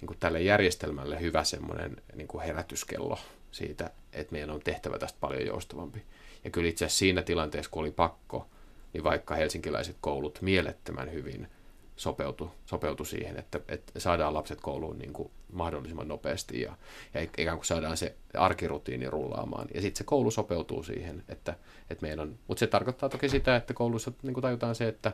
niin 0.00 0.06
kuin 0.06 0.18
tälle 0.18 0.42
järjestelmälle 0.42 1.20
hyvä 1.20 1.44
semmoinen 1.44 1.96
niin 2.14 2.28
kuin 2.28 2.44
herätyskello 2.44 3.18
siitä, 3.50 3.90
että 4.12 4.32
meidän 4.32 4.50
on 4.50 4.60
tehtävä 4.60 4.98
tästä 4.98 5.18
paljon 5.20 5.46
joustavampi. 5.46 6.02
Ja 6.44 6.50
kyllä 6.50 6.68
itse 6.68 6.84
asiassa 6.84 6.98
siinä 6.98 7.22
tilanteessa, 7.22 7.70
kun 7.70 7.82
oli 7.82 7.90
pakko 7.90 8.46
niin 8.92 9.04
vaikka 9.04 9.34
helsinkiläiset 9.34 9.96
koulut 10.00 10.42
mielettömän 10.42 11.12
hyvin 11.12 11.48
sopeutu, 11.96 12.50
sopeutu 12.66 13.04
siihen, 13.04 13.38
että, 13.38 13.60
että 13.68 14.00
saadaan 14.00 14.34
lapset 14.34 14.60
kouluun 14.60 14.98
niin 14.98 15.12
kuin 15.12 15.30
mahdollisimman 15.52 16.08
nopeasti 16.08 16.60
ja, 16.60 16.76
ja 17.14 17.20
ikään 17.38 17.56
kuin 17.56 17.66
saadaan 17.66 17.96
se 17.96 18.14
arkirutiini 18.34 19.10
rullaamaan. 19.10 19.68
Ja 19.74 19.82
sitten 19.82 19.98
se 19.98 20.04
koulu 20.04 20.30
sopeutuu 20.30 20.82
siihen, 20.82 21.24
että, 21.28 21.54
että 21.90 22.02
meidän 22.02 22.20
on, 22.20 22.38
mutta 22.48 22.60
se 22.60 22.66
tarkoittaa 22.66 23.08
toki 23.08 23.28
sitä, 23.28 23.56
että 23.56 23.74
koulussa 23.74 24.12
niin 24.22 24.34
kuin 24.34 24.42
tajutaan 24.42 24.74
se, 24.74 24.88
että, 24.88 25.12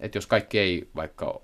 että 0.00 0.18
jos 0.18 0.26
kaikki 0.26 0.58
ei 0.58 0.88
vaikka 0.96 1.40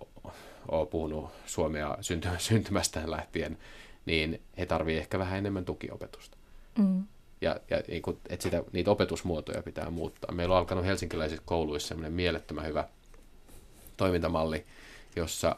ole 0.68 0.86
puhunut 0.86 1.30
suomea 1.46 1.96
syntymästään 2.38 3.10
lähtien, 3.10 3.58
niin 4.06 4.42
he 4.58 4.66
tarvitsevat 4.66 5.02
ehkä 5.02 5.18
vähän 5.18 5.38
enemmän 5.38 5.64
tukiopetusta. 5.64 6.36
Mm. 6.78 7.04
Ja, 7.40 7.60
ja 7.70 7.82
niin 7.88 8.02
kuin, 8.02 8.18
että 8.28 8.42
sitä, 8.42 8.62
niitä 8.72 8.90
opetusmuotoja 8.90 9.62
pitää 9.62 9.90
muuttaa. 9.90 10.34
Meillä 10.34 10.52
on 10.52 10.58
alkanut 10.58 10.84
helsinkiläisissä 10.84 11.42
kouluissa 11.46 11.88
sellainen 11.88 12.12
mielettömän 12.12 12.66
hyvä 12.66 12.88
toimintamalli, 13.96 14.64
jossa, 15.16 15.56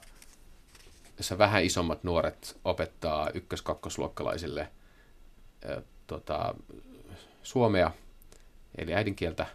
jossa 1.16 1.39
vähän 1.39 1.64
isommat 1.64 2.05
nuoret 2.05 2.57
opettaa 2.64 3.30
ykkös-kakkosluokkalaisille 3.34 4.68
ä, 5.70 5.82
tota, 6.07 6.55
suomea, 7.43 7.91
eli 8.78 8.95
äidinkieltä, 8.95 9.47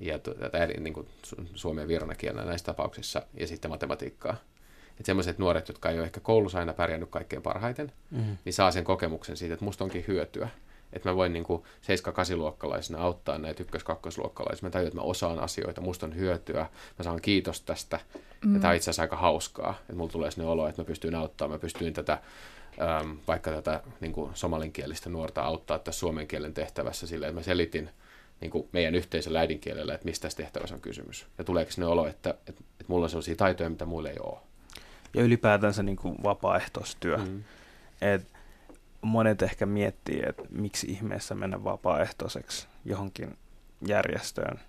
ja 0.00 0.18
äidin, 0.52 0.84
niin 0.84 0.94
kuin, 0.94 1.08
suomea 1.54 1.88
virana 1.88 2.14
kielenä 2.14 2.46
näissä 2.46 2.64
tapauksissa, 2.64 3.22
ja 3.34 3.46
sitten 3.46 3.70
matematiikkaa. 3.70 4.36
Että 4.90 5.06
sellaiset 5.06 5.38
nuoret, 5.38 5.68
jotka 5.68 5.90
ei 5.90 5.98
ole 5.98 6.04
ehkä 6.06 6.20
koulussa 6.20 6.58
aina 6.58 6.72
pärjännyt 6.72 7.10
kaikkein 7.10 7.42
parhaiten, 7.42 7.92
mm-hmm. 8.10 8.36
niin 8.44 8.52
saa 8.52 8.70
sen 8.70 8.84
kokemuksen 8.84 9.36
siitä, 9.36 9.54
että 9.54 9.64
musta 9.64 9.84
onkin 9.84 10.04
hyötyä 10.08 10.48
että 10.92 11.08
mä 11.08 11.16
voin 11.16 11.32
niin 11.32 11.44
7-8-luokkalaisena 11.44 12.98
auttaa 12.98 13.38
näitä 13.38 13.62
ykkös-kakkosluokkalaisia. 13.62 14.66
Mä 14.66 14.70
tajun, 14.70 14.86
että 14.86 14.98
mä 14.98 15.02
osaan 15.02 15.38
asioita, 15.38 15.80
musta 15.80 16.06
on 16.06 16.16
hyötyä, 16.16 16.66
mä 16.98 17.02
saan 17.04 17.20
kiitos 17.20 17.60
tästä. 17.60 18.00
Mm. 18.44 18.54
Ja 18.54 18.60
tämä 18.60 18.70
on 18.70 18.76
itse 18.76 18.84
asiassa 18.84 19.02
aika 19.02 19.16
hauskaa, 19.16 19.74
että 19.80 19.94
mulla 19.94 20.12
tulee 20.12 20.30
sinne 20.30 20.48
olo, 20.48 20.68
että 20.68 20.82
mä 20.82 20.86
pystyn 20.86 21.14
auttamaan, 21.14 21.56
mä 21.56 21.60
pystyin 21.60 21.92
tätä 21.92 22.18
äm, 23.00 23.18
vaikka 23.28 23.50
tätä 23.50 23.82
niin 24.00 24.12
kuin 24.12 24.30
somalinkielistä 24.34 25.10
nuorta 25.10 25.42
auttaa 25.42 25.78
tässä 25.78 25.98
suomen 25.98 26.26
kielen 26.26 26.54
tehtävässä 26.54 27.06
sille, 27.06 27.26
että 27.26 27.40
mä 27.40 27.42
selitin 27.42 27.90
niin 28.40 28.50
kuin 28.50 28.68
meidän 28.72 28.94
yhteisön 28.94 29.36
äidinkielellä, 29.36 29.94
että 29.94 30.04
mistä 30.04 30.22
tässä 30.22 30.36
tehtävässä 30.36 30.74
on 30.74 30.80
kysymys. 30.80 31.26
Ja 31.38 31.44
tuleeko 31.44 31.70
sinne 31.70 31.86
olo, 31.86 32.06
että, 32.06 32.30
että, 32.30 32.62
että 32.80 32.84
mulla 32.88 33.04
on 33.04 33.10
sellaisia 33.10 33.36
taitoja, 33.36 33.70
mitä 33.70 33.86
muilla 33.86 34.10
ei 34.10 34.18
ole. 34.22 34.38
Ja 35.14 35.22
ylipäätänsä 35.22 35.82
niin 35.82 35.96
kuin 35.96 36.16
vapaaehtoistyö. 36.22 37.16
Mm. 37.16 37.44
että 38.00 38.39
monet 39.02 39.42
ehkä 39.42 39.66
miettii, 39.66 40.22
että 40.26 40.42
miksi 40.50 40.86
ihmeessä 40.86 41.34
mennä 41.34 41.64
vapaaehtoiseksi 41.64 42.68
johonkin 42.84 43.38
järjestöön. 43.86 44.60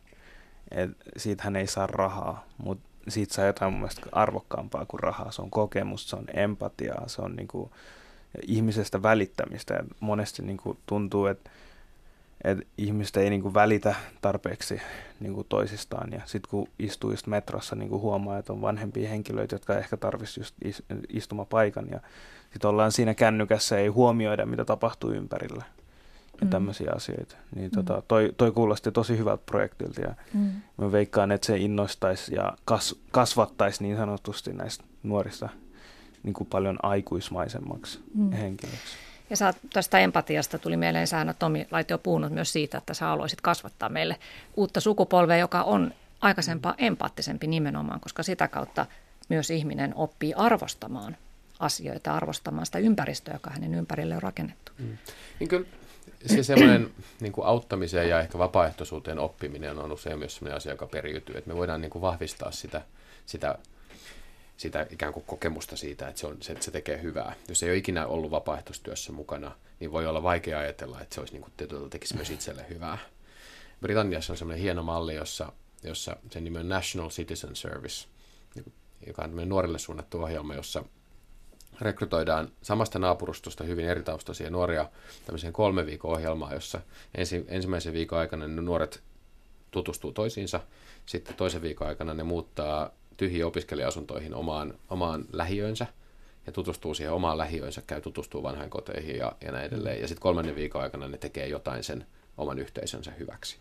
Et 0.71 0.91
siitähän 1.17 1.55
ei 1.55 1.67
saa 1.67 1.88
rahaa, 1.88 2.45
mutta 2.57 2.89
siitä 3.07 3.34
saa 3.34 3.45
jotain 3.45 3.71
mun 3.71 3.79
mielestä 3.79 4.01
arvokkaampaa 4.11 4.86
kuin 4.86 4.99
rahaa. 4.99 5.32
Se 5.32 5.41
on 5.41 5.49
kokemus, 5.49 6.09
se 6.09 6.15
on 6.15 6.25
empatiaa, 6.34 7.07
se 7.07 7.21
on 7.21 7.36
niinku 7.36 7.71
ihmisestä 8.47 9.03
välittämistä. 9.03 9.77
Et 9.77 9.86
monesti 9.99 10.41
niinku 10.41 10.77
tuntuu, 10.86 11.25
että 11.25 11.49
et 12.43 12.67
ihmiset 12.77 13.17
ei 13.17 13.29
niinku 13.29 13.53
välitä 13.53 13.95
tarpeeksi 14.21 14.82
niinku 15.19 15.43
toisistaan. 15.43 16.11
Ja 16.11 16.21
sitten 16.25 16.49
kun 16.49 16.67
istuu 16.79 17.11
just 17.11 17.27
metrossa, 17.27 17.75
niinku 17.75 17.99
huomaa, 17.99 18.38
että 18.38 18.53
on 18.53 18.61
vanhempia 18.61 19.09
henkilöitä, 19.09 19.55
jotka 19.55 19.77
ehkä 19.77 19.97
tarvitsisivat 19.97 20.53
just 20.65 20.82
istumapaikan. 21.09 21.88
Ja 21.91 21.99
sitten 22.51 22.69
ollaan 22.69 22.91
siinä 22.91 23.13
kännykässä, 23.13 23.77
ei 23.77 23.87
huomioida, 23.87 24.45
mitä 24.45 24.65
tapahtuu 24.65 25.11
ympärillä 25.11 25.63
ja 26.41 26.45
mm. 26.45 26.49
tämmöisiä 26.49 26.91
asioita. 26.95 27.35
Niin 27.55 27.71
mm. 27.71 27.75
tota, 27.75 28.03
toi, 28.07 28.33
toi 28.37 28.51
kuulosti 28.51 28.91
tosi 28.91 29.17
hyvältä 29.17 29.43
projektilta 29.45 30.01
ja 30.01 30.13
mm. 30.33 30.51
mä 30.77 30.91
veikkaan, 30.91 31.31
että 31.31 31.47
se 31.47 31.57
innostaisi 31.57 32.35
ja 32.35 32.53
kas, 32.65 32.95
kasvattaisi 33.11 33.83
niin 33.83 33.97
sanotusti 33.97 34.53
näistä 34.53 34.83
nuorista 35.03 35.49
niin 36.23 36.33
kuin 36.33 36.47
paljon 36.47 36.77
aikuismaisemmaksi 36.83 37.99
mm. 38.15 38.31
henkilöksi. 38.31 38.97
Ja 39.29 39.37
sä, 39.37 39.53
tästä 39.73 39.99
empatiasta 39.99 40.59
tuli 40.59 40.77
mieleen, 40.77 41.07
sä 41.07 41.33
Tomi 41.39 41.67
Laitio 41.71 41.97
puhunut 41.97 42.31
myös 42.31 42.53
siitä, 42.53 42.77
että 42.77 42.93
sä 42.93 43.05
haluaisit 43.05 43.41
kasvattaa 43.41 43.89
meille 43.89 44.15
uutta 44.57 44.79
sukupolvea, 44.79 45.37
joka 45.37 45.63
on 45.63 45.93
aikaisempaa 46.21 46.75
empaattisempi 46.77 47.47
nimenomaan, 47.47 47.99
koska 47.99 48.23
sitä 48.23 48.47
kautta 48.47 48.85
myös 49.29 49.49
ihminen 49.49 49.95
oppii 49.95 50.33
arvostamaan 50.33 51.17
asioita, 51.62 52.14
arvostamaan 52.14 52.66
sitä 52.66 52.80
ympäristöä, 52.80 53.34
joka 53.34 53.49
hänen 53.49 53.74
ympärille 53.74 54.16
on 54.16 54.22
rakennettu. 54.22 54.72
Mm. 54.80 54.97
Niin 55.39 55.47
kyllä 55.47 55.66
se 56.26 56.43
semmoinen 56.43 56.91
niin 57.22 57.34
kuin 57.34 57.47
auttamiseen 57.47 58.09
ja 58.09 58.20
ehkä 58.20 58.38
vapaaehtoisuuteen 58.38 59.20
oppiminen 59.20 59.80
on 59.80 59.91
usein 59.91 60.20
myös 60.20 60.36
sellainen 60.36 60.57
asia, 60.57 60.72
joka 60.72 60.88
periytyy, 60.88 61.38
että 61.38 61.49
me 61.49 61.55
voidaan 61.55 61.82
niin 61.82 61.91
kuin 61.91 62.01
vahvistaa 62.01 62.51
sitä, 62.51 62.82
sitä, 63.26 63.57
sitä 64.57 64.88
ikään 64.89 65.14
kuin 65.14 65.26
kokemusta 65.26 65.78
siitä, 65.78 66.07
että 66.07 66.22
se, 66.22 66.28
on, 66.28 66.38
se, 66.41 66.53
että 66.53 66.66
se 66.66 66.72
tekee 66.72 67.01
hyvää. 67.01 67.36
Jos 67.47 67.64
ei 67.64 67.70
ole 67.70 67.78
ikinä 67.78 68.07
ollut 68.07 68.32
vapaaehtoistyössä 68.32 69.12
mukana, 69.12 69.51
niin 69.80 69.91
voi 69.91 70.07
olla 70.07 70.24
vaikea 70.24 70.59
ajatella, 70.59 71.01
että 71.01 71.16
se 71.16 71.22
olisi 71.22 71.34
niin 71.34 71.43
kuin, 71.68 71.89
tekisi 71.89 72.16
myös 72.16 72.30
itselle 72.30 72.66
hyvää. 72.70 72.97
Britanniassa 73.82 74.34
on 74.34 74.38
semmoinen 74.38 74.64
hieno 74.64 74.84
malli, 74.84 75.16
jossa, 75.16 75.51
jossa 75.84 76.16
sen 76.32 76.43
nimi 76.43 76.57
on 76.57 76.70
National 76.70 77.09
Citizen 77.09 77.55
Service, 77.55 78.07
joka 79.07 79.24
on 79.24 79.49
nuorille 79.49 79.80
suunnattu 79.80 80.24
ohjelma, 80.24 80.55
jossa 80.55 80.84
rekrytoidaan 81.82 82.51
samasta 82.61 82.99
naapurustosta 82.99 83.63
hyvin 83.63 83.86
eri 83.86 84.03
taustaisia 84.03 84.49
nuoria 84.49 84.89
tämmöiseen 85.26 85.53
kolme 85.53 85.86
viikon 85.86 86.11
ohjelmaan, 86.11 86.53
jossa 86.53 86.82
ensi, 87.17 87.45
ensimmäisen 87.47 87.93
viikon 87.93 88.19
aikana 88.19 88.47
ne 88.47 88.61
nuoret 88.61 89.03
tutustuu 89.72 90.11
toisiinsa, 90.11 90.59
sitten 91.05 91.36
toisen 91.36 91.61
viikon 91.61 91.88
aikana 91.88 92.13
ne 92.13 92.24
muuttaa 92.24 92.89
tyhjiä 93.17 93.47
opiskelija-asuntoihin 93.47 94.36
omaan, 94.36 94.74
omaan 94.89 95.26
lähiönsä 95.34 95.88
ja 96.45 96.51
tutustuu 96.51 96.93
siihen 96.93 97.13
omaan 97.13 97.38
lähiönsä, 97.38 97.82
käy 97.88 98.01
tutustuu 98.01 98.43
vanhainkoteihin 98.43 99.17
ja, 99.17 99.32
ja 99.41 99.51
näin 99.51 99.65
edelleen. 99.65 100.01
Ja 100.01 100.07
sitten 100.07 100.22
kolmannen 100.22 100.55
viikon 100.55 100.82
aikana 100.82 101.07
ne 101.07 101.17
tekee 101.17 101.47
jotain 101.47 101.84
sen 101.84 102.05
oman 102.38 102.59
yhteisönsä 102.59 103.11
hyväksi. 103.11 103.57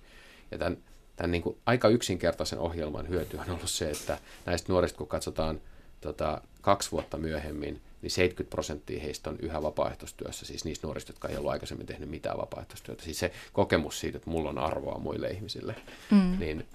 Ja 0.51 0.59
tämän, 0.59 0.79
tämän 1.17 1.31
niin 1.31 1.43
kuin 1.43 1.59
aika 1.67 1.89
yksinkertaisen 1.89 2.59
ohjelman 2.59 3.09
hyöty 3.09 3.37
on 3.37 3.51
ollut 3.51 3.71
se, 3.71 3.91
että 3.91 4.19
näistä 4.47 4.73
nuorista 4.73 4.99
kun 4.99 5.07
katsotaan 5.07 5.61
tota, 6.01 6.41
kaksi 6.61 6.93
vuotta 6.93 7.17
myöhemmin, 7.17 7.81
niin 8.03 8.11
70 8.11 8.51
prosenttia 8.51 9.01
heistä 9.01 9.31
on 9.31 9.37
yhä 9.41 9.63
vapaaehtoistyössä, 9.63 10.47
siis 10.47 10.65
niistä 10.65 10.87
nuorista, 10.87 11.13
jotka 11.13 11.29
ei 11.29 11.37
ollut 11.37 11.51
aikaisemmin 11.51 11.87
tehnyt 11.87 12.11
mitään 12.11 12.39
vapaaehtoistyötä. 12.39 13.03
Siis 13.03 13.19
se 13.19 13.33
kokemus 13.53 14.01
siitä, 14.01 14.19
että 14.19 14.31
mulla 14.31 14.51
on 14.51 14.59
arvoa 14.59 14.99
muille 14.99 15.31
ihmisille. 15.31 15.75
Mm. 16.11 16.39
Niin, 16.39 16.69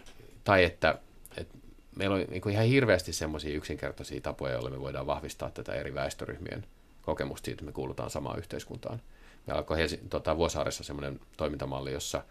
tai 0.44 0.64
että, 0.64 1.00
että 1.38 1.58
meillä 1.96 2.16
on 2.16 2.26
niin 2.30 2.50
ihan 2.50 2.66
hirveästi 2.66 3.14
semmoisia 3.14 3.56
yksinkertaisia 3.56 4.22
tapoja, 4.22 4.54
joilla 4.54 4.70
me 4.70 4.80
voidaan 4.80 5.08
vahvistaa 5.08 5.52
tätä 5.52 5.74
eri 5.74 5.94
väestöryhmien 5.94 6.66
kokemusta 7.02 7.46
siitä, 7.46 7.56
että 7.56 7.66
me 7.66 7.72
kuulutaan 7.72 8.10
samaan 8.10 8.40
yhteiskuntaan. 8.40 9.02
Me 9.48 9.54
alkoi 9.54 9.78
Helsi- 9.78 10.00
tota, 10.10 10.38
Vuosaaressa 10.38 10.84
semmoinen 10.84 11.20
toimintamalli, 11.38 11.92
jossa 11.92 12.24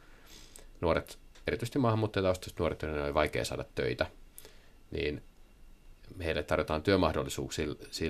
nuoret, 0.81 1.19
erityisesti 1.47 1.79
maahanmuuttajataustaiset 1.79 2.59
nuoret, 2.59 2.83
joiden 2.83 3.05
oli 3.05 3.15
vaikea 3.15 3.45
saada 3.45 3.65
töitä, 3.75 4.07
niin 4.91 5.23
heille 6.25 6.43
tarjotaan 6.43 6.83
työmahdollisuuksia 6.83 7.67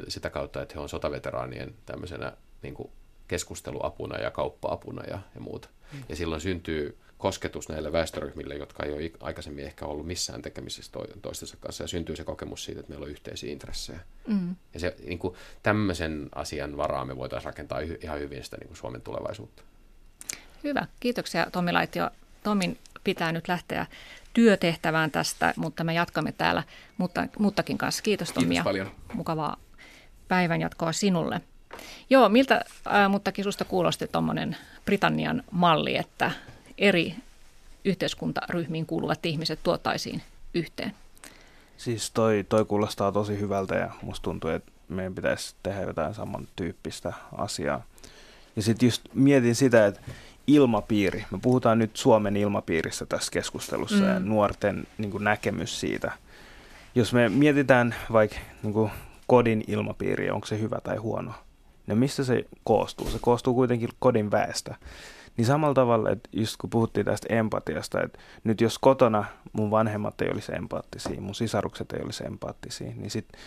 sitä 0.08 0.30
kautta, 0.30 0.62
että 0.62 0.74
he 0.74 0.80
on 0.80 0.88
sotaveteraanien 0.88 1.74
tämmöisenä 1.86 2.32
niin 2.62 2.74
kuin 2.74 2.90
keskusteluapuna 3.28 4.18
ja 4.18 4.30
kauppaapuna 4.30 5.04
ja, 5.04 5.18
ja 5.34 5.40
muuta. 5.40 5.68
Mm. 5.92 6.02
Ja 6.08 6.16
silloin 6.16 6.40
syntyy 6.40 6.98
kosketus 7.18 7.68
näille 7.68 7.92
väestöryhmille, 7.92 8.54
jotka 8.54 8.86
ei 8.86 8.92
ole 8.92 9.10
aikaisemmin 9.20 9.64
ehkä 9.64 9.86
ollut 9.86 10.06
missään 10.06 10.42
tekemisessä 10.42 10.92
toistensa 11.22 11.56
kanssa, 11.60 11.84
ja 11.84 11.88
syntyy 11.88 12.16
se 12.16 12.24
kokemus 12.24 12.64
siitä, 12.64 12.80
että 12.80 12.90
meillä 12.90 13.04
on 13.04 13.10
yhteisiä 13.10 13.52
intressejä. 13.52 14.00
Mm. 14.26 14.56
Ja 14.74 14.80
se, 14.80 14.96
niin 15.06 15.18
kuin, 15.18 15.34
tämmöisen 15.62 16.28
asian 16.34 16.76
varaa 16.76 17.04
me 17.04 17.16
voitaisiin 17.16 17.46
rakentaa 17.46 17.80
ihan 17.80 18.20
hyvin 18.20 18.44
sitä 18.44 18.56
niin 18.56 18.68
kuin 18.68 18.76
Suomen 18.76 19.02
tulevaisuutta. 19.02 19.62
Hyvä, 20.64 20.86
kiitoksia 21.00 21.46
Tomi 21.52 21.72
Laitio. 21.72 22.10
Tomin 22.42 22.78
pitää 23.04 23.32
nyt 23.32 23.48
lähteä 23.48 23.86
työtehtävään 24.34 25.10
tästä, 25.10 25.54
mutta 25.56 25.84
me 25.84 25.94
jatkamme 25.94 26.32
täällä 26.32 26.62
mutta, 26.98 27.26
muttakin 27.38 27.78
kanssa. 27.78 28.02
Kiitos 28.02 28.32
Tomi 28.32 28.46
Kiitos 28.46 28.64
paljon. 28.64 28.90
Mukavaa 29.14 29.56
päivän 30.28 30.60
jatkoa 30.60 30.92
sinulle. 30.92 31.40
Joo, 32.10 32.28
miltä 32.28 32.64
äh, 32.86 33.10
muttakin 33.10 33.44
susta 33.44 33.64
kuulosti 33.64 34.08
tuommoinen 34.08 34.56
Britannian 34.84 35.42
malli, 35.50 35.96
että 35.96 36.30
eri 36.78 37.14
yhteiskuntaryhmiin 37.84 38.86
kuuluvat 38.86 39.26
ihmiset 39.26 39.58
tuotaisiin 39.62 40.22
yhteen? 40.54 40.92
Siis 41.76 42.10
toi, 42.10 42.46
toi 42.48 42.64
kuulostaa 42.64 43.12
tosi 43.12 43.40
hyvältä 43.40 43.74
ja 43.74 43.90
musta 44.02 44.24
tuntuu, 44.24 44.50
että 44.50 44.72
meidän 44.88 45.14
pitäisi 45.14 45.54
tehdä 45.62 45.82
jotain 45.82 46.14
samantyyppistä 46.14 47.12
asiaa. 47.32 47.84
Ja 48.56 48.62
sitten 48.62 48.86
just 48.86 49.02
mietin 49.14 49.54
sitä, 49.54 49.86
että 49.86 50.00
ilmapiiri. 50.46 51.24
Me 51.30 51.38
puhutaan 51.42 51.78
nyt 51.78 51.96
Suomen 51.96 52.36
ilmapiirissä 52.36 53.06
tässä 53.06 53.32
keskustelussa 53.32 54.04
mm. 54.04 54.08
ja 54.08 54.20
nuorten 54.20 54.86
niin 54.98 55.10
kuin, 55.10 55.24
näkemys 55.24 55.80
siitä. 55.80 56.12
Jos 56.94 57.12
me 57.12 57.28
mietitään 57.28 57.94
vaikka 58.12 58.36
niin 58.62 58.72
kuin, 58.72 58.90
kodin 59.26 59.64
ilmapiiri, 59.66 60.30
onko 60.30 60.46
se 60.46 60.60
hyvä 60.60 60.78
tai 60.84 60.96
huono, 60.96 61.32
niin 61.86 61.98
mistä 61.98 62.24
se 62.24 62.44
koostuu? 62.64 63.10
Se 63.10 63.18
koostuu 63.20 63.54
kuitenkin 63.54 63.88
kodin 63.98 64.30
väestä. 64.30 64.74
Niin 65.36 65.46
samalla 65.46 65.74
tavalla, 65.74 66.10
että 66.10 66.28
just 66.32 66.56
kun 66.56 66.70
puhuttiin 66.70 67.06
tästä 67.06 67.34
empatiasta, 67.34 68.02
että 68.02 68.18
nyt 68.44 68.60
jos 68.60 68.78
kotona 68.78 69.24
mun 69.52 69.70
vanhemmat 69.70 70.20
ei 70.20 70.30
olisi 70.32 70.54
empaattisia, 70.54 71.20
mun 71.20 71.34
sisarukset 71.34 71.92
ei 71.92 72.00
olisi 72.04 72.26
empaattisia, 72.26 72.92
niin 72.96 73.10
sitten 73.10 73.40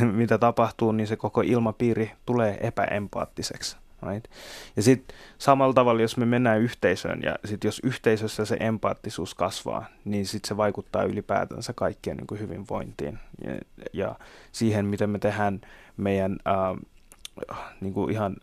mitä 0.12 0.38
tapahtuu, 0.38 0.92
niin 0.92 1.06
se 1.06 1.16
koko 1.16 1.40
ilmapiiri 1.40 2.12
tulee 2.26 2.58
epäempaattiseksi. 2.60 3.76
Right? 4.02 4.30
Ja 4.76 4.82
sitten 4.82 5.16
samalla 5.38 5.74
tavalla, 5.74 6.02
jos 6.02 6.16
me 6.16 6.26
mennään 6.26 6.60
yhteisöön 6.60 7.22
ja 7.22 7.34
sitten 7.44 7.68
jos 7.68 7.80
yhteisössä 7.84 8.44
se 8.44 8.56
empaattisuus 8.60 9.34
kasvaa, 9.34 9.86
niin 10.04 10.26
sitten 10.26 10.48
se 10.48 10.56
vaikuttaa 10.56 11.02
ylipäätänsä 11.02 11.72
kaikkien 11.72 12.16
niin 12.16 12.26
kuin 12.26 12.40
hyvinvointiin 12.40 13.18
ja, 13.44 13.52
ja 13.92 14.14
siihen, 14.52 14.86
miten 14.86 15.10
me 15.10 15.18
tehdään 15.18 15.60
meidän 15.96 16.36
äh, 16.48 17.58
niin 17.80 17.94
kuin 17.94 18.10
ihan 18.12 18.36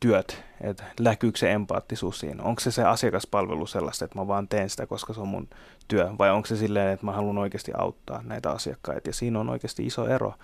työt, 0.00 0.44
että 0.60 0.84
näkyykö 1.00 1.38
se 1.38 1.52
empaattisuus 1.52 2.20
siinä. 2.20 2.42
Onko 2.42 2.60
se 2.60 2.70
se 2.70 2.84
asiakaspalvelu 2.84 3.66
sellaista, 3.66 4.04
että 4.04 4.18
mä 4.18 4.26
vaan 4.28 4.48
teen 4.48 4.70
sitä, 4.70 4.86
koska 4.86 5.12
se 5.12 5.20
on 5.20 5.28
mun 5.28 5.48
työ, 5.88 6.10
vai 6.18 6.30
onko 6.30 6.46
se 6.46 6.56
silleen, 6.56 6.92
että 6.92 7.06
mä 7.06 7.12
haluan 7.12 7.38
oikeasti 7.38 7.72
auttaa 7.78 8.22
näitä 8.22 8.50
asiakkaita. 8.50 9.08
Ja 9.08 9.12
siinä 9.12 9.40
on 9.40 9.48
oikeasti 9.48 9.86
iso 9.86 10.06
ero 10.06 10.34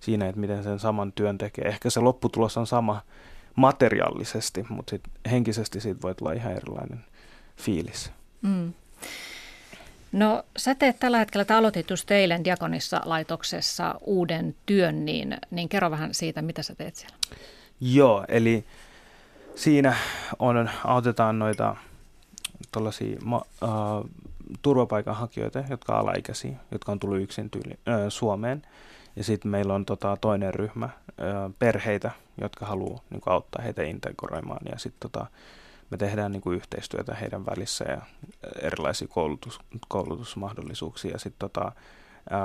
siinä, 0.00 0.28
että 0.28 0.40
miten 0.40 0.62
sen 0.62 0.78
saman 0.78 1.12
työn 1.12 1.38
tekee. 1.38 1.64
Ehkä 1.64 1.90
se 1.90 2.00
lopputulos 2.00 2.56
on 2.56 2.66
sama, 2.66 3.02
materiaalisesti, 3.56 4.66
mutta 4.68 4.90
sit 4.90 5.02
henkisesti 5.30 5.80
siitä 5.80 6.02
voi 6.02 6.14
tulla 6.14 6.32
ihan 6.32 6.52
erilainen 6.52 7.04
fiilis. 7.56 8.12
Mm. 8.42 8.72
No 10.12 10.44
sä 10.56 10.74
teet 10.74 10.98
tällä 10.98 11.18
hetkellä, 11.18 11.42
että 11.42 11.56
aloitit 11.56 11.90
just 11.90 12.10
eilen 12.10 12.44
Diakonissa 12.44 13.00
laitoksessa 13.04 13.94
uuden 14.00 14.54
työn, 14.66 15.04
niin, 15.04 15.36
niin 15.50 15.68
kerro 15.68 15.90
vähän 15.90 16.14
siitä, 16.14 16.42
mitä 16.42 16.62
sä 16.62 16.74
teet 16.74 16.96
siellä. 16.96 17.16
Joo, 17.80 18.24
eli 18.28 18.64
siinä 19.54 19.96
on, 20.38 20.70
autetaan 20.84 21.38
noita 21.38 21.76
tuollaisia 22.72 23.18
uh, 23.32 23.40
turvapaikanhakijoita, 24.62 25.64
jotka 25.70 25.92
on 25.92 26.00
alaikäisiä, 26.00 26.56
jotka 26.72 26.92
on 26.92 27.00
tullut 27.00 27.20
yksin 27.20 27.50
tyyli, 27.50 27.72
uh, 27.72 28.08
Suomeen. 28.08 28.62
Ja 29.16 29.24
sitten 29.24 29.50
meillä 29.50 29.74
on 29.74 29.84
tota, 29.84 30.16
toinen 30.20 30.54
ryhmä, 30.54 30.88
perheitä, 31.58 32.10
jotka 32.40 32.66
haluaa 32.66 33.00
niin 33.10 33.20
kuin, 33.20 33.34
auttaa 33.34 33.62
heitä 33.62 33.82
integroimaan. 33.82 34.60
Ja 34.72 34.78
sitten 34.78 35.10
tota, 35.10 35.26
me 35.90 35.96
tehdään 35.96 36.32
niin 36.32 36.42
kuin, 36.42 36.56
yhteistyötä 36.56 37.14
heidän 37.14 37.46
välissä 37.46 37.84
ja 37.84 38.00
erilaisia 38.62 39.08
koulutus, 39.08 39.60
koulutusmahdollisuuksia. 39.88 41.18
Sitten 41.18 41.50
tota, 41.50 41.72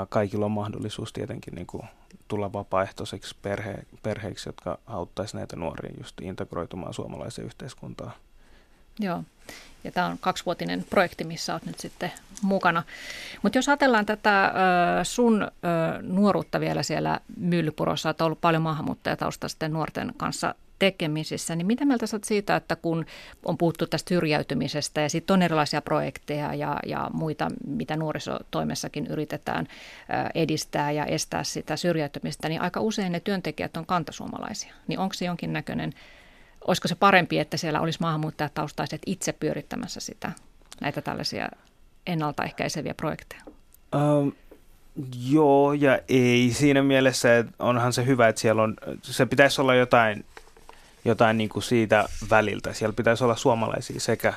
kaikilla 0.09 0.45
on 0.45 0.51
mahdollisuus 0.51 1.13
tietenkin 1.13 1.55
niin 1.55 1.67
kuin, 1.67 1.83
tulla 2.27 2.53
vapaaehtoiseksi 2.53 3.35
perhe, 3.41 3.75
perheiksi, 4.03 4.49
jotka 4.49 4.79
auttaisi 4.87 5.37
näitä 5.37 5.55
nuoria 5.55 5.93
just 5.97 6.21
integroitumaan 6.21 6.93
suomalaiseen 6.93 7.45
yhteiskuntaan. 7.45 8.11
Joo, 8.99 9.23
ja 9.83 9.91
tämä 9.91 10.07
on 10.07 10.17
kaksivuotinen 10.21 10.85
projekti, 10.89 11.23
missä 11.23 11.53
olet 11.53 11.65
nyt 11.65 11.79
sitten 11.79 12.11
mukana. 12.41 12.83
Mutta 13.41 13.57
jos 13.57 13.69
ajatellaan 13.69 14.05
tätä 14.05 14.53
sun 15.03 15.51
nuoruutta 16.01 16.59
vielä 16.59 16.83
siellä 16.83 17.19
Myllypurossa, 17.37 18.09
että 18.09 18.25
ollut 18.25 18.41
paljon 18.41 18.61
maahanmuuttajataustaisten 18.61 19.73
nuorten 19.73 20.13
kanssa 20.17 20.55
tekemisissä, 20.79 21.55
niin 21.55 21.67
mitä 21.67 21.85
mieltä 21.85 22.07
sä 22.07 22.19
siitä, 22.23 22.55
että 22.55 22.75
kun 22.75 23.05
on 23.45 23.57
puhuttu 23.57 23.87
tästä 23.87 24.09
syrjäytymisestä 24.09 25.01
ja 25.01 25.09
sitten 25.09 25.33
on 25.33 25.41
erilaisia 25.41 25.81
projekteja 25.81 26.53
ja, 26.53 26.79
ja 26.85 27.09
muita, 27.13 27.47
mitä 27.67 27.95
nuorisotoimessakin 27.95 29.07
yritetään 29.07 29.67
edistää 30.35 30.91
ja 30.91 31.05
estää 31.05 31.43
sitä 31.43 31.77
syrjäytymistä, 31.77 32.49
niin 32.49 32.61
aika 32.61 32.79
usein 32.79 33.11
ne 33.11 33.19
työntekijät 33.19 33.77
on 33.77 33.85
kantasuomalaisia. 33.85 34.73
Niin 34.87 34.99
onko 34.99 35.13
se 35.13 35.25
jonkinnäköinen 35.25 35.93
olisiko 36.67 36.87
se 36.87 36.95
parempi, 36.95 37.39
että 37.39 37.57
siellä 37.57 37.81
olisi 37.81 37.99
maahanmuuttajataustaiset 38.01 39.01
itse 39.05 39.33
pyörittämässä 39.33 39.99
sitä, 39.99 40.31
näitä 40.81 41.01
tällaisia 41.01 41.49
ennaltaehkäiseviä 42.07 42.93
projekteja? 42.93 43.41
Um, 43.95 44.33
joo 45.29 45.73
ja 45.73 45.99
ei. 46.09 46.51
Siinä 46.53 46.83
mielessä 46.83 47.37
että 47.37 47.53
onhan 47.59 47.93
se 47.93 48.05
hyvä, 48.05 48.27
että 48.27 48.41
siellä 48.41 48.63
on, 48.63 48.75
se 49.01 49.25
pitäisi 49.25 49.61
olla 49.61 49.75
jotain 49.75 50.25
jotain 51.05 51.37
niin 51.37 51.49
kuin 51.49 51.63
siitä 51.63 52.05
väliltä. 52.29 52.73
Siellä 52.73 52.93
pitäisi 52.93 53.23
olla 53.23 53.35
suomalaisia 53.35 53.99
sekä 53.99 54.33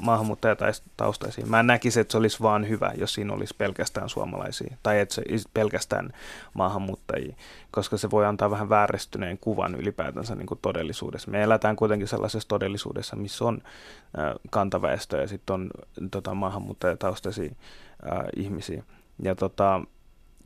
maahanmuuttajataustaisia. 0.00 1.46
Mä 1.46 1.62
näkisin, 1.62 2.00
että 2.00 2.12
se 2.12 2.18
olisi 2.18 2.40
vaan 2.42 2.68
hyvä, 2.68 2.92
jos 2.96 3.14
siinä 3.14 3.32
olisi 3.32 3.54
pelkästään 3.58 4.08
suomalaisia 4.08 4.76
tai 4.82 5.00
että 5.00 5.14
se 5.14 5.22
pelkästään 5.54 6.12
maahanmuuttajia, 6.54 7.34
koska 7.70 7.96
se 7.96 8.10
voi 8.10 8.26
antaa 8.26 8.50
vähän 8.50 8.68
vääristyneen 8.68 9.38
kuvan 9.38 9.74
ylipäätänsä 9.74 10.34
niin 10.34 10.46
kuin 10.46 10.60
todellisuudessa. 10.62 11.30
Me 11.30 11.42
eletään 11.42 11.76
kuitenkin 11.76 12.08
sellaisessa 12.08 12.48
todellisuudessa, 12.48 13.16
missä 13.16 13.44
on 13.44 13.62
kantaväestö 14.50 15.20
ja 15.20 15.28
sitten 15.28 15.54
on 15.54 15.70
tota, 16.10 16.34
maahanmuuttajataustaisia 16.34 17.50
äh, 18.12 18.18
ihmisiä. 18.36 18.82
Ja 19.22 19.34
tota, 19.34 19.80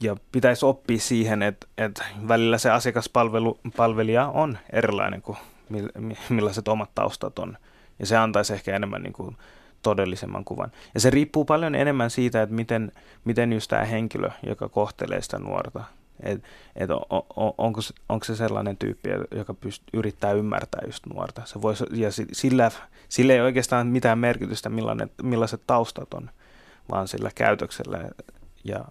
ja 0.00 0.16
pitäisi 0.32 0.66
oppia 0.66 0.98
siihen, 0.98 1.42
että, 1.42 1.66
että 1.78 2.04
välillä 2.28 2.58
se 2.58 2.70
asiakaspalvelija 2.70 4.26
on 4.26 4.58
erilainen 4.72 5.22
kuin 5.22 5.38
millaiset 6.28 6.68
omat 6.68 6.90
taustat 6.94 7.38
on. 7.38 7.58
Ja 7.98 8.06
se 8.06 8.16
antaisi 8.16 8.54
ehkä 8.54 8.76
enemmän 8.76 9.02
niin 9.02 9.12
kuin 9.12 9.36
todellisemman 9.82 10.44
kuvan. 10.44 10.72
Ja 10.94 11.00
se 11.00 11.10
riippuu 11.10 11.44
paljon 11.44 11.74
enemmän 11.74 12.10
siitä, 12.10 12.42
että 12.42 12.54
miten, 12.54 12.92
miten 13.24 13.52
just 13.52 13.68
tämä 13.68 13.84
henkilö, 13.84 14.30
joka 14.46 14.68
kohtelee 14.68 15.22
sitä 15.22 15.38
nuorta, 15.38 15.84
että 16.20 16.48
et 16.76 16.90
on, 16.90 17.02
on, 17.10 17.54
onko, 17.58 17.80
onko 18.08 18.24
se 18.24 18.36
sellainen 18.36 18.76
tyyppi, 18.76 19.10
joka 19.30 19.54
pyst, 19.54 19.82
yrittää 19.92 20.32
ymmärtää 20.32 20.80
just 20.86 21.06
nuorta. 21.06 21.42
Se 21.44 21.62
voisi, 21.62 21.84
ja 21.92 22.08
sillä, 22.32 22.70
sillä 23.08 23.32
ei 23.32 23.40
oikeastaan 23.40 23.86
mitään 23.86 24.18
merkitystä, 24.18 24.68
millainen, 24.68 25.10
millaiset 25.22 25.60
taustat 25.66 26.14
on, 26.14 26.30
vaan 26.90 27.08
sillä 27.08 27.30
käytöksellä 27.34 27.98
ja 28.64 28.84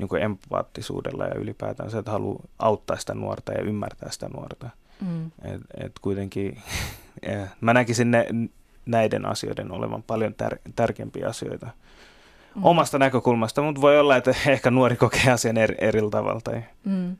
niin 0.00 0.08
kuin 0.08 0.22
empaattisuudella 0.22 1.24
ja 1.24 1.34
ylipäätään 1.34 1.90
se, 1.90 1.98
että 1.98 2.10
haluaa 2.10 2.42
auttaa 2.58 2.96
sitä 2.96 3.14
nuorta 3.14 3.52
ja 3.52 3.62
ymmärtää 3.62 4.10
sitä 4.10 4.28
nuorta. 4.28 4.70
Mm. 5.00 5.26
Et, 5.26 5.60
et 5.84 5.92
kuitenkin 6.00 6.62
mä 7.60 7.74
näkisin 7.74 8.10
ne, 8.10 8.26
näiden 8.86 9.26
asioiden 9.26 9.72
olevan 9.72 10.02
paljon 10.02 10.34
tär- 10.42 10.72
tärkeämpiä 10.76 11.28
asioita 11.28 11.66
mm. 12.54 12.64
omasta 12.64 12.98
näkökulmasta, 12.98 13.62
mutta 13.62 13.80
voi 13.80 13.98
olla, 13.98 14.16
että 14.16 14.34
ehkä 14.46 14.70
nuori 14.70 14.96
kokee 14.96 15.32
asian 15.32 15.56
eri, 15.56 15.74
eri 15.78 16.00
tavalla. 16.10 16.40
Tai... 16.40 16.62
Mm. 16.84 17.16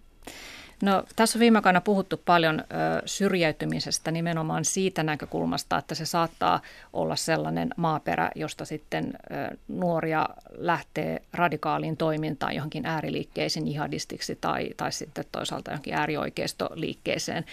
No, 0.83 1.05
tässä 1.17 1.39
on 1.39 1.41
viime 1.41 1.59
aikoina 1.59 1.81
puhuttu 1.81 2.23
paljon 2.25 2.61
ö, 2.61 2.65
syrjäytymisestä 3.07 4.11
nimenomaan 4.11 4.65
siitä 4.65 5.03
näkökulmasta, 5.03 5.79
että 5.79 5.95
se 5.95 6.07
saattaa 6.07 6.61
olla 6.93 7.17
sellainen 7.17 7.71
maaperä, 7.77 8.31
josta 8.35 8.65
sitten 8.65 9.05
ö, 9.07 9.57
nuoria 9.69 10.29
lähtee 10.51 11.23
radikaaliin 11.33 11.97
toimintaan 11.97 12.55
johonkin 12.55 12.87
ääriliikkeisiin 12.87 13.69
jihadistiksi 13.69 14.39
tai, 14.41 14.71
tai 14.77 14.93
sitten 14.93 15.25
toisaalta 15.33 15.71
johonkin 15.71 15.95
äärioikeistoliikkeeseen 15.95 17.45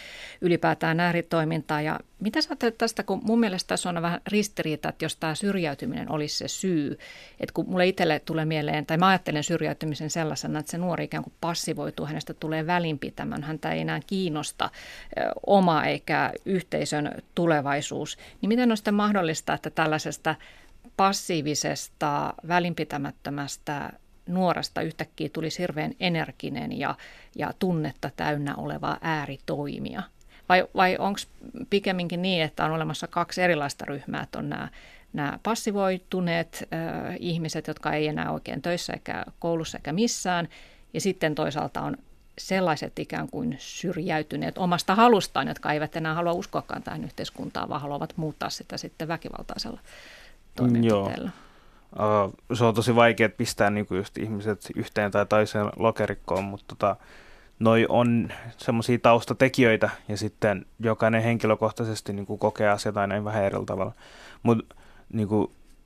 ylipäätään 0.41 0.99
ääritoimintaan. 0.99 1.85
Ja 1.85 1.99
mitä 2.19 2.41
sä 2.41 2.47
ajattelet 2.49 2.77
tästä, 2.77 3.03
kun 3.03 3.21
mun 3.23 3.39
mielestä 3.39 3.67
tässä 3.67 3.89
on 3.89 4.01
vähän 4.01 4.21
ristiriita, 4.27 4.89
että 4.89 5.05
jos 5.05 5.15
tämä 5.15 5.35
syrjäytyminen 5.35 6.11
olisi 6.11 6.37
se 6.37 6.47
syy, 6.47 6.99
että 7.39 7.53
kun 7.53 7.69
mulle 7.69 7.87
itselle 7.87 8.19
tulee 8.19 8.45
mieleen, 8.45 8.85
tai 8.85 8.97
mä 8.97 9.07
ajattelen 9.07 9.43
syrjäytymisen 9.43 10.09
sellaisena, 10.09 10.59
että 10.59 10.71
se 10.71 10.77
nuori 10.77 11.03
ikään 11.03 11.23
kuin 11.23 11.33
passivoituu, 11.41 12.05
hänestä 12.05 12.33
tulee 12.33 12.67
välinpitämään, 13.17 13.43
häntä 13.43 13.71
ei 13.71 13.81
enää 13.81 13.99
kiinnosta 14.07 14.69
oma 15.45 15.85
eikä 15.85 16.33
yhteisön 16.45 17.11
tulevaisuus, 17.35 18.17
niin 18.41 18.49
miten 18.49 18.71
on 18.71 18.77
sitten 18.77 18.93
mahdollista, 18.93 19.53
että 19.53 19.69
tällaisesta 19.69 20.35
passiivisesta, 20.97 22.33
välinpitämättömästä 22.47 23.91
nuorasta 24.27 24.81
yhtäkkiä 24.81 25.29
tulisi 25.33 25.59
hirveän 25.59 25.93
energinen 25.99 26.79
ja, 26.79 26.95
ja 27.35 27.53
tunnetta 27.59 28.09
täynnä 28.15 28.55
oleva 28.55 28.97
ääritoimija? 29.01 30.03
Vai, 30.49 30.67
vai 30.75 30.97
onko 30.99 31.19
pikemminkin 31.69 32.21
niin, 32.21 32.41
että 32.41 32.65
on 32.65 32.71
olemassa 32.71 33.07
kaksi 33.07 33.41
erilaista 33.41 33.85
ryhmää, 33.85 34.23
että 34.23 34.39
on 34.39 34.49
nämä, 34.49 34.69
nämä 35.13 35.39
passivoituneet 35.43 36.67
äh, 36.73 37.15
ihmiset, 37.19 37.67
jotka 37.67 37.93
ei 37.93 38.07
enää 38.07 38.31
oikein 38.31 38.61
töissä 38.61 38.93
eikä 38.93 39.25
koulussa 39.39 39.77
eikä 39.77 39.93
missään, 39.93 40.47
ja 40.93 41.01
sitten 41.01 41.35
toisaalta 41.35 41.81
on 41.81 41.97
sellaiset 42.37 42.99
ikään 42.99 43.29
kuin 43.29 43.55
syrjäytyneet 43.59 44.57
omasta 44.57 44.95
halustaan, 44.95 45.47
jotka 45.47 45.71
eivät 45.71 45.95
enää 45.95 46.13
halua 46.13 46.33
uskoakaan 46.33 46.83
tähän 46.83 47.03
yhteiskuntaan, 47.03 47.69
vaan 47.69 47.81
haluavat 47.81 48.13
muuttaa 48.15 48.49
sitä 48.49 48.77
sitten 48.77 49.07
väkivaltaisella 49.07 49.79
toimenpiteellä. 50.55 51.31
Joo. 51.99 52.33
Se 52.53 52.63
on 52.63 52.73
tosi 52.73 52.95
vaikea 52.95 53.29
pistää 53.29 53.69
niin 53.69 53.85
kuin 53.85 53.97
just 53.97 54.17
ihmiset 54.17 54.67
yhteen 54.75 55.11
tai 55.11 55.25
toiseen 55.25 55.69
lokerikkoon, 55.75 56.43
mutta 56.43 56.65
tota, 56.67 56.95
noi 57.59 57.85
on 57.89 58.29
semmoisia 58.57 58.99
taustatekijöitä 58.99 59.89
ja 60.07 60.17
sitten 60.17 60.65
jokainen 60.79 61.23
henkilökohtaisesti 61.23 62.13
niin 62.13 62.25
kuin 62.25 62.39
kokee 62.39 62.69
asiat 62.69 62.97
aina 62.97 63.23
vähän 63.23 63.43
eri 63.43 63.57
tavalla. 63.65 63.91
Mutta 64.43 64.75
niin 65.13 65.27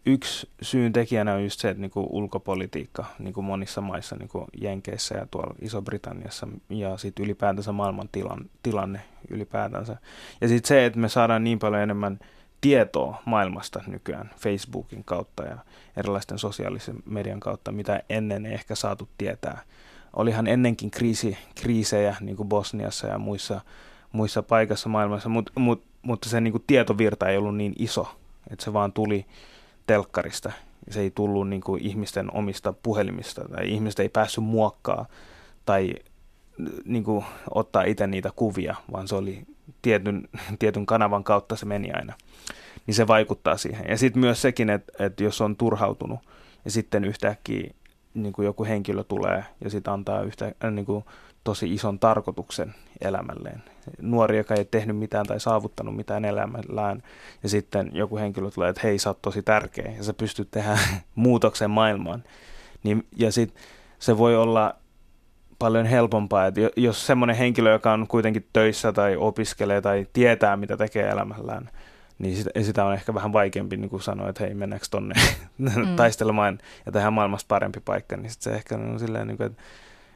yksi 0.06 0.50
syyn 0.62 0.94
tekijänä 0.94 1.34
on 1.34 1.44
just 1.44 1.60
se, 1.60 1.70
että 1.70 1.82
niin 1.82 1.92
kuin 1.92 2.08
ulkopolitiikka 2.10 3.06
niin 3.20 3.34
kuin 3.34 3.46
monissa 3.46 3.82
maissa, 3.82 4.16
niin 4.16 4.30
kuin 4.30 4.46
Jenkeissä 4.62 5.16
ja 5.18 5.28
tuolla 5.32 5.56
Iso-Britanniassa 5.62 6.48
ja 6.70 6.98
sitten 6.98 7.26
ylipäätänsä 7.26 7.72
maailman 7.72 8.10
tilan, 8.12 8.50
tilanne 8.64 9.02
ylipäätänsä. 9.30 9.98
Ja 10.42 10.48
sitten 10.48 10.68
se, 10.68 10.86
että 10.86 11.00
me 11.00 11.10
saadaan 11.10 11.44
niin 11.44 11.60
paljon 11.60 11.82
enemmän 11.82 12.20
tietoa 12.62 13.22
maailmasta 13.26 13.82
nykyään 13.88 14.30
Facebookin 14.38 15.04
kautta 15.04 15.44
ja 15.44 15.58
erilaisten 15.98 16.40
sosiaalisen 16.40 16.96
median 17.06 17.40
kautta, 17.40 17.72
mitä 17.72 18.04
ennen 18.10 18.46
ei 18.46 18.54
ehkä 18.54 18.76
saatu 18.76 19.10
tietää. 19.18 19.62
Olihan 20.14 20.48
ennenkin 20.48 20.92
kriisi, 20.92 21.38
kriisejä 21.62 22.16
niin 22.20 22.36
kuin 22.36 22.50
Bosniassa 22.50 23.08
ja 23.08 23.18
muissa, 23.18 23.62
muissa 24.12 24.44
paikassa 24.44 24.90
maailmassa, 24.90 25.30
mut, 25.30 25.50
mut, 25.56 25.84
mutta 26.02 26.30
se 26.30 26.42
niin 26.42 26.52
kuin 26.52 26.64
tietovirta 26.68 27.30
ei 27.30 27.38
ollut 27.38 27.56
niin 27.58 27.74
iso, 27.80 28.16
että 28.50 28.66
se 28.66 28.74
vaan 28.74 28.94
tuli 28.94 29.26
telkkarista. 29.88 30.52
Se 30.90 31.00
ei 31.00 31.12
tullut 31.12 31.50
niin 31.50 31.62
kuin 31.62 31.82
ihmisten 31.82 32.34
omista 32.34 32.74
puhelimista 32.74 33.42
tai 33.50 33.72
ihmiset 33.72 34.00
ei 34.00 34.10
päässyt 34.10 34.44
muokkaa 34.44 35.06
tai 35.66 35.94
niin 36.86 37.04
kuin, 37.04 37.26
ottaa 37.54 37.84
itse 37.84 38.08
niitä 38.08 38.32
kuvia, 38.36 38.76
vaan 38.92 39.08
se 39.08 39.16
oli 39.16 39.46
tietyn, 39.82 40.28
tietyn 40.60 40.86
kanavan 40.86 41.24
kautta 41.24 41.56
se 41.56 41.66
meni 41.66 41.92
aina. 41.92 42.14
Niin 42.88 42.96
se 42.96 43.08
vaikuttaa 43.08 43.58
siihen. 43.58 43.86
Ja 43.90 43.98
sitten 43.98 44.20
myös 44.20 44.42
sekin, 44.42 44.70
että, 44.70 45.06
että 45.06 45.24
jos 45.24 45.42
on 45.42 45.56
turhautunut 45.56 46.20
ja 46.66 46.72
sitten 46.72 47.06
yhtäkkiä 47.06 47.74
niin 48.14 48.34
kuin 48.34 48.46
joku 48.46 48.66
henkilö 48.66 49.04
tulee 49.04 49.44
ja 49.64 49.70
sitten 49.70 49.94
antaa 49.94 50.22
yhtä, 50.22 50.52
äh, 50.64 50.72
niin 50.72 50.86
kuin 50.86 51.06
tosi 51.44 51.74
ison 51.74 52.00
tarkoituksen 52.00 52.76
elämälleen. 53.02 53.64
Nuori, 54.02 54.38
joka 54.38 54.56
ei 54.56 54.66
tehnyt 54.66 54.98
mitään 54.98 55.26
tai 55.26 55.40
saavuttanut 55.40 55.96
mitään 55.96 56.26
elämällään, 56.26 57.04
ja 57.44 57.50
sitten 57.50 57.92
joku 57.94 58.18
henkilö 58.18 58.52
tulee, 58.52 58.70
että 58.70 58.82
hei, 58.84 59.00
sä 59.00 59.10
oot 59.10 59.22
tosi 59.22 59.44
tärkeä, 59.44 59.92
ja 59.98 60.04
sä 60.04 60.14
pystyt 60.14 60.52
tehdä 60.52 60.80
muutoksen 61.16 61.72
maailmaan. 61.72 62.24
Niin, 62.84 63.08
ja 63.18 63.32
sitten 63.32 63.64
se 64.00 64.18
voi 64.18 64.38
olla 64.38 64.76
paljon 65.60 65.86
helpompaa, 65.86 66.48
että 66.48 66.62
jos 66.76 67.08
semmoinen 67.08 67.36
henkilö, 67.36 67.72
joka 67.72 67.94
on 67.94 68.08
kuitenkin 68.08 68.48
töissä 68.54 68.92
tai 68.92 69.16
opiskelee 69.16 69.82
tai 69.82 70.08
tietää, 70.14 70.58
mitä 70.58 70.78
tekee 70.78 71.10
elämällään, 71.10 71.70
niin 72.20 72.36
sitä, 72.36 72.50
sitä 72.62 72.86
on 72.86 72.94
ehkä 72.94 73.14
vähän 73.14 73.34
vaikeampi 73.34 73.78
niin 73.78 73.90
kuin 73.90 74.02
sanoa, 74.02 74.30
että 74.30 74.44
hei, 74.44 74.54
mennäänkö 74.54 74.88
tonne 74.92 75.16
mm. 75.58 75.96
taistelemaan 75.96 76.60
ja 76.86 76.92
tehdään 76.92 77.14
maailmasta 77.14 77.48
parempi 77.48 77.80
paikka, 77.80 78.18
niin 78.18 78.30
sit 78.30 78.42
se 78.42 78.52
ehkä 78.52 78.76
on 78.76 79.00
silleen, 79.00 79.28
niin 79.28 79.38
kuin, 79.38 79.48
että 79.48 79.62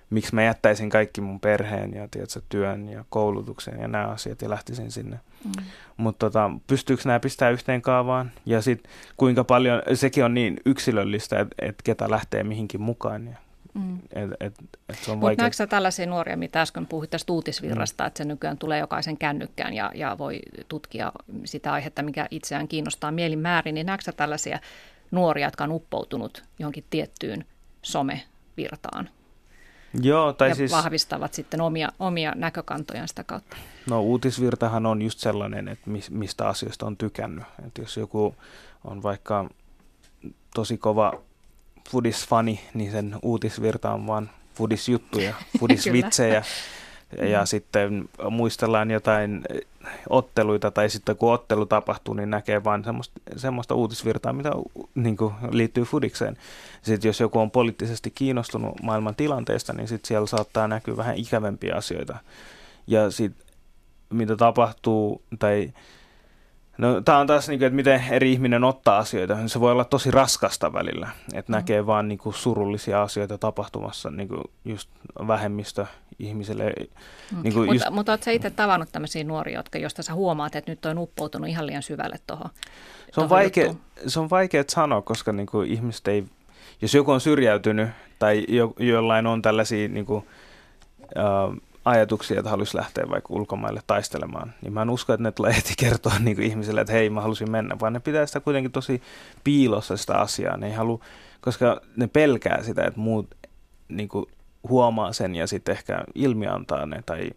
miksi 0.10 0.36
mä 0.36 0.44
jättäisin 0.44 0.90
kaikki 0.90 1.22
mun 1.22 1.40
perheen 1.40 1.94
ja 1.94 2.08
tiedätkö, 2.08 2.42
työn 2.50 2.90
ja 2.90 3.06
koulutuksen 3.10 3.80
ja 3.80 3.88
nämä 3.88 4.08
asiat 4.08 4.42
ja 4.42 4.50
lähtisin 4.50 4.92
sinne. 4.92 5.20
Mm. 5.46 5.64
Mutta 5.98 6.26
tota, 6.26 6.52
pystyykö 6.68 7.04
nämä 7.06 7.20
pistää 7.20 7.50
yhteen 7.50 7.82
kaavaan 7.82 8.32
ja 8.46 8.62
sitten 8.62 8.92
kuinka 9.18 9.44
paljon, 9.44 9.82
sekin 9.94 10.26
on 10.26 10.34
niin 10.34 10.58
yksilöllistä, 10.66 11.40
että 11.40 11.56
et 11.62 11.76
ketä 11.84 12.10
lähtee 12.10 12.44
mihinkin 12.44 12.82
mukaan. 12.82 13.28
Ja 13.28 13.38
Mm. 13.76 14.00
Et, 14.14 14.30
et, 14.40 14.54
et 14.90 14.98
se 15.02 15.12
on 15.12 15.18
Mutta 15.18 15.42
näetkö 15.42 15.68
tällaisia 15.68 16.06
nuoria, 16.06 16.38
mitä 16.38 16.62
äsken 16.62 16.86
puhuit 16.86 17.10
tästä 17.10 17.34
uutisvirrasta, 17.34 18.04
mm. 18.04 18.08
että 18.08 18.18
se 18.18 18.26
nykyään 18.26 18.58
tulee 18.58 18.80
jokaisen 18.80 19.18
kännykkään 19.18 19.74
ja, 19.74 19.92
ja 19.96 20.18
voi 20.18 20.40
tutkia 20.68 21.12
sitä 21.46 21.74
aihetta, 21.74 22.04
mikä 22.04 22.28
itseään 22.32 22.68
kiinnostaa 22.68 23.12
mielinmäärin, 23.12 23.76
niin 23.76 23.86
näetkö 23.86 24.12
tällaisia 24.12 24.60
nuoria, 25.12 25.48
jotka 25.48 25.64
on 25.64 25.72
uppoutunut 25.72 26.44
johonkin 26.60 26.84
tiettyyn 26.90 27.46
somevirtaan? 27.82 29.10
Joo, 30.02 30.34
tai 30.34 30.50
ja 30.50 30.56
siis... 30.56 30.72
vahvistavat 30.72 31.34
sitten 31.34 31.62
omia, 31.62 31.90
omia 32.00 32.34
näkökantojaan 32.36 33.08
sitä 33.08 33.24
kautta. 33.24 33.58
No 33.90 34.02
uutisvirtahan 34.02 34.86
on 34.86 35.02
just 35.02 35.20
sellainen, 35.20 35.68
että 35.68 35.90
mistä 36.10 36.48
asioista 36.48 36.86
on 36.86 36.98
tykännyt. 36.98 37.44
Että 37.68 37.82
jos 37.82 37.98
joku 37.98 38.36
on 38.84 39.04
vaikka 39.04 39.50
tosi 40.56 40.78
kova 40.78 41.14
fudisfani, 41.90 42.60
niin 42.74 42.92
sen 42.92 43.16
uutisvirta 43.22 43.92
on 43.92 44.08
vaan 44.08 44.30
fudisjuttuja, 44.56 45.34
fudisvitsejä. 45.60 46.44
Ja 47.22 47.40
mm. 47.42 47.46
sitten 47.46 48.10
muistellaan 48.30 48.92
jotain 48.92 49.44
otteluita 50.10 50.72
tai 50.72 50.90
sitten 50.90 51.18
kun 51.18 51.34
ottelu 51.34 51.66
tapahtuu, 51.66 52.14
niin 52.14 52.30
näkee 52.30 52.64
vain 52.64 52.84
semmoista, 52.84 53.22
semmoista 53.36 53.76
uutisvirtaa, 53.76 54.34
mitä 54.34 54.52
niin 54.96 55.18
kuin, 55.18 55.34
liittyy 55.52 55.84
fudikseen. 55.84 56.38
Sitten 56.82 57.10
jos 57.10 57.20
joku 57.20 57.40
on 57.40 57.52
poliittisesti 57.52 58.12
kiinnostunut 58.12 58.82
maailman 58.84 59.16
tilanteesta, 59.16 59.74
niin 59.74 59.88
sitten 59.88 60.08
siellä 60.08 60.28
saattaa 60.28 60.68
näkyä 60.68 60.98
vähän 60.98 61.18
ikävempiä 61.18 61.76
asioita. 61.76 62.18
Ja 62.88 63.12
sitten 63.12 63.46
mitä 64.10 64.36
tapahtuu 64.36 65.22
tai 65.40 65.74
No, 66.78 67.02
tämä 67.02 67.18
on 67.18 67.28
taas, 67.28 67.48
niin 67.48 67.60
kuin, 67.60 67.68
että 67.68 67.76
miten 67.76 68.04
eri 68.10 68.32
ihminen 68.32 68.64
ottaa 68.64 68.98
asioita. 68.98 69.48
Se 69.48 69.60
voi 69.60 69.72
olla 69.72 69.86
tosi 69.86 70.12
raskasta 70.12 70.74
välillä, 70.74 71.10
että 71.34 71.52
mm. 71.52 71.56
näkee 71.56 71.86
vaan 71.86 72.08
niin 72.08 72.18
kuin, 72.18 72.34
surullisia 72.34 73.02
asioita 73.02 73.38
tapahtumassa 73.38 74.12
niin 74.12 74.28
kuin, 74.28 74.42
just 74.66 74.90
vähemmistö 75.28 75.86
ihmiselle. 76.20 76.64
Mm. 76.64 77.44
Niin 77.44 77.54
kuin, 77.54 77.66
mutta, 77.66 77.86
just... 77.86 77.96
mutta 77.96 78.12
oletko 78.12 78.32
itse 78.32 78.50
tavannut 78.50 78.90
tämmöisiä 78.92 79.24
nuoria, 79.24 79.60
jotka, 79.60 79.78
josta 79.78 80.04
sä 80.04 80.14
huomaat, 80.14 80.56
että 80.56 80.72
nyt 80.72 80.86
on 80.86 80.98
uppoutunut 80.98 81.50
ihan 81.50 81.68
liian 81.68 81.84
syvälle 81.84 82.18
tuohon 82.28 82.50
se 83.16 83.22
on, 83.22 83.30
vaikea, 83.30 83.74
se 84.08 84.20
on 84.20 84.30
vaikea 84.30 84.64
sanoa, 84.68 85.02
koska 85.02 85.32
niin 85.34 85.48
kuin, 85.48 85.72
ihmiset 85.72 86.08
ei, 86.08 86.26
jos 86.82 86.94
joku 86.94 87.12
on 87.12 87.22
syrjäytynyt 87.22 87.90
tai 88.20 88.46
jo, 88.48 88.74
jollain 88.80 89.28
on 89.28 89.42
tällaisia 89.42 89.88
niin 89.88 90.06
kuin, 90.06 90.24
uh, 91.00 91.58
ajatuksia, 91.86 92.40
että 92.40 92.50
haluaisi 92.50 92.78
lähteä 92.78 93.10
vaikka 93.10 93.34
ulkomaille 93.34 93.82
taistelemaan, 93.88 94.54
niin 94.62 94.74
mä 94.74 94.82
en 94.82 94.90
usko, 94.90 95.14
että 95.14 95.24
ne 95.24 95.32
tulee 95.32 95.56
heti 95.56 95.74
kertoa 95.78 96.14
niin 96.20 96.36
kuin 96.36 96.48
ihmisille, 96.48 96.82
että 96.82 96.94
hei, 96.94 97.10
mä 97.10 97.22
halusin 97.22 97.52
mennä, 97.52 97.76
vaan 97.82 97.94
ne 97.94 98.00
pitää 98.00 98.26
sitä 98.26 98.40
kuitenkin 98.40 98.72
tosi 98.72 99.02
piilossa 99.44 99.98
sitä 99.98 100.18
asiaa. 100.18 100.58
Ne 100.58 100.68
ei 100.68 100.74
halua, 100.74 101.00
koska 101.42 101.82
ne 101.96 102.08
pelkää 102.08 102.64
sitä, 102.64 102.84
että 102.84 103.00
muut 103.00 103.36
niin 103.90 104.10
kuin 104.10 104.26
huomaa 104.70 105.14
sen 105.14 105.36
ja 105.36 105.48
sitten 105.48 105.74
ehkä 105.74 106.04
ilmiantaa 106.16 106.86
ne 106.86 107.04
tai 107.06 107.32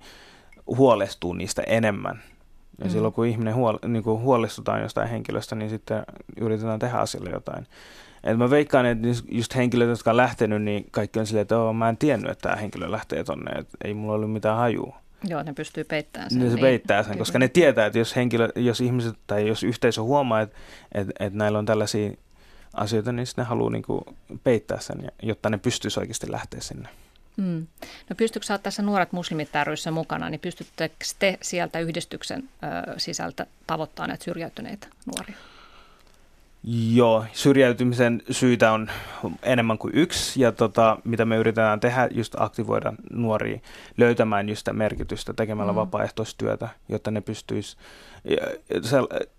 huolestuu 0.67 1.33
niistä 1.33 1.63
enemmän. 1.63 2.23
Ja 2.79 2.85
mm. 2.85 2.91
silloin 2.91 3.15
kun 3.15 3.27
ihminen 3.27 3.55
huol, 3.55 3.79
niin 3.87 4.03
kuin 4.03 4.21
huolestutaan 4.21 4.83
jostain 4.83 5.09
henkilöstä, 5.09 5.55
niin 5.55 5.71
sitten 5.71 6.03
yritetään 6.41 6.79
tehdä 6.79 6.99
asialle 6.99 7.31
jotain. 7.31 7.67
Et 8.25 8.39
mä 8.39 8.51
veikkaan, 8.51 8.87
että 8.87 9.09
just 9.31 9.57
henkilöt, 9.57 9.89
jotka 9.89 10.11
on 10.11 10.17
lähtenyt, 10.17 10.63
niin 10.63 10.87
kaikki 10.91 11.19
on 11.19 11.27
silleen, 11.27 11.43
että 11.43 11.59
oh, 11.59 11.75
mä 11.75 11.89
en 11.89 11.97
tiennyt, 11.97 12.31
että 12.31 12.43
tämä 12.43 12.57
henkilö 12.57 12.91
lähtee 12.91 13.25
tonne, 13.25 13.51
että 13.51 13.79
ei 13.85 13.95
mulla 13.95 14.15
ollut 14.15 14.33
mitään 14.33 14.57
hajua. 14.57 15.01
Joo, 15.29 15.43
ne 15.43 15.53
pystyy 15.53 15.85
peittämään 15.85 16.31
sen. 16.31 16.39
Ne 16.39 16.49
se 16.49 16.55
niin, 16.55 16.63
peittää 16.63 17.03
sen, 17.03 17.19
koska 17.19 17.39
ne 17.39 17.49
tietää, 17.49 17.87
että 17.87 17.99
jos, 17.99 18.17
henkilö, 18.17 18.49
jos 18.57 18.81
ihmiset 18.81 19.15
tai 19.27 19.49
jos 19.49 19.63
yhteisö 19.63 20.03
huomaa, 20.03 20.41
että, 20.41 20.57
että, 20.93 21.13
että 21.21 21.39
näillä 21.39 21.59
on 21.59 21.67
tällaisia 21.67 22.11
asioita, 22.75 23.13
niin 23.13 23.27
ne 23.37 23.43
haluaa 23.43 23.71
niin 23.71 23.83
kuin 23.83 24.05
peittää 24.45 24.81
sen, 24.81 25.13
jotta 25.23 25.51
ne 25.51 25.59
pystyisi 25.59 26.01
oikeasti 26.01 26.33
lähteä 26.33 26.61
sinne. 26.61 26.89
Hmm. 27.37 27.67
No 28.11 28.17
pystytkö 28.17 28.47
sä 28.47 28.59
tässä 28.59 28.83
Nuoret 28.83 29.13
muslimit 29.13 29.49
ryssä 29.65 29.91
mukana, 29.91 30.31
niin 30.31 30.41
pystyttekö 30.41 30.95
te 31.19 31.39
sieltä 31.43 31.79
yhdistyksen 31.79 32.49
ö, 32.89 32.99
sisältä 32.99 33.47
tavoittaa 33.67 34.07
näitä 34.07 34.25
syrjäytyneitä 34.25 34.87
nuoria? 35.07 35.37
Joo, 36.71 37.25
syrjäytymisen 37.33 38.23
syitä 38.31 38.73
on 38.73 38.91
enemmän 39.43 39.79
kuin 39.79 39.95
yksi, 39.95 40.43
ja 40.43 40.53
tota, 40.53 40.99
mitä 41.05 41.25
me 41.25 41.37
yritetään 41.37 41.81
tehdä, 41.81 42.09
just 42.11 42.35
aktivoida 42.39 42.93
nuoria 43.11 43.61
löytämään 43.97 44.49
just 44.49 44.59
sitä 44.59 44.73
merkitystä 44.73 45.33
tekemällä 45.33 45.73
mm. 45.73 45.77
vapaaehtoistyötä, 45.77 46.69
jotta 46.89 47.11
ne 47.11 47.21
pystyisi, 47.21 47.77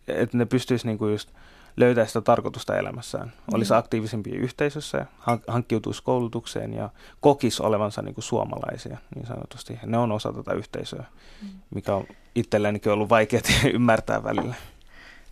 että 0.08 0.38
ne 0.38 0.46
pystyisi 0.46 0.88
niinku 0.88 1.08
just 1.08 1.30
löytää 1.78 2.06
sitä 2.06 2.22
tarkoitusta 2.22 2.78
elämässään. 2.78 3.28
Mm. 3.28 3.54
Olisi 3.54 3.74
aktiivisempia 3.74 4.40
yhteisössä, 4.40 5.06
hankkiutuisi 5.48 6.04
koulutukseen 6.04 6.74
ja 6.74 6.90
kokisi 7.22 7.64
olevansa 7.64 8.02
niinku 8.02 8.22
suomalaisia 8.22 8.98
niin 9.16 9.28
sanotusti. 9.28 9.80
Ne 9.86 9.98
on 9.98 10.12
osa 10.12 10.34
tätä 10.34 10.54
yhteisöä, 10.54 11.06
mm. 11.42 11.50
mikä 11.76 11.96
on 11.96 12.06
itsellenikin 12.36 12.92
ollut 12.92 13.10
vaikea 13.10 13.42
ymmärtää 13.74 14.24
välillä 14.24 14.56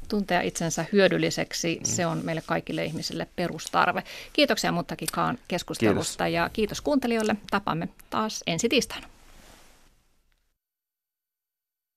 tuntea 0.07 0.41
itsensä 0.41 0.85
hyödylliseksi, 0.91 1.75
mm. 1.79 1.85
se 1.85 2.05
on 2.05 2.21
meille 2.23 2.43
kaikille 2.45 2.85
ihmisille 2.85 3.27
perustarve. 3.35 4.03
Kiitoksia 4.33 4.71
Muttakikaan 4.71 5.37
keskustelusta 5.47 6.23
kiitos. 6.23 6.33
ja 6.33 6.49
kiitos 6.53 6.81
kuuntelijoille. 6.81 7.35
Tapaamme 7.51 7.89
taas 8.09 8.43
ensi 8.47 8.69
tiistaina. 8.69 9.07